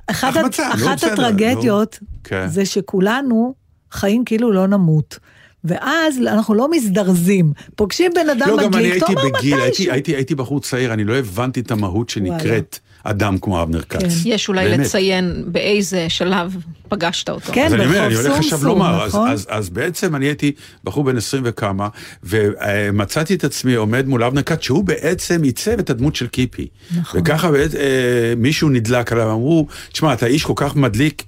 אחת, 0.06 0.36
החמצה, 0.36 0.68
הט- 0.68 0.78
נו, 0.78 0.84
אחת 0.86 0.96
בסדר, 0.96 1.12
הטרגדיות 1.12 1.98
נו, 2.02 2.08
כן. 2.24 2.48
זה 2.48 2.66
שכולנו 2.66 3.54
חיים 3.92 4.24
כאילו 4.24 4.52
לא 4.52 4.66
נמות. 4.66 5.18
ואז 5.64 6.18
אנחנו 6.26 6.54
לא 6.54 6.70
מזדרזים. 6.70 7.52
פוגשים 7.76 8.12
בן 8.14 8.28
אדם 8.30 8.48
לא, 8.48 8.56
גם 8.56 8.58
אני 8.58 8.68
מדליק, 8.68 8.96
אתה 8.96 9.06
הייתי 9.06 9.20
אומר 9.26 9.38
בגיל, 9.38 9.54
הייתי, 9.54 9.68
מתישהו. 9.68 9.92
הייתי, 9.92 10.14
הייתי 10.16 10.34
בחור 10.34 10.60
צעיר, 10.60 10.92
אני 10.92 11.04
לא 11.04 11.16
הבנתי 11.16 11.60
את 11.60 11.70
המהות 11.70 12.08
שנקראת 12.08 12.78
אדם 13.04 13.38
כמו 13.38 13.62
אבנר 13.62 13.82
כץ. 13.82 14.00
כן. 14.00 14.08
יש 14.24 14.48
אולי 14.48 14.64
באמת. 14.64 14.86
לציין 14.86 15.44
באיזה 15.46 16.06
שלב 16.08 16.56
פגשת 16.88 17.30
אותו. 17.30 17.52
כן, 17.52 17.66
אז 17.66 17.74
אני 17.74 17.84
אומר, 17.84 17.92
ברחוב 17.92 18.06
אני 18.06 18.14
הולך 18.14 18.38
עכשיו 18.38 18.58
סומסום, 18.58 18.68
לומר, 18.68 19.02
אז, 19.02 19.08
נכון? 19.08 19.30
אז, 19.30 19.46
אז 19.50 19.70
בעצם 19.70 20.16
אני 20.16 20.26
הייתי 20.26 20.52
בחור 20.84 21.04
בן 21.04 21.16
20 21.16 21.42
וכמה, 21.46 21.88
ומצאתי 22.24 23.34
את 23.34 23.44
עצמי 23.44 23.74
עומד 23.74 24.06
מול 24.06 24.24
אבנר 24.24 24.42
כץ, 24.42 24.62
שהוא 24.62 24.84
בעצם 24.84 25.42
עיצב 25.42 25.78
את 25.78 25.90
הדמות 25.90 26.16
של 26.16 26.26
קיפי. 26.26 26.66
נכון. 26.96 27.20
וככה 27.20 27.50
בעצם, 27.50 27.78
אה, 27.78 28.34
מישהו 28.36 28.68
נדלק 28.68 29.12
עליו, 29.12 29.32
אמרו, 29.32 29.66
תשמע, 29.92 30.12
אתה 30.12 30.26
איש 30.26 30.44
כל 30.44 30.52
כך 30.56 30.76
מדליק 30.76 31.24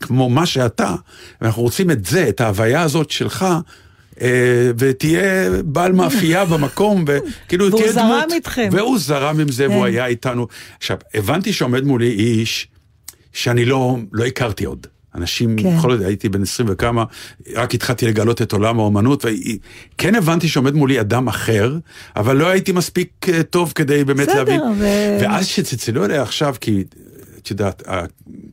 כמו 0.00 0.30
מה 0.30 0.46
שאתה, 0.46 0.94
ואנחנו 1.40 1.62
רוצים 1.62 1.90
את 1.90 2.04
זה, 2.04 2.28
את 2.28 2.40
ההוויה 2.40 2.82
הזאת 2.82 3.10
שלך. 3.10 3.46
אה, 4.22 4.70
ותהיה 4.78 5.50
בעל 5.64 5.92
מאפייה 5.92 6.44
במקום, 6.52 7.04
וכאילו 7.06 7.66
והוא 7.70 7.80
תהיה 7.80 7.92
זרם 7.92 8.04
דמות. 8.22 8.32
איתכם. 8.32 8.68
והוא 8.72 8.98
זרם 8.98 9.40
עם 9.40 9.48
זה, 9.48 9.68
והוא 9.70 9.80
כן. 9.84 9.86
היה 9.86 10.06
איתנו. 10.06 10.46
עכשיו, 10.78 10.96
הבנתי 11.14 11.52
שעומד 11.52 11.84
מולי 11.84 12.10
איש 12.10 12.68
שאני 13.32 13.64
לא, 13.64 13.96
לא 14.12 14.24
הכרתי 14.24 14.64
עוד. 14.64 14.86
אנשים, 15.14 15.56
כן. 15.56 15.76
בכל 15.76 15.96
זאת, 15.96 16.06
הייתי 16.06 16.28
בן 16.28 16.42
20 16.42 16.68
וכמה, 16.72 17.04
רק 17.54 17.74
התחלתי 17.74 18.06
לגלות 18.06 18.42
את 18.42 18.52
עולם 18.52 18.78
האומנות, 18.78 19.24
וכן 19.24 20.14
הבנתי 20.14 20.48
שעומד 20.48 20.74
מולי 20.74 21.00
אדם 21.00 21.28
אחר, 21.28 21.76
אבל 22.16 22.36
לא 22.36 22.46
הייתי 22.46 22.72
מספיק 22.72 23.26
אה, 23.28 23.42
טוב 23.42 23.72
כדי 23.74 24.04
באמת 24.04 24.28
בסדר, 24.28 24.38
להבין. 24.38 24.60
ו- 24.60 25.18
ואז 25.20 25.46
שצלצלו 25.46 26.04
אליי 26.04 26.18
עכשיו, 26.18 26.54
כי 26.60 26.84
את 27.38 27.50
יודעת, 27.50 27.82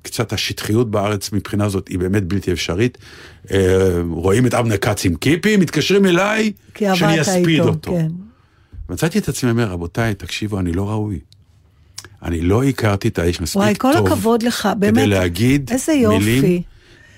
קצת 0.02 0.34
השטחיות 0.34 0.92
בארץ 0.92 1.32
מבחינה 1.32 1.70
זאת 1.70 1.88
היא 1.88 2.00
באמת 2.00 2.24
בלתי 2.24 2.52
אפשרית. 2.52 2.98
אה, 3.52 4.02
רואים 4.10 4.46
את 4.46 4.54
אבנר 4.54 4.78
כץ 4.78 5.06
עם 5.06 5.16
קיפי, 5.16 5.58
מתקשרים 5.58 6.06
אליי, 6.06 6.52
שאני 6.80 7.22
אספיד 7.22 7.60
אותו. 7.60 7.92
כן. 7.92 8.08
מצאתי 8.90 9.20
את 9.20 9.30
עצמי 9.30 9.52
אומר, 9.52 9.68
רבותיי, 9.68 10.14
תקשיבו, 10.14 10.60
אני 10.60 10.74
לא 10.74 10.90
ראוי. 10.90 11.20
אני 12.24 12.42
לא 12.42 12.64
הכרתי 12.64 13.08
את 13.08 13.20
האיש 13.20 13.42
מספיק 13.42 13.62
וואי, 13.62 13.76
טוב. 13.76 13.92
כל 13.92 13.98
הכבוד 13.98 14.44
לך, 14.44 14.70
באמת. 14.80 14.94
כדי 14.94 15.08
להגיד 15.08 15.70
איזה 15.72 15.94
מילים, 15.94 16.36
יופי. 16.36 16.62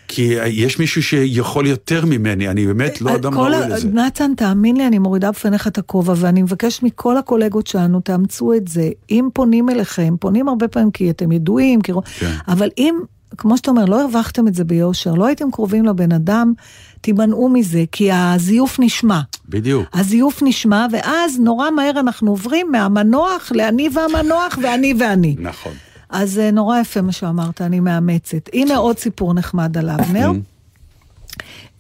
כי 0.07 0.21
יש 0.45 0.79
מישהו 0.79 1.03
שיכול 1.03 1.67
יותר 1.67 2.05
ממני, 2.05 2.49
אני 2.49 2.65
באמת 2.65 3.01
לא 3.01 3.15
אדם 3.15 3.33
ראוי 3.37 3.55
ה- 3.55 3.67
לזה. 3.67 3.87
נתן, 3.87 4.31
תאמין 4.37 4.77
לי, 4.77 4.87
אני 4.87 4.99
מורידה 4.99 5.31
בפניך 5.31 5.67
את 5.67 5.77
הכובע, 5.77 6.13
ואני 6.17 6.41
מבקשת 6.41 6.83
מכל 6.83 7.17
הקולגות 7.17 7.67
שלנו, 7.67 7.99
תאמצו 7.99 8.53
את 8.53 8.67
זה. 8.67 8.89
אם 9.11 9.27
פונים 9.33 9.69
אליכם, 9.69 10.15
פונים 10.19 10.47
הרבה 10.47 10.67
פעמים 10.67 10.91
כי 10.91 11.09
אתם 11.09 11.31
ידועים, 11.31 11.81
כי... 11.81 11.91
כן. 12.19 12.31
אבל 12.47 12.69
אם 12.77 12.95
כמו 13.37 13.57
שאתה 13.57 13.71
אומר, 13.71 13.85
לא 13.85 14.01
הרווחתם 14.01 14.47
את 14.47 14.55
זה 14.55 14.63
ביושר, 14.63 15.13
לא 15.13 15.25
הייתם 15.25 15.51
קרובים 15.51 15.85
לבן 15.85 16.11
אדם, 16.11 16.53
תימנעו 17.01 17.49
מזה, 17.49 17.83
כי 17.91 18.11
הזיוף 18.11 18.79
נשמע. 18.79 19.19
בדיוק. 19.49 19.85
הזיוף 19.93 20.43
נשמע, 20.45 20.85
ואז 20.91 21.39
נורא 21.39 21.71
מהר 21.71 21.99
אנחנו 21.99 22.31
עוברים 22.31 22.67
מהמנוח 22.71 23.51
לאני 23.55 23.89
והמנוח 23.93 24.57
ואני 24.63 24.93
ואני. 24.99 25.35
נכון. 25.39 25.71
אז 26.09 26.39
אה, 26.39 26.51
נורא 26.51 26.79
יפה 26.79 27.01
מה 27.01 27.11
שאמרת, 27.11 27.61
אני 27.61 27.79
מאמצת. 27.79 28.49
הנה 28.53 28.77
עוד 28.77 28.97
סיפור 28.97 29.33
נחמד 29.33 29.77
על 29.77 29.89
אבנר. 29.99 30.31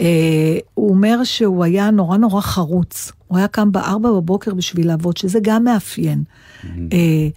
אה, 0.01 0.57
הוא 0.73 0.89
אומר 0.89 1.23
שהוא 1.23 1.63
היה 1.63 1.91
נורא 1.91 2.17
נורא 2.17 2.41
חרוץ. 2.41 3.11
הוא 3.27 3.37
היה 3.37 3.47
קם 3.47 3.71
בארבע 3.71 4.11
בבוקר 4.11 4.53
בשביל 4.53 4.87
לעבוד, 4.87 5.17
שזה 5.17 5.39
גם 5.41 5.63
מאפיין. 5.63 6.23
אה, 6.93 7.27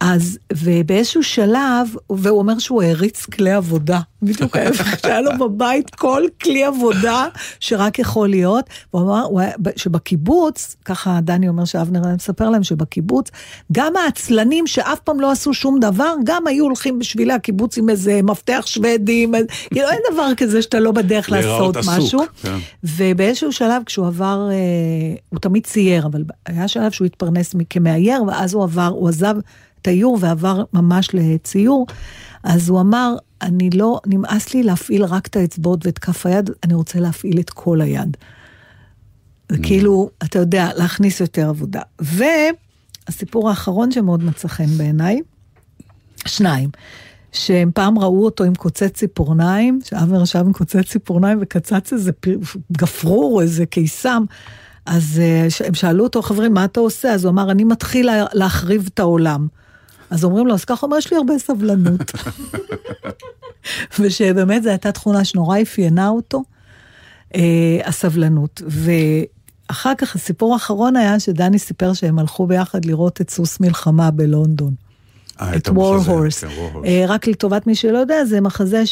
אז, 0.00 0.38
ובאיזשהו 0.52 1.22
שלב, 1.22 1.88
והוא 2.10 2.38
אומר 2.38 2.58
שהוא 2.58 2.82
העריץ 2.82 3.24
כלי 3.26 3.52
עבודה. 3.52 4.00
בדיוק 4.22 4.56
ההפך, 4.56 4.98
שהיה 5.02 5.20
לו 5.20 5.30
בבית 5.40 5.90
כל 5.94 6.22
כלי 6.42 6.64
עבודה 6.64 7.26
שרק 7.60 7.98
יכול 7.98 8.28
להיות. 8.28 8.64
אמר 8.96 9.22
הוא 9.24 9.40
היה- 9.40 9.52
שבקיבוץ, 9.76 10.76
ככה 10.84 11.18
דני 11.22 11.48
אומר 11.48 11.64
שאבנר 11.64 12.14
מספר 12.14 12.50
להם 12.50 12.62
שבקיבוץ, 12.62 13.28
גם 13.72 13.92
העצלנים 13.96 14.66
שאף 14.66 14.98
פעם 15.00 15.20
לא 15.20 15.30
עשו 15.30 15.54
שום 15.54 15.80
דבר, 15.80 16.12
גם 16.24 16.46
היו 16.46 16.64
הולכים 16.64 16.98
בשבילי 16.98 17.32
הקיבוץ 17.32 17.78
עם 17.78 17.90
איזה 17.90 18.20
מפתח 18.22 18.62
שוודי, 18.66 19.26
כאילו 19.72 19.88
אין 19.88 20.00
דבר 20.12 20.28
כזה 20.36 20.62
שאתה 20.62 20.80
לא 20.80 20.92
בדרך 20.92 21.30
לעשות 21.30 21.76
משהו. 21.76 22.20
כן. 22.42 22.56
ובאיזשהו 22.84 23.52
שלב 23.52 23.82
כשהוא 23.86 24.06
עבר, 24.06 24.48
אה, 24.50 24.56
הוא 25.28 25.38
תמיד 25.40 25.66
צייר, 25.66 26.06
אבל 26.06 26.24
היה 26.46 26.68
שלב 26.68 26.90
שהוא 26.90 27.06
התפרנס 27.06 27.54
כמאייר, 27.70 28.22
ואז 28.26 28.54
הוא 28.54 28.62
עבר, 28.64 28.86
הוא 28.86 29.08
עזב 29.08 29.34
את 29.82 29.88
האיור 29.88 30.18
ועבר 30.20 30.62
ממש 30.72 31.08
לציור, 31.14 31.86
אז 32.44 32.68
הוא 32.68 32.80
אמר, 32.80 33.14
אני 33.42 33.70
לא, 33.70 34.00
נמאס 34.06 34.54
לי 34.54 34.62
להפעיל 34.62 35.04
רק 35.04 35.26
את 35.26 35.36
האצבעות 35.36 35.86
ואת 35.86 35.98
כף 35.98 36.26
היד, 36.26 36.50
אני 36.64 36.74
רוצה 36.74 37.00
להפעיל 37.00 37.40
את 37.40 37.50
כל 37.50 37.80
היד. 37.80 38.16
זה 39.52 39.58
כאילו, 39.62 40.10
אתה 40.22 40.38
יודע, 40.38 40.68
להכניס 40.76 41.20
יותר 41.20 41.48
עבודה. 41.48 41.80
והסיפור 41.98 43.48
האחרון 43.50 43.90
שמאוד 43.92 44.24
מצא 44.24 44.48
חן 44.48 44.66
בעיניי, 44.78 45.20
שניים. 46.26 46.70
שהם 47.32 47.70
פעם 47.74 47.98
ראו 47.98 48.24
אותו 48.24 48.44
עם 48.44 48.54
קוצץ 48.54 48.92
ציפורניים, 48.92 49.80
שאבנר 49.84 50.22
ישב 50.22 50.38
עם 50.38 50.52
קוצץ 50.52 50.88
ציפורניים 50.90 51.38
וקצץ 51.40 51.92
איזה 51.92 52.12
פר- 52.12 52.38
גפרור, 52.72 53.42
איזה 53.42 53.66
קיסם. 53.66 54.24
אז 54.86 55.20
אה, 55.22 55.46
הם 55.66 55.74
שאלו 55.74 56.04
אותו, 56.04 56.22
חברים, 56.22 56.54
מה 56.54 56.64
אתה 56.64 56.80
עושה? 56.80 57.12
אז 57.14 57.24
הוא 57.24 57.30
אמר, 57.30 57.50
אני 57.50 57.64
מתחיל 57.64 58.06
לה- 58.06 58.24
להחריב 58.32 58.88
את 58.94 58.98
העולם. 58.98 59.48
אז 60.10 60.24
אומרים 60.24 60.46
לו, 60.46 60.54
אז 60.54 60.64
ככה 60.64 60.86
אומר, 60.86 60.96
יש 60.96 61.12
לי 61.12 61.16
הרבה 61.16 61.38
סבלנות. 61.38 62.12
ושבאמת 64.00 64.62
זו 64.62 64.68
הייתה 64.68 64.92
תכונה 64.92 65.24
שנורא 65.24 65.58
אפיינה 65.62 66.08
אותו, 66.08 66.42
אה, 67.34 67.80
הסבלנות. 67.84 68.62
ואחר 68.66 69.92
כך, 69.98 70.16
הסיפור 70.16 70.52
האחרון 70.52 70.96
היה 70.96 71.20
שדני 71.20 71.58
סיפר 71.58 71.92
שהם 71.92 72.18
הלכו 72.18 72.46
ביחד 72.46 72.84
לראות 72.84 73.20
את 73.20 73.30
סוס 73.30 73.60
מלחמה 73.60 74.10
בלונדון. 74.10 74.74
אה, 75.40 75.56
את 75.56 75.68
וור 75.68 75.94
הורס. 75.94 76.44
כן, 76.44 76.48
War 76.48 76.76
Horse. 76.76 76.86
אה, 76.86 77.04
רק 77.08 77.26
לטובת 77.26 77.66
מי 77.66 77.74
שלא 77.74 77.98
יודע, 77.98 78.24
זה 78.24 78.40
מחזה 78.40 78.82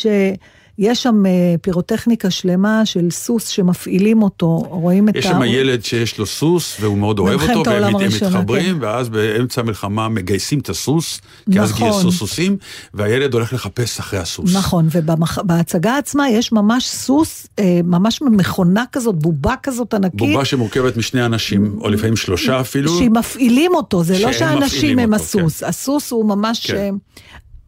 שיש 0.80 1.02
שם 1.02 1.26
אה, 1.26 1.30
פירוטכניקה 1.62 2.30
שלמה 2.30 2.86
של 2.86 3.10
סוס 3.10 3.48
שמפעילים 3.48 4.22
אותו, 4.22 4.62
רואים 4.70 5.08
את 5.08 5.16
יש 5.16 5.24
שם 5.24 5.42
ילד 5.42 5.84
שיש 5.84 6.18
לו 6.18 6.26
סוס 6.26 6.76
והוא 6.80 6.98
מאוד 6.98 7.18
אוהב 7.18 7.40
אותו, 7.40 7.70
והם 7.70 7.94
הראשונה, 7.94 8.30
מתחברים, 8.30 8.78
ואז 8.80 9.08
באמצע 9.08 9.60
המלחמה 9.60 10.08
מגייסים 10.08 10.58
את 10.58 10.68
הסוס, 10.68 11.20
כי 11.52 11.60
אז 11.60 11.70
נכון. 11.70 11.90
גייסו 11.90 12.12
סוסים, 12.12 12.56
והילד 12.94 13.34
הולך 13.34 13.52
לחפש 13.52 13.98
אחרי 13.98 14.18
הסוס. 14.18 14.56
נכון, 14.56 14.88
ובהצגה 14.92 15.98
עצמה 15.98 16.30
יש 16.30 16.52
ממש 16.52 16.86
סוס, 16.88 17.46
אה, 17.58 17.80
ממש 17.84 18.22
מכונה 18.22 18.84
כזאת, 18.92 19.14
בובה 19.14 19.54
כזאת 19.62 19.94
ענקית. 19.94 20.18
בובה 20.18 20.44
שמורכבת 20.44 20.96
משני 20.96 21.24
אנשים, 21.24 21.78
או 21.80 21.88
לפעמים 21.88 22.16
שלושה 22.16 22.60
אפילו. 22.60 22.98
שמפעילים 22.98 23.74
אותו, 23.74 24.02
זה 24.02 24.18
לא 24.18 24.32
שהאנשים 24.32 24.98
הם 24.98 25.14
אותו, 25.14 25.24
הסוס, 25.24 25.62
הסוס 25.62 26.10
הוא 26.10 26.28
ממש... 26.28 26.70
כן. 26.70 26.94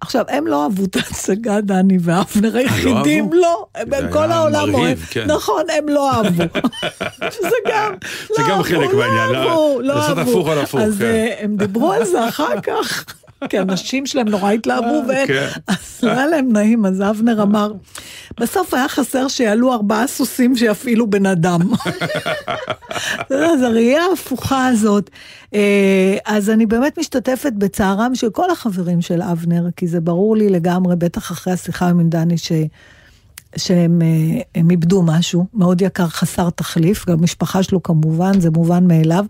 אה, 0.02 0.06
עכשיו, 0.06 0.24
הם 0.28 0.46
לא 0.46 0.62
אהבו 0.64 0.84
את 0.84 0.96
ההצגה, 0.96 1.60
דני 1.60 1.98
ואבנר 2.00 2.56
היחידים, 2.56 3.24
אהבו? 3.24 3.34
לא, 3.36 3.66
זה 3.90 3.96
הם- 3.98 4.12
כל 4.12 4.32
העולם 4.32 4.74
אוהב, 4.74 4.98
כן. 5.10 5.24
נכון, 5.30 5.62
הם 5.78 5.88
לא 5.88 6.10
אהבו. 6.12 6.42
שזה 7.30 7.48
גם, 7.68 7.94
זה 8.28 8.42
לא 8.42 8.44
גם 8.44 8.50
אהבו, 8.50 8.64
חלק 8.64 8.90
לא 8.92 8.98
מהעניין, 8.98 9.28
לא- 9.32 9.38
אהבו, 9.50 9.80
לא 9.82 9.94
לעשות 9.94 10.18
אהבו. 10.18 10.30
הפוך 10.30 10.48
על 10.48 10.58
הפוך, 10.58 10.80
אז 10.80 10.98
כן. 10.98 11.04
אה, 11.04 11.34
הם 11.38 11.56
דיברו 11.56 11.92
על 11.92 12.04
זה 12.04 12.28
אחר 12.28 12.60
כך. 12.60 13.04
כי 13.48 13.58
הנשים 13.58 14.06
שלהם 14.06 14.28
נורא 14.28 14.52
התלהבו, 14.52 15.02
והם, 15.08 15.26
כן. 15.26 15.48
אז 15.66 15.98
לא 16.02 16.10
היה 16.10 16.26
להם 16.26 16.52
נעים, 16.52 16.86
אז 16.86 17.02
אבנר 17.02 17.42
אמר, 17.42 17.72
בסוף 18.40 18.74
היה 18.74 18.88
חסר 18.88 19.28
שיעלו 19.28 19.72
ארבעה 19.72 20.06
סוסים 20.06 20.56
שיפעילו 20.56 21.10
בן 21.10 21.26
אדם. 21.26 21.60
אז 23.30 23.62
הראייה 23.62 24.02
ההפוכה 24.10 24.66
הזאת. 24.66 25.10
אה, 25.54 26.16
אז 26.26 26.50
אני 26.50 26.66
באמת 26.66 26.98
משתתפת 26.98 27.52
בצערם 27.52 28.14
של 28.14 28.30
כל 28.30 28.50
החברים 28.50 29.00
של 29.00 29.22
אבנר, 29.22 29.66
כי 29.76 29.86
זה 29.86 30.00
ברור 30.00 30.36
לי 30.36 30.48
לגמרי, 30.48 30.96
בטח 30.96 31.32
אחרי 31.32 31.52
השיחה 31.52 31.88
עם 31.88 32.08
דני, 32.08 32.38
ש... 32.38 32.52
שהם 33.56 34.02
אה, 34.02 34.40
הם 34.54 34.70
איבדו 34.70 35.02
משהו 35.02 35.46
מאוד 35.54 35.82
יקר, 35.82 36.06
חסר 36.06 36.50
תחליף, 36.50 37.08
גם 37.08 37.22
משפחה 37.22 37.62
שלו 37.62 37.82
כמובן, 37.82 38.40
זה 38.40 38.50
מובן 38.50 38.86
מאליו. 38.86 39.24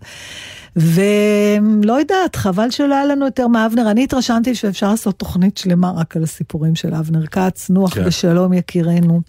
ולא 0.75 1.93
יודעת, 1.93 2.35
חבל 2.35 2.69
שלא 2.71 2.95
היה 2.95 3.05
לנו 3.05 3.25
יותר 3.25 3.47
מאבנר. 3.47 3.91
אני 3.91 4.03
התרשמתי 4.03 4.55
שאפשר 4.55 4.91
לעשות 4.91 5.15
תוכנית 5.15 5.57
שלמה 5.57 5.91
רק 5.91 6.17
על 6.17 6.23
הסיפורים 6.23 6.75
של 6.75 6.93
אבנר 6.93 7.25
כץ, 7.25 7.69
נוח 7.69 7.93
כן. 7.93 8.03
ושלום 8.05 8.53
יקירנו. 8.53 9.21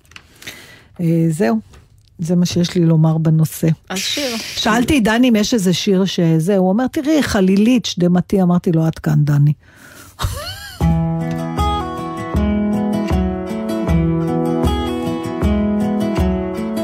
אה, 1.01 1.27
זהו, 1.31 1.59
זה 2.19 2.37
מה 2.37 2.47
שיש 2.47 2.75
לי 2.75 2.85
לומר 2.87 3.19
בנושא. 3.19 3.69
אז 3.89 3.99
שיר. 3.99 4.37
שאלתי 4.39 4.99
את 4.99 5.03
דני 5.03 5.29
אם 5.29 5.37
יש 5.37 5.55
איזה 5.55 5.73
שיר 5.73 6.05
שזה, 6.05 6.57
הוא 6.57 6.69
אומר, 6.69 6.87
תראי, 6.87 7.23
חלילית, 7.23 7.85
שדמתי, 7.85 8.43
אמרתי 8.43 8.73
לו, 8.73 8.85
עד 8.85 8.99
כאן, 8.99 9.25
דני. 9.25 9.53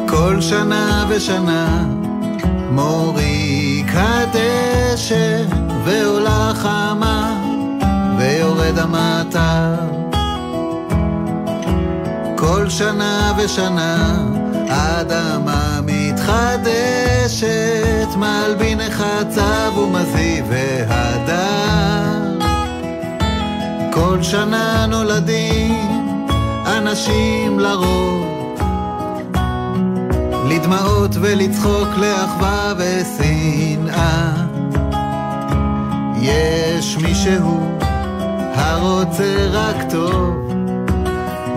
כל 0.07 0.41
שנה 0.41 1.09
ושנה 1.11 1.95
מוריק 3.89 3.97
הדשא 3.97 5.45
ועולה 5.85 6.53
חמה 6.55 7.41
ויורד 8.19 8.79
המטר 8.79 9.75
כל 12.37 12.69
שנה 12.69 13.33
ושנה 13.39 14.25
האדמה 14.69 15.81
מתחדשת 15.87 17.47
מלבין 18.17 18.81
החצב 18.81 19.79
ומזיו 19.79 20.45
והדר. 20.49 22.39
כל 23.93 24.23
שנה 24.23 24.87
נולדים 24.87 25.89
אנשים 26.67 27.59
לרוב 27.59 28.38
לדמעות 30.59 31.11
ולצחוק 31.21 31.89
לאחווה 31.97 32.75
ושנאה. 32.79 34.33
יש 36.21 36.97
מישהו 36.97 37.79
הרוצה 38.55 39.49
רק 39.53 39.77
טוב, 39.91 40.53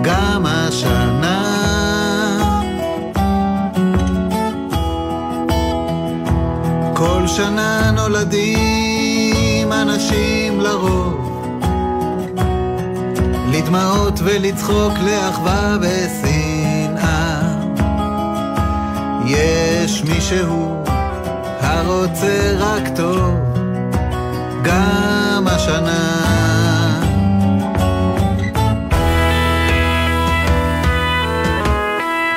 גם 0.01 0.45
השנה. 0.45 1.47
כל 6.93 7.27
שנה 7.27 7.91
נולדים 7.91 9.71
אנשים 9.71 10.59
לרוב, 10.59 11.41
לדמעות 13.51 14.19
ולצחוק 14.23 14.93
לאחווה 15.05 15.77
ושנאה. 15.81 16.30
יש 19.31 20.03
מישהו 20.03 20.83
הרוצה 21.61 22.55
רק 22.59 22.83
טוב, 22.95 23.35
גם 24.63 25.47
השנה. 25.47 26.21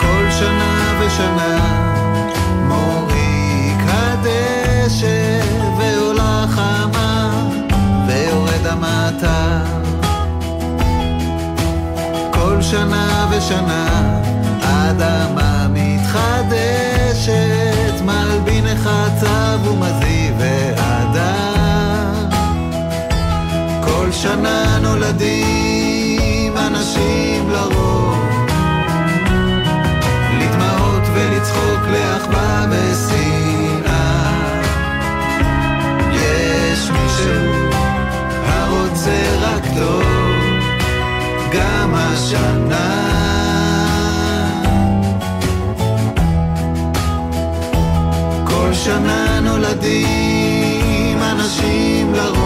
כל 0.01 0.31
שנה 0.39 1.01
ושנה 1.01 1.59
מוריק 2.69 3.83
הדשא 3.87 5.41
ועולה 5.79 6.45
חמה 6.49 7.49
ויורד 8.07 8.67
המטר. 8.67 9.65
כל 12.31 12.63
שנה 12.63 13.27
ושנה 13.31 14.11
האדמה 14.63 15.54
חצב 18.85 19.59
ומזי 19.67 20.33
ואדם. 20.39 22.29
כל 23.85 24.13
שנה 24.13 24.79
נולדים 24.83 26.57
אנשים 26.57 27.51
לרוב, 27.51 28.19
לדמעות 30.39 31.03
ולצחוק 31.15 31.81
לאחווה 31.91 32.67
ושנאה. 32.71 34.33
יש 36.13 36.91
מישהו 36.91 37.71
הרוצה 38.47 39.37
רק 39.41 39.65
טוב, 39.77 40.05
גם 41.53 41.95
השנה. 41.95 43.14
נולדים 49.75 51.19
אנשים 51.23 52.15
לרוב 52.15 52.44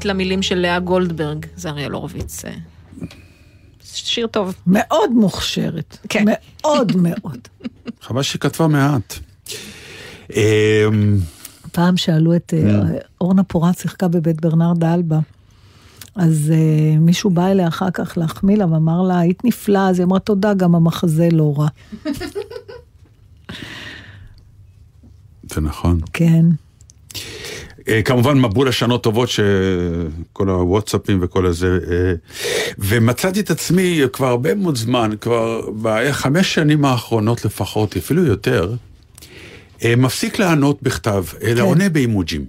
קרדיט 0.00 0.04
למילים 0.04 0.42
של 0.42 0.54
לאה 0.58 0.78
גולדברג, 0.78 1.46
זה 1.56 1.68
אריאל 1.68 1.92
הורוביץ. 1.92 2.44
אה, 2.44 2.50
שיר 3.84 4.26
טוב. 4.26 4.54
מאוד 4.66 5.10
מוכשרת. 5.10 5.98
כן. 6.08 6.24
מאוד 6.26 6.92
מאוד. 6.96 7.48
חבל 8.04 8.22
שהיא 8.22 8.40
כתבה 8.40 8.66
מעט. 8.66 9.14
אמ, 10.30 11.16
פעם 11.72 11.96
שאלו 11.96 12.36
את 12.36 12.54
כן. 12.56 12.68
אה, 12.68 12.98
אורנה 13.20 13.42
פורט 13.42 13.78
שיחקה 13.78 14.08
בבית 14.08 14.40
ברנרד 14.40 14.84
אלבה. 14.84 15.18
אז 16.14 16.52
אה, 16.54 16.98
מישהו 16.98 17.30
בא 17.30 17.46
אליה 17.46 17.68
אחר 17.68 17.90
כך 17.90 18.18
להחמיא 18.18 18.56
לה 18.56 18.66
ואמר 18.72 19.02
לה, 19.02 19.18
היית 19.18 19.44
נפלאה, 19.44 19.88
אז 19.88 19.98
היא 19.98 20.06
אמרה 20.06 20.18
תודה, 20.18 20.54
גם 20.54 20.74
המחזה 20.74 21.28
לא 21.32 21.54
רע. 21.56 21.68
זה 25.54 25.60
נכון. 25.60 26.00
כן. 26.12 26.44
אה, 27.88 28.02
כמובן 28.02 28.38
מבול 28.38 28.68
השנות 28.68 29.02
טובות 29.02 29.28
שכל 29.28 30.48
הוואטסאפים 30.48 31.18
וכל 31.22 31.46
הזה 31.46 31.78
אה, 31.90 32.12
ומצאתי 32.78 33.40
את 33.40 33.50
עצמי 33.50 34.00
כבר 34.12 34.26
הרבה 34.26 34.54
מאוד 34.54 34.76
זמן 34.76 35.10
כבר 35.20 35.60
בחמש 35.82 36.54
שנים 36.54 36.84
האחרונות 36.84 37.44
לפחות 37.44 37.96
אפילו 37.96 38.24
יותר 38.24 38.74
אה, 39.84 39.96
מפסיק 39.96 40.38
לענות 40.38 40.82
בכתב 40.82 41.24
אלא 41.42 41.54
כן. 41.54 41.60
עונה 41.60 41.88
באימוג'ים. 41.88 42.44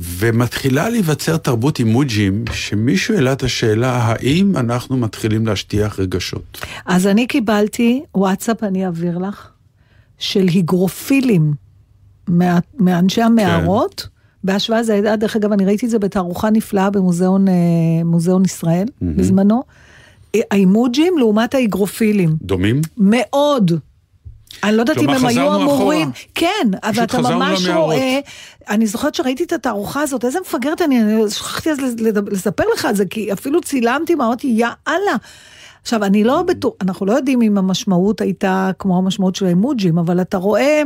ומתחילה 0.00 0.88
להיווצר 0.88 1.36
תרבות 1.36 1.78
אימוג'ים 1.78 2.44
שמישהו 2.52 3.14
העלה 3.14 3.32
את 3.32 3.42
השאלה 3.42 3.96
האם 3.96 4.56
אנחנו 4.56 4.96
מתחילים 4.96 5.46
להשטיח 5.46 6.00
רגשות. 6.00 6.66
אז 6.86 7.06
אני 7.06 7.26
קיבלתי 7.26 8.02
וואטסאפ, 8.14 8.62
אני 8.64 8.86
אעביר 8.86 9.18
לך, 9.18 9.48
של 10.18 10.46
היגרופילים 10.48 11.54
מה, 12.28 12.58
מאנשי 12.78 13.22
המערות. 13.22 14.08
בהשוואה 14.44 14.82
זה 14.82 14.94
היה, 14.94 15.16
דרך 15.16 15.36
אגב, 15.36 15.52
אני 15.52 15.64
ראיתי 15.64 15.86
את 15.86 15.90
זה 15.90 15.98
בתערוכה 15.98 16.50
נפלאה 16.50 16.90
במוזיאון 16.90 17.48
אה, 17.48 17.54
מוזיאון 18.04 18.44
ישראל, 18.44 18.86
בזמנו. 19.02 19.62
אה, 20.34 20.40
האימוג'ים 20.50 21.18
לעומת 21.18 21.54
ההיגרופילים. 21.54 22.36
דומים? 22.42 22.80
מאוד. 22.96 23.72
אני 24.64 24.76
לא 24.76 24.82
יודעת 24.82 24.98
אם 24.98 25.10
הם 25.10 25.26
היו 25.26 25.54
אמורים. 25.54 26.10
כן, 26.34 26.68
אבל 26.82 27.04
אתה 27.04 27.20
ממש 27.20 27.66
למערות. 27.66 27.84
רואה, 27.84 28.20
אני 28.68 28.86
זוכרת 28.86 29.14
שראיתי 29.14 29.44
את 29.44 29.52
התערוכה 29.52 30.00
הזאת, 30.00 30.24
איזה 30.24 30.40
מפגרת 30.40 30.82
אני, 30.82 31.02
אני 31.02 31.30
שכחתי 31.30 31.70
אז 31.70 31.78
לספר 32.30 32.64
לך 32.74 32.84
על 32.84 32.94
זה, 32.94 33.06
כי 33.06 33.32
אפילו 33.32 33.60
צילמתי, 33.60 34.14
מה 34.14 34.26
אמרתי, 34.26 34.46
יא 34.46 34.66
אללה. 34.88 35.16
עכשיו, 35.82 36.04
אני 36.04 36.24
לא 36.24 36.42
בטוח, 36.42 36.72
אנחנו 36.80 37.06
לא 37.06 37.12
יודעים 37.12 37.42
אם 37.42 37.58
המשמעות 37.58 38.20
הייתה 38.20 38.70
כמו 38.78 38.98
המשמעות 38.98 39.36
של 39.36 39.46
האימוג'ים, 39.46 39.98
אבל 39.98 40.20
אתה 40.20 40.36
רואה... 40.36 40.82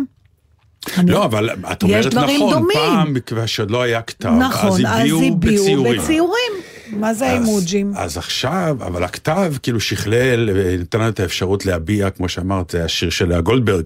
אני- 0.98 1.10
לא, 1.10 1.24
אבל 1.24 1.50
את 1.72 1.82
אומרת 1.82 2.14
נכון, 2.14 2.52
דומים. 2.52 2.68
פעם, 2.78 3.14
מכיוון 3.14 3.46
שעוד 3.46 3.70
לא 3.70 3.82
היה 3.82 4.02
כתב, 4.02 4.28
נכון, 4.28 4.86
אז 4.86 5.00
הביאו 5.00 5.36
בציורים. 5.36 6.02
בציורים. 6.02 6.52
מה 6.92 7.14
זה 7.14 7.26
האימוג'ים? 7.30 7.92
אז, 7.96 8.10
אז 8.12 8.16
עכשיו, 8.18 8.76
אבל 8.80 9.04
הכתב 9.04 9.54
כאילו 9.62 9.80
שכלל, 9.80 10.50
ונתן 10.54 10.98
לנו 11.00 11.08
את 11.08 11.20
האפשרות 11.20 11.66
להביע, 11.66 12.10
כמו 12.10 12.28
שאמרת, 12.28 12.70
זה 12.70 12.84
השיר 12.84 13.10
של 13.10 13.28
לאה 13.28 13.40
גולדברג. 13.40 13.84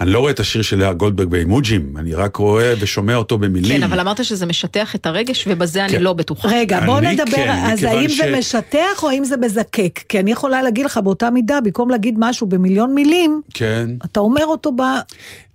אני 0.00 0.10
לא 0.10 0.18
רואה 0.18 0.30
את 0.30 0.40
השיר 0.40 0.62
של 0.62 0.78
לאה 0.78 0.92
גולדברג 0.92 1.28
באימוג'ים, 1.28 1.92
אני 1.96 2.14
רק 2.14 2.36
רואה 2.36 2.74
ושומע 2.80 3.14
אותו 3.16 3.38
במילים. 3.38 3.76
כן, 3.78 3.82
אבל 3.82 4.00
אמרת 4.00 4.24
שזה 4.24 4.46
משטח 4.46 4.94
את 4.94 5.06
הרגש, 5.06 5.44
ובזה 5.50 5.84
אני 5.84 5.92
כן. 5.92 6.02
לא 6.02 6.12
בטוחה. 6.12 6.48
רגע, 6.48 6.80
בוא 6.86 6.98
אני 6.98 7.12
נדבר, 7.12 7.24
כן, 7.36 7.62
אז 7.72 7.82
האם 7.84 8.08
ש- 8.08 8.16
זה 8.18 8.34
משטח 8.38 9.02
או 9.02 9.08
האם 9.08 9.24
זה 9.24 9.36
מזקק? 9.36 10.00
כי 10.08 10.20
אני 10.20 10.30
יכולה 10.32 10.62
להגיד 10.62 10.84
לך 10.86 10.98
באותה 11.04 11.30
מידה, 11.30 11.60
במקום 11.60 11.90
להגיד 11.90 12.14
משהו 12.18 12.46
במיליון 12.46 12.94
מילים, 12.94 13.40
כן. 13.54 13.90
אתה 14.04 14.20
אומר 14.20 14.44
אותו 14.46 14.72
ב... 14.72 14.82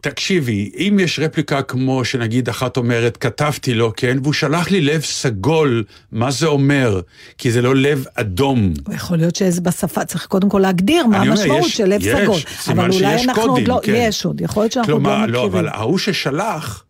תקשיבי, 0.03 0.71
אם 0.77 0.97
יש 1.01 1.19
רפליקה 1.19 1.61
כמו 1.61 2.05
שנגיד 2.05 2.49
אחת 2.49 2.77
אומרת, 2.77 3.17
כתבתי 3.17 3.73
לו, 3.73 3.93
כן, 3.95 4.17
והוא 4.23 4.33
שלח 4.33 4.71
לי 4.71 4.81
לב 4.81 5.01
סגול, 5.01 5.83
מה 6.11 6.31
זה 6.31 6.47
אומר? 6.47 7.01
כי 7.37 7.51
זה 7.51 7.61
לא 7.61 7.75
לב 7.75 8.05
אדום. 8.15 8.73
יכול 8.93 9.17
להיות 9.17 9.35
שזה 9.35 9.61
בשפה, 9.61 10.05
צריך 10.05 10.25
קודם 10.25 10.49
כל 10.49 10.59
להגדיר 10.59 11.07
מה 11.07 11.17
המשמעות 11.21 11.69
של 11.69 11.85
לב 11.85 12.01
יש, 12.01 12.15
סגול. 12.23 12.39
סימן 12.59 12.79
אבל 12.79 12.89
אולי 12.93 13.17
שיש 13.17 13.27
אנחנו 13.27 13.41
עוד 13.41 13.49
קודים, 13.49 13.67
לא, 13.67 13.79
כן. 13.83 13.93
יש 13.95 14.25
עוד, 14.25 14.41
יכול 14.41 14.63
להיות 14.63 14.71
שאנחנו 14.71 14.93
עוד 14.93 15.01
לא 15.01 15.07
כלומר, 15.09 15.23
מכירים. 15.23 15.33
לא, 15.33 15.45
אבל 15.45 15.67
ההוא 15.67 15.97
ששלח, 15.97 16.83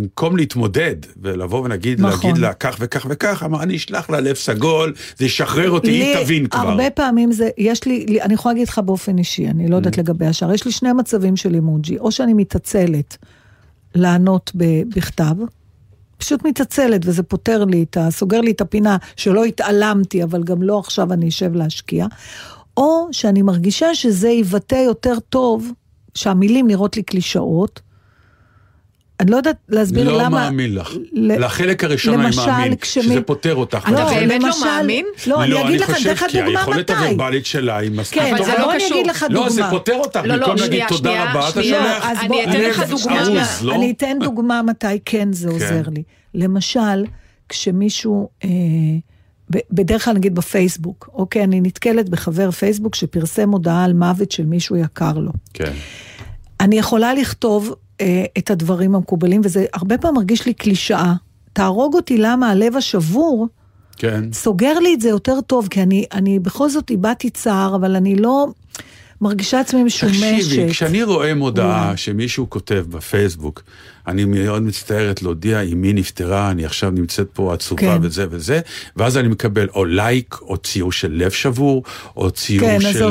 במקום 0.00 0.36
להתמודד 0.36 0.96
ולבוא 1.22 1.60
ונגיד, 1.64 2.00
נכון. 2.00 2.10
להגיד 2.30 2.38
לה 2.42 2.52
כך 2.54 2.76
וכך 2.80 3.06
וכך, 3.10 3.42
אמר, 3.42 3.62
אני 3.62 3.76
אשלח 3.76 4.10
לה 4.10 4.20
לב 4.20 4.34
סגול, 4.36 4.92
זה 5.18 5.24
ישחרר 5.24 5.70
אותי, 5.70 5.90
לי 5.90 6.04
היא 6.04 6.24
תבין 6.24 6.46
כבר. 6.46 6.60
הרבה 6.68 6.90
פעמים 6.90 7.32
זה, 7.32 7.48
יש 7.58 7.84
לי, 7.84 8.06
לי- 8.08 8.22
אני 8.22 8.34
יכולה 8.34 8.52
להגיד 8.52 8.68
לך 8.68 8.78
באופן 8.78 9.18
אישי, 9.18 9.48
אני 9.48 9.68
לא 9.68 9.74
Mm. 9.74 9.78
יודעת 9.78 9.98
לגבי 9.98 10.26
השאר, 10.26 10.52
יש 10.52 10.64
לי 10.64 10.72
שני 10.72 10.92
מצבים 10.92 11.36
של 11.36 11.54
אימוג'י, 11.54 11.98
או 11.98 12.12
שאני 12.12 12.34
מתעצלת 12.34 13.16
לענות 13.94 14.52
ב- 14.56 14.82
בכתב, 14.96 15.34
פשוט 16.18 16.44
מתעצלת 16.46 17.00
וזה 17.04 17.22
פותר 17.22 17.64
לי 17.64 17.82
את 17.82 17.96
ה... 17.96 18.10
סוגר 18.10 18.40
לי 18.40 18.50
את 18.50 18.60
הפינה 18.60 18.96
שלא 19.16 19.44
התעלמתי, 19.44 20.22
אבל 20.22 20.42
גם 20.42 20.62
לא 20.62 20.78
עכשיו 20.78 21.12
אני 21.12 21.28
אשב 21.28 21.54
להשקיע, 21.54 22.06
או 22.76 23.08
שאני 23.12 23.42
מרגישה 23.42 23.94
שזה 23.94 24.28
יבטא 24.28 24.74
יותר 24.74 25.18
טוב, 25.30 25.72
שהמילים 26.14 26.66
נראות 26.66 26.96
לי 26.96 27.02
קלישאות. 27.02 27.80
אני 29.20 29.30
לא 29.30 29.36
יודעת 29.36 29.56
להסביר 29.68 30.08
לא 30.12 30.18
למה... 30.22 30.28
מאמין 30.28 30.74
לך. 30.74 30.92
ל- 31.12 31.44
לחלק 31.44 31.84
הראשון 31.84 32.14
אני 32.14 32.24
למשל, 32.26 32.46
מאמין, 32.46 32.76
כשמי- 32.76 33.02
שזה 33.04 33.20
פותר 33.22 33.54
אותך. 33.54 33.88
אתה 33.88 33.90
ולכן- 34.04 34.28
באמת 34.28 34.42
לא 34.42 34.60
מאמין? 34.64 35.06
לא, 35.26 35.42
אני 35.44 35.62
אגיד 35.68 35.80
לך, 35.80 35.90
אני 35.90 35.96
חושב, 35.96 36.08
אתן 36.10 36.24
לך 36.24 36.30
כי 36.30 36.42
דוגמה 36.42 36.58
היכולת 36.60 36.90
מתי. 36.90 37.04
הוורבלית 37.04 37.46
שלה 37.46 37.76
היא 37.78 37.90
מספיק 37.90 38.22
כן, 38.22 38.34
אבל 38.34 38.44
זה 38.44 38.52
לא 38.52 38.64
בוא 38.64 38.72
אני 38.72 38.84
קשור. 38.84 38.96
אגיד 39.00 39.06
לך 39.10 39.26
לא. 39.30 39.48
זה 39.48 39.62
פותר 39.70 39.94
אותך, 39.94 40.20
לא, 40.24 40.26
לא, 40.26 40.34
במקום 40.36 40.50
להגיד 40.56 40.66
שנייה, 40.66 40.88
תודה 40.88 41.10
שנייה, 41.10 41.30
רבה, 41.30 41.48
אתה 41.48 41.62
שנייה. 41.62 42.10
אני 42.20 42.44
אתן 42.44 42.60
לך 42.60 42.78
לב 42.78 42.90
דוגמה. 42.90 43.20
ארוז, 43.22 43.62
לא? 43.62 43.74
אני 43.74 43.90
אתן 43.90 44.18
דוגמה 44.20 44.62
מתי 44.62 44.86
כן 45.04 45.32
זה 45.32 45.48
עוזר 45.48 45.82
לי. 45.94 46.02
למשל, 46.34 47.04
כשמישהו, 47.48 48.28
אה, 48.44 48.48
בדרך 49.70 50.04
כלל 50.04 50.14
נגיד 50.14 50.34
בפייסבוק, 50.34 51.08
אוקיי, 51.14 51.44
אני 51.44 51.60
נתקלת 51.60 52.08
בחבר 52.08 52.50
פייסבוק 52.50 52.94
שפרסם 52.94 53.50
הודעה 53.50 53.84
על 53.84 53.92
מוות 53.92 54.32
של 54.32 54.46
מישהו 54.46 54.76
יקר 54.76 55.12
לו. 55.12 55.30
כן. 55.54 55.72
אני 56.60 56.78
יכולה 56.78 57.14
לכתוב 57.14 57.74
אה, 58.00 58.24
את 58.38 58.50
הדברים 58.50 58.94
המקובלים, 58.94 59.40
וזה 59.44 59.66
הרבה 59.72 59.98
פעמים 59.98 60.14
מרגיש 60.14 60.46
לי 60.46 60.54
קלישאה. 60.54 61.14
תהרוג 61.52 61.94
אותי 61.94 62.18
למה 62.18 62.50
הלב 62.50 62.76
השבור 62.76 63.48
כן. 63.96 64.32
סוגר 64.32 64.78
לי 64.78 64.94
את 64.94 65.00
זה 65.00 65.08
יותר 65.08 65.40
טוב, 65.40 65.68
כי 65.68 65.82
אני, 65.82 66.04
אני 66.12 66.38
בכל 66.38 66.68
זאת 66.68 66.90
איבדתי 66.90 67.30
צער, 67.30 67.76
אבל 67.76 67.96
אני 67.96 68.16
לא... 68.16 68.46
מרגישה 69.20 69.60
עצמי 69.60 69.84
משומשת. 69.84 70.22
תקשיבי, 70.36 70.70
כשאני 70.70 71.02
רואה 71.02 71.34
מודעה 71.34 71.86
אולי. 71.86 71.96
שמישהו 71.96 72.50
כותב 72.50 72.84
בפייסבוק, 72.90 73.62
אני 74.08 74.24
מאוד 74.24 74.62
מצטערת 74.62 75.22
להודיע 75.22 75.60
אמי 75.60 75.92
נפטרה, 75.92 76.50
אני 76.50 76.64
עכשיו 76.64 76.90
נמצאת 76.90 77.26
פה 77.32 77.54
עצובה 77.54 77.82
כן. 77.82 77.98
וזה 78.02 78.26
וזה, 78.30 78.60
ואז 78.96 79.16
אני 79.16 79.28
מקבל 79.28 79.68
או 79.74 79.84
לייק, 79.84 80.36
או 80.42 80.56
ציור 80.56 80.92
של 80.92 81.12
לב 81.12 81.30
שבור, 81.30 81.82
או 82.16 82.30
ציור 82.30 82.60
כן, 82.68 82.80
של 82.80 83.10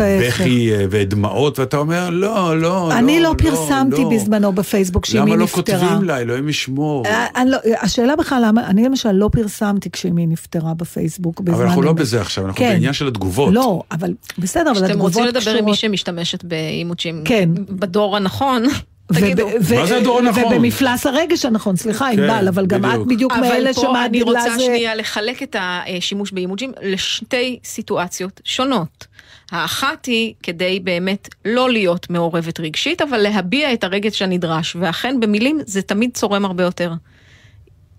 אה. 0.00 0.20
בכי 0.28 0.72
אה, 0.72 0.84
ודמעות, 0.90 1.58
ואתה 1.58 1.76
אומר, 1.76 2.10
לא, 2.10 2.60
לא, 2.60 2.92
אני 2.98 3.20
לא 3.20 3.30
לא 3.30 3.34
פרסמתי 3.38 4.02
לא. 4.02 4.10
בזמנו 4.14 4.52
בפייסבוק 4.52 5.06
שאמי 5.06 5.20
למה 5.30 5.36
לא 5.36 5.44
נפטרה. 5.44 5.78
כותבים 5.80 6.04
לה, 6.08 6.18
אלוהים 6.18 6.48
ישמור. 6.48 7.06
אה, 7.06 7.44
לא- 7.46 7.58
השאלה 7.80 8.16
בכלל 8.16 8.42
למה, 8.46 8.66
אני 8.66 8.84
למשל 8.84 9.12
לא 9.12 9.28
פרסמתי 9.32 9.90
כשאמי 9.90 10.26
נפטרה 10.26 10.74
בפייסבוק 10.74 11.40
בזמן 11.40 11.54
אבל 11.54 11.64
אנחנו 11.66 11.82
לא. 11.82 11.92
בזה 11.92 12.20
עכשיו, 12.20 12.46
אנחנו 12.46 12.58
כן. 12.58 12.72
בעניין 12.72 12.92
של 12.92 13.08
התגובות. 13.08 13.54
לא, 13.54 13.82
אבל 13.92 14.14
בסדר, 14.38 14.62
אבל 14.70 14.74
כשאתם 14.74 14.90
התגובות 14.90 15.12
רוצים 15.12 15.24
לדבר 15.26 15.50
עם 15.50 15.56
מי 15.56 15.60
קשורות- 15.60 15.76
שמשתמשת 15.78 16.44
באימוג'ים 16.44 17.22
כן. 17.24 17.48
בדור 17.68 18.16
הנכון, 18.16 18.62
תגידו. 19.06 19.48
מה 19.76 19.86
זה 19.86 19.96
הדור 19.96 20.18
הנכון? 20.18 20.44
ובמפלס 20.44 21.06
הרגש 21.06 21.44
הנכון, 21.44 21.76
סליחה, 21.76 22.06
כן, 22.12 22.22
ענבל, 22.22 22.48
אבל 22.48 22.66
גם 22.66 22.84
את 22.84 23.06
בדיוק. 23.06 23.32
מאלה 23.32 23.70
אבל 23.70 23.72
פה 23.72 24.04
אני 24.04 24.22
רוצה 24.22 24.50
זה... 24.56 24.64
שנייה 24.64 24.94
לחלק 24.94 25.42
את 25.42 25.56
השימוש 25.58 26.32
באימוג'ים 26.32 26.72
לשתי 26.82 27.58
סיטואציות 27.64 28.40
שונות. 28.44 29.06
האחת 29.50 30.06
היא 30.06 30.34
כדי 30.42 30.80
באמת 30.80 31.28
לא 31.44 31.70
להיות 31.70 32.10
מעורבת 32.10 32.60
רגשית, 32.60 33.02
אבל 33.02 33.18
להביע 33.18 33.72
את 33.72 33.84
הרגש 33.84 34.22
הנדרש, 34.22 34.76
ואכן 34.80 35.20
במילים 35.20 35.60
זה 35.66 35.82
תמיד 35.82 36.10
צורם 36.14 36.44
הרבה 36.44 36.62
יותר. 36.62 36.92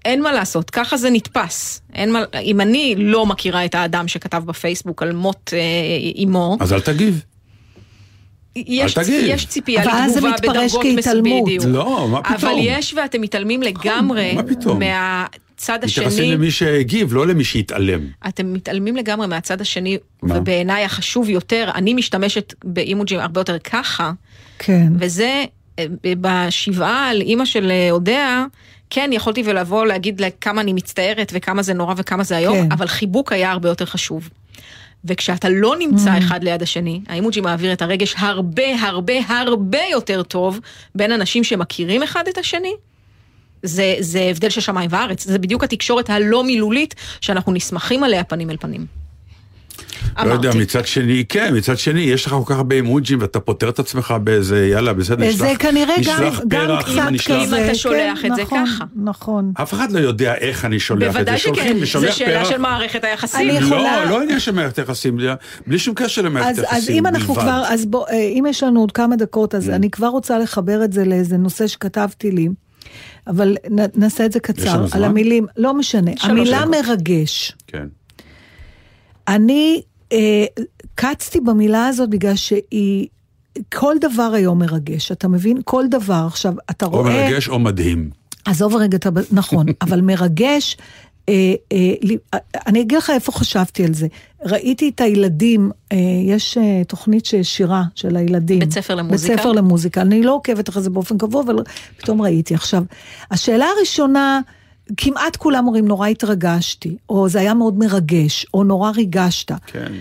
אין 0.06 0.22
מה 0.22 0.34
לעשות, 0.34 0.70
ככה 0.70 0.98
זה 0.98 1.10
נתפס. 1.10 1.82
אין 1.94 2.12
מה, 2.12 2.24
אם 2.42 2.62
אני 2.62 2.96
לא 2.98 3.26
מכירה 3.26 3.66
את 3.66 3.76
האדם 3.76 4.08
שכתב 4.08 4.44
בפייסבוק 4.46 5.04
על 5.04 5.12
מות 5.12 5.54
אה, 5.54 6.24
אמו, 6.24 6.58
אז 6.60 6.74
אל 6.74 6.80
תגיב. 6.80 7.24
יש. 8.56 8.96
יש 9.10 9.46
ציפייה 9.46 9.84
אבל 9.84 9.92
אז 9.92 10.14
זה 10.14 10.20
לתגובה 10.22 10.36
מתפרש 10.36 10.76
בדרגות 10.76 10.96
כהתעלמות. 10.96 11.50
לא, 11.68 12.08
מה 12.12 12.24
פתאום? 12.24 12.52
אבל 12.52 12.60
יש 12.60 12.94
ואתם 12.94 13.22
מתעלמים 13.22 13.64
לגמרי 13.64 14.34
מה 14.34 14.44
פתאום? 14.44 14.80
מהצד 14.80 15.84
השני. 15.84 16.06
מתייחסים 16.06 16.32
למי 16.32 16.52
שהגיב, 16.52 17.14
לא 17.14 17.28
למי 17.28 17.44
שהתעלם. 17.44 18.00
אתם 18.28 18.54
מתעלמים 18.54 18.96
לגמרי 18.96 19.28
מהצד 19.28 19.62
השני, 19.62 19.98
מה? 20.24 20.38
ובעיניי 20.38 20.84
החשוב 20.84 21.30
יותר, 21.30 21.70
אני 21.76 21.94
משתמשת 21.94 22.54
באימוג'ים 22.64 23.20
הרבה 23.20 23.42
יותר 23.42 23.60
ככה, 23.60 24.12
כן. 24.60 24.88
וזה 25.00 25.46
אה, 25.80 25.86
בשבעה 26.04 27.10
על 27.10 27.22
אימא 27.22 27.46
של 27.46 27.72
אה, 27.72 27.92
אודיה, 27.92 28.46
כן, 28.90 29.10
יכולתי 29.14 29.44
ולבוא 29.46 29.86
להגיד 29.86 30.22
לה 30.22 30.28
כמה 30.42 30.62
אני 30.62 30.74
מצטערת 30.74 31.32
וכמה 31.36 31.64
זה 31.64 31.74
נורא 31.74 31.94
וכמה 31.98 32.24
זה 32.24 32.38
היום, 32.38 32.58
כן. 32.58 32.72
אבל 32.72 32.88
חיבוק 32.88 33.32
היה 33.32 33.52
הרבה 33.52 33.70
יותר 33.70 33.86
חשוב. 33.86 34.30
וכשאתה 35.06 35.50
לא 35.50 35.76
נמצא 35.80 36.18
אחד 36.18 36.44
ליד 36.44 36.62
השני, 36.62 37.02
האימוג'י 37.08 37.42
מעביר 37.42 37.74
את 37.74 37.82
הרגש 37.82 38.16
הרבה 38.18 38.82
הרבה 38.82 39.14
הרבה 39.28 39.82
יותר 39.92 40.24
טוב 40.24 40.60
בין 40.96 41.12
אנשים 41.12 41.44
שמכירים 41.44 42.04
אחד 42.04 42.28
את 42.28 42.38
השני. 42.38 42.74
זה, 43.64 43.96
זה 44.00 44.28
הבדל 44.32 44.50
של 44.50 44.62
שמיים 44.62 44.90
וארץ, 44.94 45.24
זה 45.24 45.40
בדיוק 45.40 45.64
התקשורת 45.64 46.10
הלא 46.10 46.44
מילולית 46.44 46.96
שאנחנו 47.22 47.52
נסמכים 47.52 48.04
עליה 48.04 48.24
פנים 48.24 48.50
אל 48.50 48.58
פנים. 48.58 49.05
לא 50.26 50.32
יודע, 50.34 50.50
אמרתי. 50.50 50.58
מצד 50.64 50.86
שני, 50.88 51.26
כן, 51.30 51.54
מצד 51.58 51.78
שני, 51.78 52.02
יש 52.02 52.26
לך 52.26 52.32
כל 52.32 52.54
כך 52.54 52.56
הרבה 52.56 52.76
אימוג'ים 52.76 53.22
ואתה 53.22 53.40
פותר 53.40 53.70
את 53.70 53.80
עצמך 53.80 54.14
באיזה, 54.24 54.68
יאללה, 54.68 54.94
בסדר, 54.94 55.32
זה 55.32 55.46
נשלח 55.46 55.58
כנראה 55.60 55.96
גם, 55.96 56.00
נשלח 56.24 56.42
גם 56.48 56.68
פרח, 56.68 56.82
קצת 56.92 57.12
נשלח- 57.12 57.46
כזה. 57.46 57.58
אם 57.60 57.66
אתה 57.66 57.76
שולח 57.76 58.22
כן, 58.22 58.32
את 58.32 58.36
זה 58.36 58.42
נכון, 58.42 58.66
ככה. 58.66 58.86
נכון. 59.04 59.52
אף 59.62 59.74
אחד 59.74 59.92
לא 59.92 60.00
יודע 60.00 60.36
איך 60.36 60.66
אני 60.66 60.80
שולח 60.80 61.08
את 61.08 61.14
זה. 61.14 61.18
בוודאי 61.20 61.38
שולחים, 61.38 61.86
שכן, 61.86 62.00
זו 62.00 62.12
שאלה 62.12 62.40
פרח. 62.40 62.50
של 62.50 62.58
מערכת 62.58 63.04
היחסים. 63.04 63.50
אני 63.50 63.58
יכולה- 63.58 64.06
לא, 64.06 64.12
לא 64.12 64.22
עניין 64.22 64.40
של 64.40 64.52
מערכת 64.52 64.78
יחסים, 64.78 65.20
זה- 65.20 65.34
בלי 65.68 65.80
שום 65.80 65.96
קשר 65.96 66.22
למערכת 66.22 66.50
אז, 66.50 66.60
יחסים. 66.60 66.78
אז 66.78 66.90
אם 66.90 67.08
אנחנו 67.08 67.34
בלבד. 67.34 67.48
כבר, 67.48 67.64
אז 67.68 67.86
בוא, 67.86 68.06
אה, 68.10 68.16
אם 68.16 68.44
יש 68.50 68.64
לנו 68.64 68.80
עוד 68.80 68.92
כמה 68.92 69.16
דקות, 69.16 69.54
Mm. 69.54 69.58
אז 69.58 69.70
אני 69.70 69.90
כבר 69.90 70.08
רוצה 70.08 70.40
לחבר 70.40 70.84
את 70.84 70.94
זה 70.94 71.06
לאיזה 71.06 71.38
נושא 71.38 71.68
שכתבתי 71.68 72.32
לי, 72.32 72.48
אבל 73.28 73.58
נ, 73.72 73.80
נעשה 73.96 74.26
את 74.26 74.32
זה 74.32 74.40
קצר. 74.40 74.86
על? 74.92 75.04
המילים, 75.04 75.46
לא 75.58 75.74
משנה, 75.74 76.12
המילה 76.22 76.60
דקות. 76.62 76.76
מרגש. 76.76 77.52
כן. 77.68 77.86
אני 79.28 79.82
קצתי 80.96 81.40
במילה 81.40 81.88
הזאת 81.88 82.10
בגלל 82.10 82.36
שהיא, 82.36 83.08
כל 83.74 83.96
דבר 84.02 84.32
היום 84.34 84.60
מרגש, 84.60 85.12
אתה 85.12 85.28
מבין? 85.28 85.58
כל 85.64 85.86
דבר. 85.90 86.24
עכשיו, 86.28 86.54
אתה 86.70 86.86
או 86.86 86.92
רואה... 86.92 87.04
מרגש 87.28 87.50
או 87.50 87.60
מדהים. 87.60 88.10
עזוב 88.46 88.76
רגע 88.76 88.98
את 88.98 89.06
ה... 89.06 89.10
נכון, 89.32 89.66
אבל 89.82 90.02
מרגש, 90.02 90.78
אה, 91.30 91.34
אה, 91.72 91.94
לי- 92.02 92.18
אה, 92.34 92.40
אני 92.68 92.82
אגיד 92.82 92.98
לך 92.98 93.10
איפה 93.10 93.32
חשבתי 93.32 93.86
על 93.86 93.94
זה. 93.94 94.08
ראיתי 94.46 94.90
את 94.96 95.02
הילדים, 95.02 95.72
אה, 95.92 95.98
יש 96.26 96.58
אה, 96.58 96.82
תוכנית 96.88 97.26
שירה 97.44 97.84
של 97.96 98.16
הילדים. 98.16 98.60
בית 98.60 98.72
ספר 98.74 98.96
למוזיקה? 98.96 99.34
בית 99.34 99.40
ספר 99.42 99.52
למוזיקה. 99.52 100.02
אני 100.02 100.24
לא 100.24 100.34
עוקבת 100.34 100.70
אחרי 100.70 100.82
זה 100.84 100.90
באופן 100.90 101.18
קבוע, 101.18 101.44
אבל 101.44 101.56
פתאום 101.98 102.22
ראיתי. 102.22 102.54
עכשיו, 102.56 102.84
השאלה 103.32 103.66
הראשונה, 103.78 104.42
כמעט 104.98 105.36
כולם 105.36 105.68
אומרים, 105.68 105.88
נורא 105.88 106.08
התרגשתי, 106.08 106.98
או 107.10 107.30
זה 107.30 107.40
היה 107.40 107.54
מאוד 107.54 107.78
מרגש, 107.80 108.46
או 108.54 108.64
נורא 108.64 108.92
ריגשת. 108.92 109.52
כן. 109.68 109.94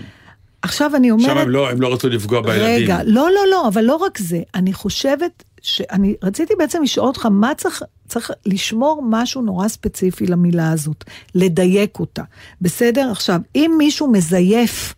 עכשיו 0.61 0.95
אני 0.95 1.11
אומרת... 1.11 1.25
שם 1.25 1.37
הם 1.37 1.49
לא, 1.49 1.69
הם 1.69 1.81
לא 1.81 1.93
רצו 1.93 2.09
לפגוע 2.09 2.41
בילדים. 2.41 2.83
רגע, 2.83 2.99
לא, 3.03 3.29
לא, 3.31 3.41
לא, 3.51 3.67
אבל 3.67 3.81
לא 3.81 3.95
רק 3.95 4.17
זה. 4.17 4.41
אני 4.55 4.73
חושבת 4.73 5.43
שאני 5.61 6.15
רציתי 6.23 6.53
בעצם 6.57 6.83
לשאול 6.83 7.07
אותך, 7.07 7.25
מה 7.25 7.51
צריך, 7.57 7.83
צריך 8.07 8.31
לשמור 8.45 9.03
משהו 9.09 9.41
נורא 9.41 9.67
ספציפי 9.67 10.27
למילה 10.27 10.71
הזאת, 10.71 11.03
לדייק 11.35 11.99
אותה. 11.99 12.23
בסדר? 12.61 13.11
עכשיו, 13.11 13.39
אם 13.55 13.71
מישהו 13.77 14.11
מזייף, 14.11 14.95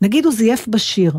נגיד 0.00 0.24
הוא 0.24 0.34
זייף 0.34 0.68
בשיר, 0.68 1.12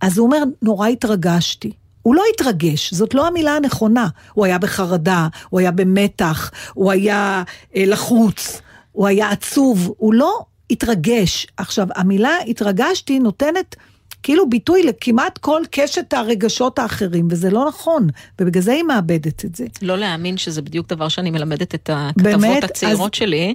אז 0.00 0.18
הוא 0.18 0.26
אומר, 0.26 0.42
נורא 0.62 0.88
התרגשתי. 0.88 1.72
הוא 2.04 2.14
לא 2.14 2.22
התרגש, 2.34 2.94
זאת 2.94 3.14
לא 3.14 3.26
המילה 3.26 3.56
הנכונה. 3.56 4.08
הוא 4.32 4.44
היה 4.44 4.58
בחרדה, 4.58 5.28
הוא 5.50 5.60
היה 5.60 5.70
במתח, 5.70 6.50
הוא 6.74 6.90
היה 6.90 7.42
אה, 7.76 7.84
לחוץ, 7.86 8.60
הוא 8.92 9.06
היה 9.06 9.30
עצוב, 9.30 9.94
הוא 9.96 10.14
לא 10.14 10.44
התרגש. 10.70 11.46
עכשיו, 11.56 11.88
המילה 11.94 12.36
התרגשתי 12.48 13.18
נותנת 13.18 13.76
כאילו 14.24 14.48
ביטוי 14.50 14.82
לכמעט 14.82 15.38
כל 15.38 15.62
קשת 15.70 16.12
הרגשות 16.14 16.78
האחרים, 16.78 17.28
וזה 17.30 17.50
לא 17.50 17.64
נכון, 17.68 18.08
ובגלל 18.40 18.62
זה 18.62 18.72
היא 18.72 18.82
מאבדת 18.82 19.44
את 19.44 19.54
זה. 19.56 19.66
לא 19.82 19.98
להאמין 19.98 20.36
שזה 20.36 20.62
בדיוק 20.62 20.88
דבר 20.88 21.08
שאני 21.08 21.30
מלמדת 21.30 21.74
את 21.74 21.90
באמת? 22.16 22.34
הכתבות 22.44 22.64
הצעירות 22.70 23.14
אז- 23.14 23.18
שלי. 23.18 23.54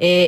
אה, 0.00 0.26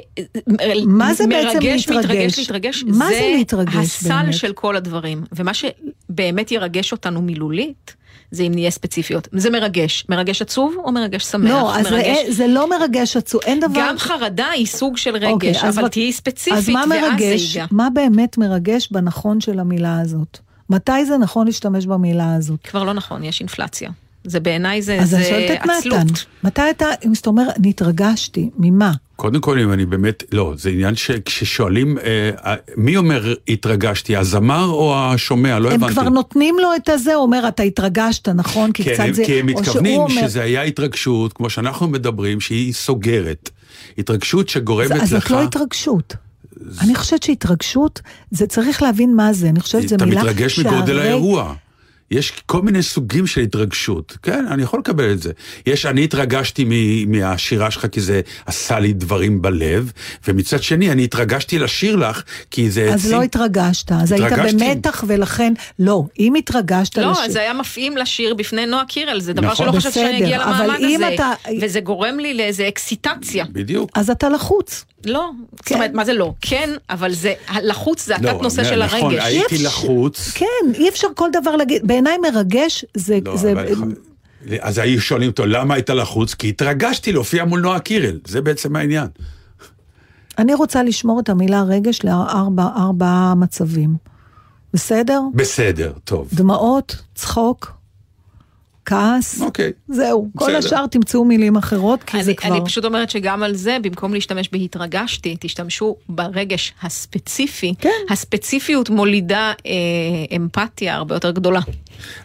מה 0.87 1.15
זה 1.15 1.25
בעצם 1.27 1.49
מרגש, 1.59 1.89
להתרגש? 1.89 1.91
מתרגש, 2.07 2.39
להתרגש, 2.39 2.85
מה 2.87 3.09
זה 3.09 3.33
להתרגש 3.37 3.75
הסל 3.77 4.09
באמת? 4.23 4.35
של 4.35 4.53
כל 4.53 4.77
הדברים. 4.77 5.25
ומה 5.37 5.53
שבאמת 5.55 6.53
ירגש 6.53 6.93
אותנו 6.93 7.23
מילולית, 7.23 7.95
זה 8.31 8.43
אם 8.43 8.53
נהיה 8.55 8.71
ספציפיות. 8.71 9.29
זה 9.33 9.51
מרגש. 9.51 10.05
מרגש 10.09 10.43
עצוב 10.43 10.75
או 10.85 10.93
מרגש 10.93 11.25
שמח? 11.25 11.51
לא, 11.51 11.77
אז 11.77 11.87
מרגש... 11.87 12.17
זה, 12.27 12.33
זה 12.33 12.47
לא 12.47 12.71
מרגש 12.71 13.17
עצוב, 13.17 13.41
אין 13.45 13.61
דבר... 13.61 13.81
גם 13.89 13.99
חרדה 13.99 14.49
היא 14.49 14.67
סוג 14.67 14.97
של 14.97 15.15
רגש, 15.17 15.25
אוקיי, 15.33 15.51
אז 15.63 15.75
אבל 15.75 15.83
מה- 15.83 15.89
תהיי 15.89 16.09
אז 16.09 16.15
ספציפית, 16.15 16.69
מה 16.69 16.81
ואז 16.81 16.89
זה 16.89 17.09
מרגש, 17.11 17.55
ייגע. 17.55 17.67
מה 17.71 17.89
באמת 17.91 18.39
מרגש 18.39 18.89
בנכון 18.91 19.41
של 19.41 19.59
המילה 19.61 20.01
הזאת? 20.01 20.39
מתי 20.71 21.05
זה 21.07 21.19
נכון 21.19 21.47
להשתמש 21.47 21.87
במילה 21.87 22.35
הזאת? 22.35 22.61
כבר 22.67 22.85
לא 22.85 22.93
נכון, 22.95 23.25
יש 23.25 23.41
אינפלציה. 23.41 23.91
זה 24.25 24.41
בעיניי 24.41 24.83
זה, 24.83 25.01
אז 25.01 25.15
אני 25.15 25.23
זה 25.25 25.29
שואלת 25.31 25.51
את 25.51 25.71
עצלות. 25.71 25.99
נתן, 25.99 26.13
מתי 26.45 26.71
אתה, 26.71 26.87
אם 27.05 27.13
אתה 27.13 27.31
אומר, 27.31 27.49
נתרגשתי, 27.59 28.51
ממה? 28.59 28.93
קודם 29.21 29.41
כל, 29.41 29.59
אם 29.59 29.73
אני 29.73 29.87
באמת, 29.87 30.25
לא, 30.33 30.55
זה 30.57 30.71
עניין 30.71 30.97
שכששואלים, 30.97 31.99
אה, 31.99 32.31
אה, 32.45 32.55
מי 32.77 32.97
אומר 32.97 33.35
התרגשתי, 33.49 34.17
הזמר 34.17 34.67
או 34.67 34.97
השומע? 34.99 35.59
לא 35.59 35.69
הם 35.69 35.75
הבנתי. 35.75 35.93
כבר 35.93 36.09
נותנים 36.09 36.57
לו 36.59 36.69
את 36.77 36.89
הזה, 36.89 37.15
הוא 37.15 37.23
אומר, 37.23 37.49
אתה 37.49 37.63
התרגשת, 37.63 38.29
נכון? 38.29 38.73
כי 38.73 38.85
כן, 38.85 38.95
קצת 38.95 39.05
הם, 39.05 39.13
זה... 39.13 39.25
כי 39.25 39.41
הם 39.41 39.47
מתכוונים 39.47 40.01
אומר- 40.01 40.23
שזה 40.29 40.43
היה 40.43 40.63
התרגשות, 40.63 41.33
כמו 41.33 41.51
שאנחנו 41.51 41.89
מדברים, 41.89 42.41
שהיא 42.41 42.73
סוגרת. 42.73 43.51
התרגשות 43.99 44.49
שגורמת 44.49 44.93
אז 44.93 45.13
לך... 45.13 45.21
זאת 45.21 45.31
לא 45.31 45.43
התרגשות. 45.43 46.17
אני 46.81 46.95
חושבת 46.95 47.23
שהתרגשות, 47.23 48.01
זה 48.31 48.47
צריך 48.47 48.83
להבין 48.83 49.17
מה 49.17 49.33
זה, 49.33 49.49
אני 49.49 49.61
חושבת 49.61 49.83
שזו 49.83 49.97
אתה 49.97 50.07
מילה 50.07 50.23
מתרגש 50.23 50.59
מגודל 50.59 50.99
האירוע. 50.99 51.55
יש 52.11 52.33
כל 52.47 52.63
מיני 52.63 52.83
סוגים 52.83 53.27
של 53.27 53.41
התרגשות, 53.41 54.17
כן, 54.23 54.47
אני 54.51 54.63
יכול 54.63 54.81
לקבל 54.81 55.13
את 55.13 55.23
זה. 55.23 55.33
יש, 55.67 55.87
אני 55.87 56.05
התרגשתי 56.05 56.65
מ- 56.69 57.11
מהשירה 57.21 57.71
שלך 57.71 57.87
כי 57.93 58.01
זה 58.01 58.21
עשה 58.47 58.79
לי 58.79 58.93
דברים 58.93 59.43
בלב, 59.43 59.93
ומצד 60.29 60.63
שני, 60.63 60.91
אני 60.93 61.05
התרגשתי 61.05 61.59
לשיר 61.59 61.97
לך, 61.97 62.23
כי 62.51 62.71
זה... 62.71 62.85
אז 62.85 63.05
העצים- 63.05 63.13
לא 63.19 63.23
התרגשת, 63.23 63.93
אז 63.93 64.13
היית 64.13 64.25
התרגשתי. 64.33 64.57
במתח 64.75 65.05
ולכן, 65.07 65.53
לא, 65.79 66.03
אם 66.19 66.35
התרגשת 66.35 66.99
לא, 66.99 67.11
לשיר- 67.11 67.25
אז 67.25 67.33
זה 67.33 67.41
היה 67.41 67.53
מפעים 67.55 67.97
לשיר 67.97 68.35
בפני 68.35 68.67
נועה 68.67 68.85
קירל, 68.85 69.21
זה 69.21 69.33
דבר 69.33 69.47
נכון. 69.53 69.67
שלא 69.67 69.77
חשבתי 69.77 69.95
שאני 69.95 70.25
אגיע 70.25 70.45
אבל 70.45 70.65
למעמד 70.65 70.81
אם 70.81 70.97
הזה, 71.05 71.15
אתה- 71.15 71.33
וזה 71.63 71.81
גורם 71.81 72.19
לי 72.19 72.35
לאיזה 72.35 72.69
אקסיטציה. 72.69 73.45
בדיוק. 73.53 73.91
אז 73.95 74.11
אתה 74.11 74.29
לחוץ. 74.29 74.85
לא, 75.05 75.31
זאת 75.51 75.61
כן. 75.65 75.75
אומרת, 75.75 75.91
מה 75.95 76.05
זה 76.05 76.15
לא? 76.15 76.33
כן, 76.41 76.71
אבל 76.91 77.13
זה, 77.13 77.33
לחוץ 77.63 78.07
זה 78.07 78.17
התת 78.17 78.43
נושא 78.43 78.65
של 78.65 78.85
נכון, 78.85 79.01
הרגש. 79.15 79.25
הייתי 79.25 79.55
יש- 79.55 79.63
לחוץ. 79.63 80.31
כן, 80.35 80.47
אי 80.75 80.89
אפשר 80.89 81.07
כל 81.17 81.29
דבר 81.33 81.57
להגיד, 81.57 81.83
בעיניי 82.03 82.33
מרגש 82.33 82.85
זה... 82.95 83.19
לא, 83.25 83.37
זה 83.37 83.53
אבל... 83.53 83.95
אז 84.61 84.79
היו 84.79 85.01
שואלים 85.01 85.31
אותו, 85.31 85.47
למה 85.47 85.75
היית 85.75 85.91
לחוץ? 85.91 86.35
כי 86.35 86.49
התרגשתי 86.49 87.13
להופיע 87.13 87.45
מול 87.45 87.61
נועה 87.61 87.81
קירל, 87.81 88.19
זה 88.27 88.41
בעצם 88.41 88.77
העניין. 88.77 89.07
אני 90.39 90.55
רוצה 90.55 90.83
לשמור 90.83 91.21
את 91.21 91.29
המילה 91.29 91.63
רגש 91.63 92.05
לארבע 92.05 92.67
ארבע 92.77 93.35
מצבים. 93.37 93.97
בסדר? 94.75 95.21
בסדר, 95.35 95.93
טוב. 96.05 96.29
דמעות, 96.33 96.97
צחוק, 97.15 97.73
כעס. 98.85 99.43
אוקיי. 99.43 99.73
זהו. 99.89 100.29
כל 100.37 100.45
בסדר. 100.45 100.59
השאר 100.59 100.87
תמצאו 100.87 101.25
מילים 101.25 101.57
אחרות, 101.57 102.03
כי 102.03 102.23
זה 102.23 102.31
אני, 102.31 102.37
כבר... 102.37 102.49
אני 102.49 102.65
פשוט 102.65 102.85
אומרת 102.85 103.11
שגם 103.11 103.43
על 103.43 103.55
זה, 103.55 103.77
במקום 103.83 104.15
להשתמש 104.15 104.49
בהתרגשתי, 104.53 105.37
תשתמשו 105.41 105.97
ברגש 106.09 106.73
הספציפי. 106.83 107.75
כן. 107.79 107.91
הספציפיות 108.11 108.91
מולידה 108.91 109.53
אה, 109.67 110.37
אמפתיה 110.37 110.95
הרבה 110.95 111.15
יותר 111.15 111.31
גדולה. 111.31 111.61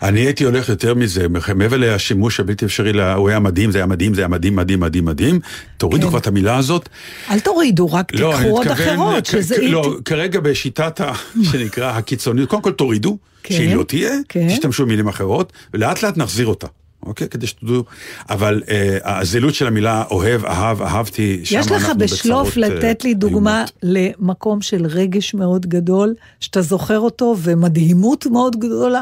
אני 0.02 0.20
הייתי 0.20 0.44
הולך 0.44 0.70
יותר 0.70 0.94
מזה, 0.94 1.28
מעבר 1.56 1.78
לשימוש 1.78 2.40
הבלתי 2.40 2.66
אפשרי, 2.66 3.14
הוא 3.14 3.30
היה 3.30 3.40
מדהים, 3.40 3.72
זה 3.72 3.78
היה 3.78 3.86
מדהים, 3.86 4.14
זה 4.14 4.22
היה 4.22 4.28
מדהים, 4.28 4.56
מדהים, 4.56 4.80
מדהים, 4.80 5.06
מדהים. 5.06 5.40
תורידו 5.78 6.04
כן. 6.04 6.10
כבר 6.10 6.20
את 6.20 6.28
המילה 6.28 6.58
הזאת. 6.58 6.90
אל 7.30 7.40
תורידו, 7.40 7.92
רק 7.92 8.14
לא, 8.14 8.34
אני 8.34 8.44
תיקחו 8.44 8.58
עוד 8.58 8.68
אחרות, 8.68 9.26
שזה... 9.26 9.56
לא, 9.62 9.98
כרגע 10.06 10.40
בשיטת 10.40 11.02
ה... 11.02 11.14
שנקרא 11.52 11.92
הקיצוניות, 11.92 12.50
קודם 12.50 12.62
כל 12.62 12.72
תורידו, 12.72 13.18
כן, 13.44 13.56
שהיא 13.56 13.76
לא 13.76 13.84
תהיה, 13.84 14.12
כן. 14.30 14.48
תשתמשו 14.48 14.86
במילים 14.86 15.08
אחרות, 15.08 15.54
ולאט 15.74 16.04
לאט 16.04 16.18
נחזיר 16.18 16.48
אותה. 16.48 16.68
אוקיי? 17.06 17.30
כדי 17.30 17.48
שתדעו, 17.48 17.84
אבל 18.30 18.64
אה, 18.70 18.98
הזילות 19.04 19.54
של 19.54 19.68
המילה 19.68 20.04
אוהב, 20.12 20.46
אהב, 20.46 20.82
אהבתי, 20.82 21.42
שם 21.44 21.60
יש 21.60 21.66
לך 21.66 21.74
אנחנו 21.74 21.98
בשלוף 21.98 22.58
בצרות, 22.58 22.64
אה, 22.64 22.70
לתת 22.70 23.04
לי 23.04 23.14
דוגמה 23.14 23.66
איומות. 23.84 24.18
למקום 24.20 24.62
של 24.62 24.86
רגש 24.86 25.34
מאוד 25.34 25.66
גדול, 25.66 26.14
שאתה 26.40 26.62
זוכר 26.62 27.00
אותו, 27.00 27.36
ומדהימות 27.44 28.26
מאוד 28.26 28.60
גדולה, 28.60 29.02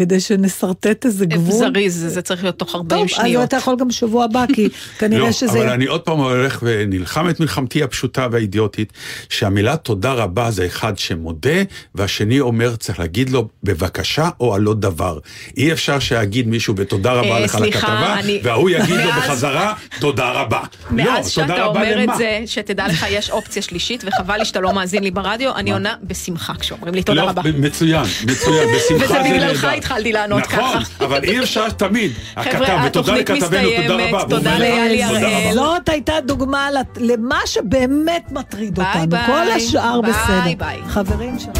כדי 0.00 0.20
שנשרטט 0.20 1.06
איזה 1.06 1.26
גבול. 1.26 1.52
זריז, 1.72 2.04
זה 2.08 2.22
צריך 2.22 2.42
להיות 2.42 2.58
תוך 2.58 2.74
40 2.74 2.88
טוב, 3.00 3.08
אז 3.10 3.16
שניות. 3.16 3.44
אתה 3.44 3.56
יכול 3.56 3.76
גם 3.80 3.90
שבוע 3.90 4.24
הבא, 4.24 4.44
כי 4.54 4.68
כנראה 4.98 5.26
לא, 5.26 5.32
שזה... 5.32 5.58
אבל 5.58 5.68
אני 5.68 5.84
עוד 5.86 6.00
פעם 6.00 6.18
הולך 6.18 6.58
ונלחם 6.62 7.28
את 7.30 7.40
מלחמתי 7.40 7.82
הפשוטה 7.82 8.28
והאידיוטית, 8.30 8.92
שהמילה 9.28 9.76
תודה 9.76 10.12
רבה 10.12 10.50
זה 10.50 10.66
אחד 10.66 10.98
שמודה, 10.98 11.50
והשני 11.94 12.40
אומר, 12.40 12.76
צריך 12.76 12.98
להגיד 12.98 13.30
לו 13.30 13.48
בבקשה 13.64 14.28
או 14.40 14.54
על 14.54 14.60
לא 14.62 14.74
דבר. 14.74 15.18
אי 15.56 15.72
אפשר 15.72 15.98
שיגיד 15.98 16.48
מישהו 16.48 16.74
בתודה 16.74 17.12
רבה 17.12 17.30
אה, 17.30 17.40
לך 17.40 17.56
סליחה, 17.56 17.78
לכתבה, 17.78 18.18
אני- 18.18 18.40
והוא 18.42 18.70
יגיד 18.70 18.96
לו 18.96 19.10
בחזרה, 19.18 19.74
תודה 20.00 20.30
רבה. 20.30 20.60
מאז 20.90 21.24
לא, 21.24 21.30
שאתה 21.30 21.64
אומר 21.64 21.96
למה? 21.98 22.12
את 22.12 22.18
זה, 22.18 22.42
שתדע 22.46 22.88
לך, 22.88 23.06
יש 23.10 23.30
אופציה 23.30 23.62
שלישית, 23.62 24.04
וחבל 24.06 24.36
לי 24.36 24.44
שאתה 24.44 24.60
לא 24.60 24.72
מאזין 24.72 25.02
לי 25.02 25.10
ברדיו, 25.10 25.56
אני 25.56 25.72
עונה 25.72 25.94
בשמחה 26.02 26.52
כשאומרים 26.60 26.94
לי 26.94 27.02
תודה 27.02 27.22
לא, 27.22 27.28
רבה. 27.28 27.42
מצוין, 27.58 28.04
מצוין, 28.26 28.68
בשמחה 28.76 29.06
זה 29.12 29.20
וזה 29.20 29.28
נהדר. 29.28 29.52
התחלתי 29.90 30.12
לענות 30.12 30.42
נכון, 30.52 30.82
ככה. 30.82 31.04
אבל 31.04 31.24
אי 31.24 31.40
אפשר 31.40 31.70
תמיד. 31.70 32.12
הכתב, 32.36 32.52
חבר'ה, 32.52 32.66
ותודה 32.86 32.86
התוכנית 32.86 33.30
לכתבנו, 33.30 33.68
תודה 33.76 33.96
מסתיימת, 33.96 34.14
רבה. 34.14 34.20
תודה 34.22 34.36
תודה 34.36 34.54
הראל. 34.56 35.00
רבה. 35.04 35.54
זאת 35.54 35.88
הייתה 35.88 36.12
דוגמה 36.26 36.68
למה 36.96 37.38
שבאמת 37.46 38.32
מטריד 38.32 38.74
ביי 38.74 38.86
אותנו. 38.86 39.06
ביי. 39.08 39.26
כל 39.26 39.50
השאר 39.50 40.00
ביי 40.00 40.12
בסדר. 40.12 40.54
ביי. 40.58 40.78
חברים 40.88 41.38
שלנו. 41.38 41.54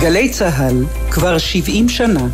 גלי 0.00 0.28
צה"ל 0.28 0.84
כבר 1.10 1.38
70 1.38 1.88
שנה. 1.88 2.26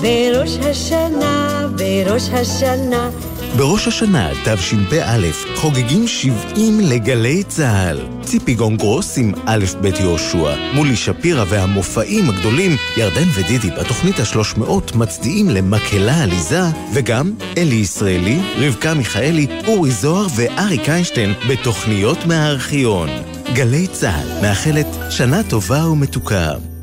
בראש 0.00 0.56
השנה, 0.56 1.66
בראש 1.76 2.28
השנה, 2.28 3.10
בראש 3.56 3.88
השנה 3.88 4.30
תשפ"א 4.44 5.18
חוגגים 5.56 6.06
70 6.06 6.80
לגלי 6.80 7.42
צה"ל. 7.42 8.00
ציפי 8.22 8.54
גונגרוס 8.54 9.18
עם 9.18 9.32
א' 9.46 9.64
ב' 9.80 9.86
יהושע, 9.86 10.54
מולי 10.74 10.96
שפירא 10.96 11.44
והמופעים 11.48 12.30
הגדולים, 12.30 12.76
ירדן 12.96 13.28
ודידי 13.34 13.70
בתוכנית 13.70 14.18
השלוש 14.18 14.56
מאות 14.56 14.96
מצדיעים 14.96 15.50
למקהלה 15.50 16.22
עליזה, 16.22 16.62
וגם 16.94 17.32
אלי 17.56 17.74
ישראלי, 17.74 18.40
רבקה 18.58 18.94
מיכאלי, 18.94 19.46
אורי 19.66 19.90
זוהר 19.90 20.26
ואריק 20.36 20.88
איינשטיין 20.88 21.34
בתוכניות 21.48 22.26
מהארכיון. 22.26 23.08
גלי 23.54 23.86
צה"ל 23.86 24.42
מאחלת 24.42 24.86
שנה 25.10 25.42
טובה 25.42 25.88
ומתוקה. 25.88 26.77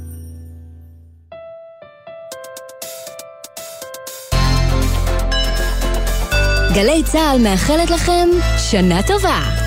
גלי 6.75 7.03
צה"ל 7.03 7.37
מאחלת 7.43 7.89
לכם 7.89 8.29
שנה 8.57 9.01
טובה. 9.03 9.64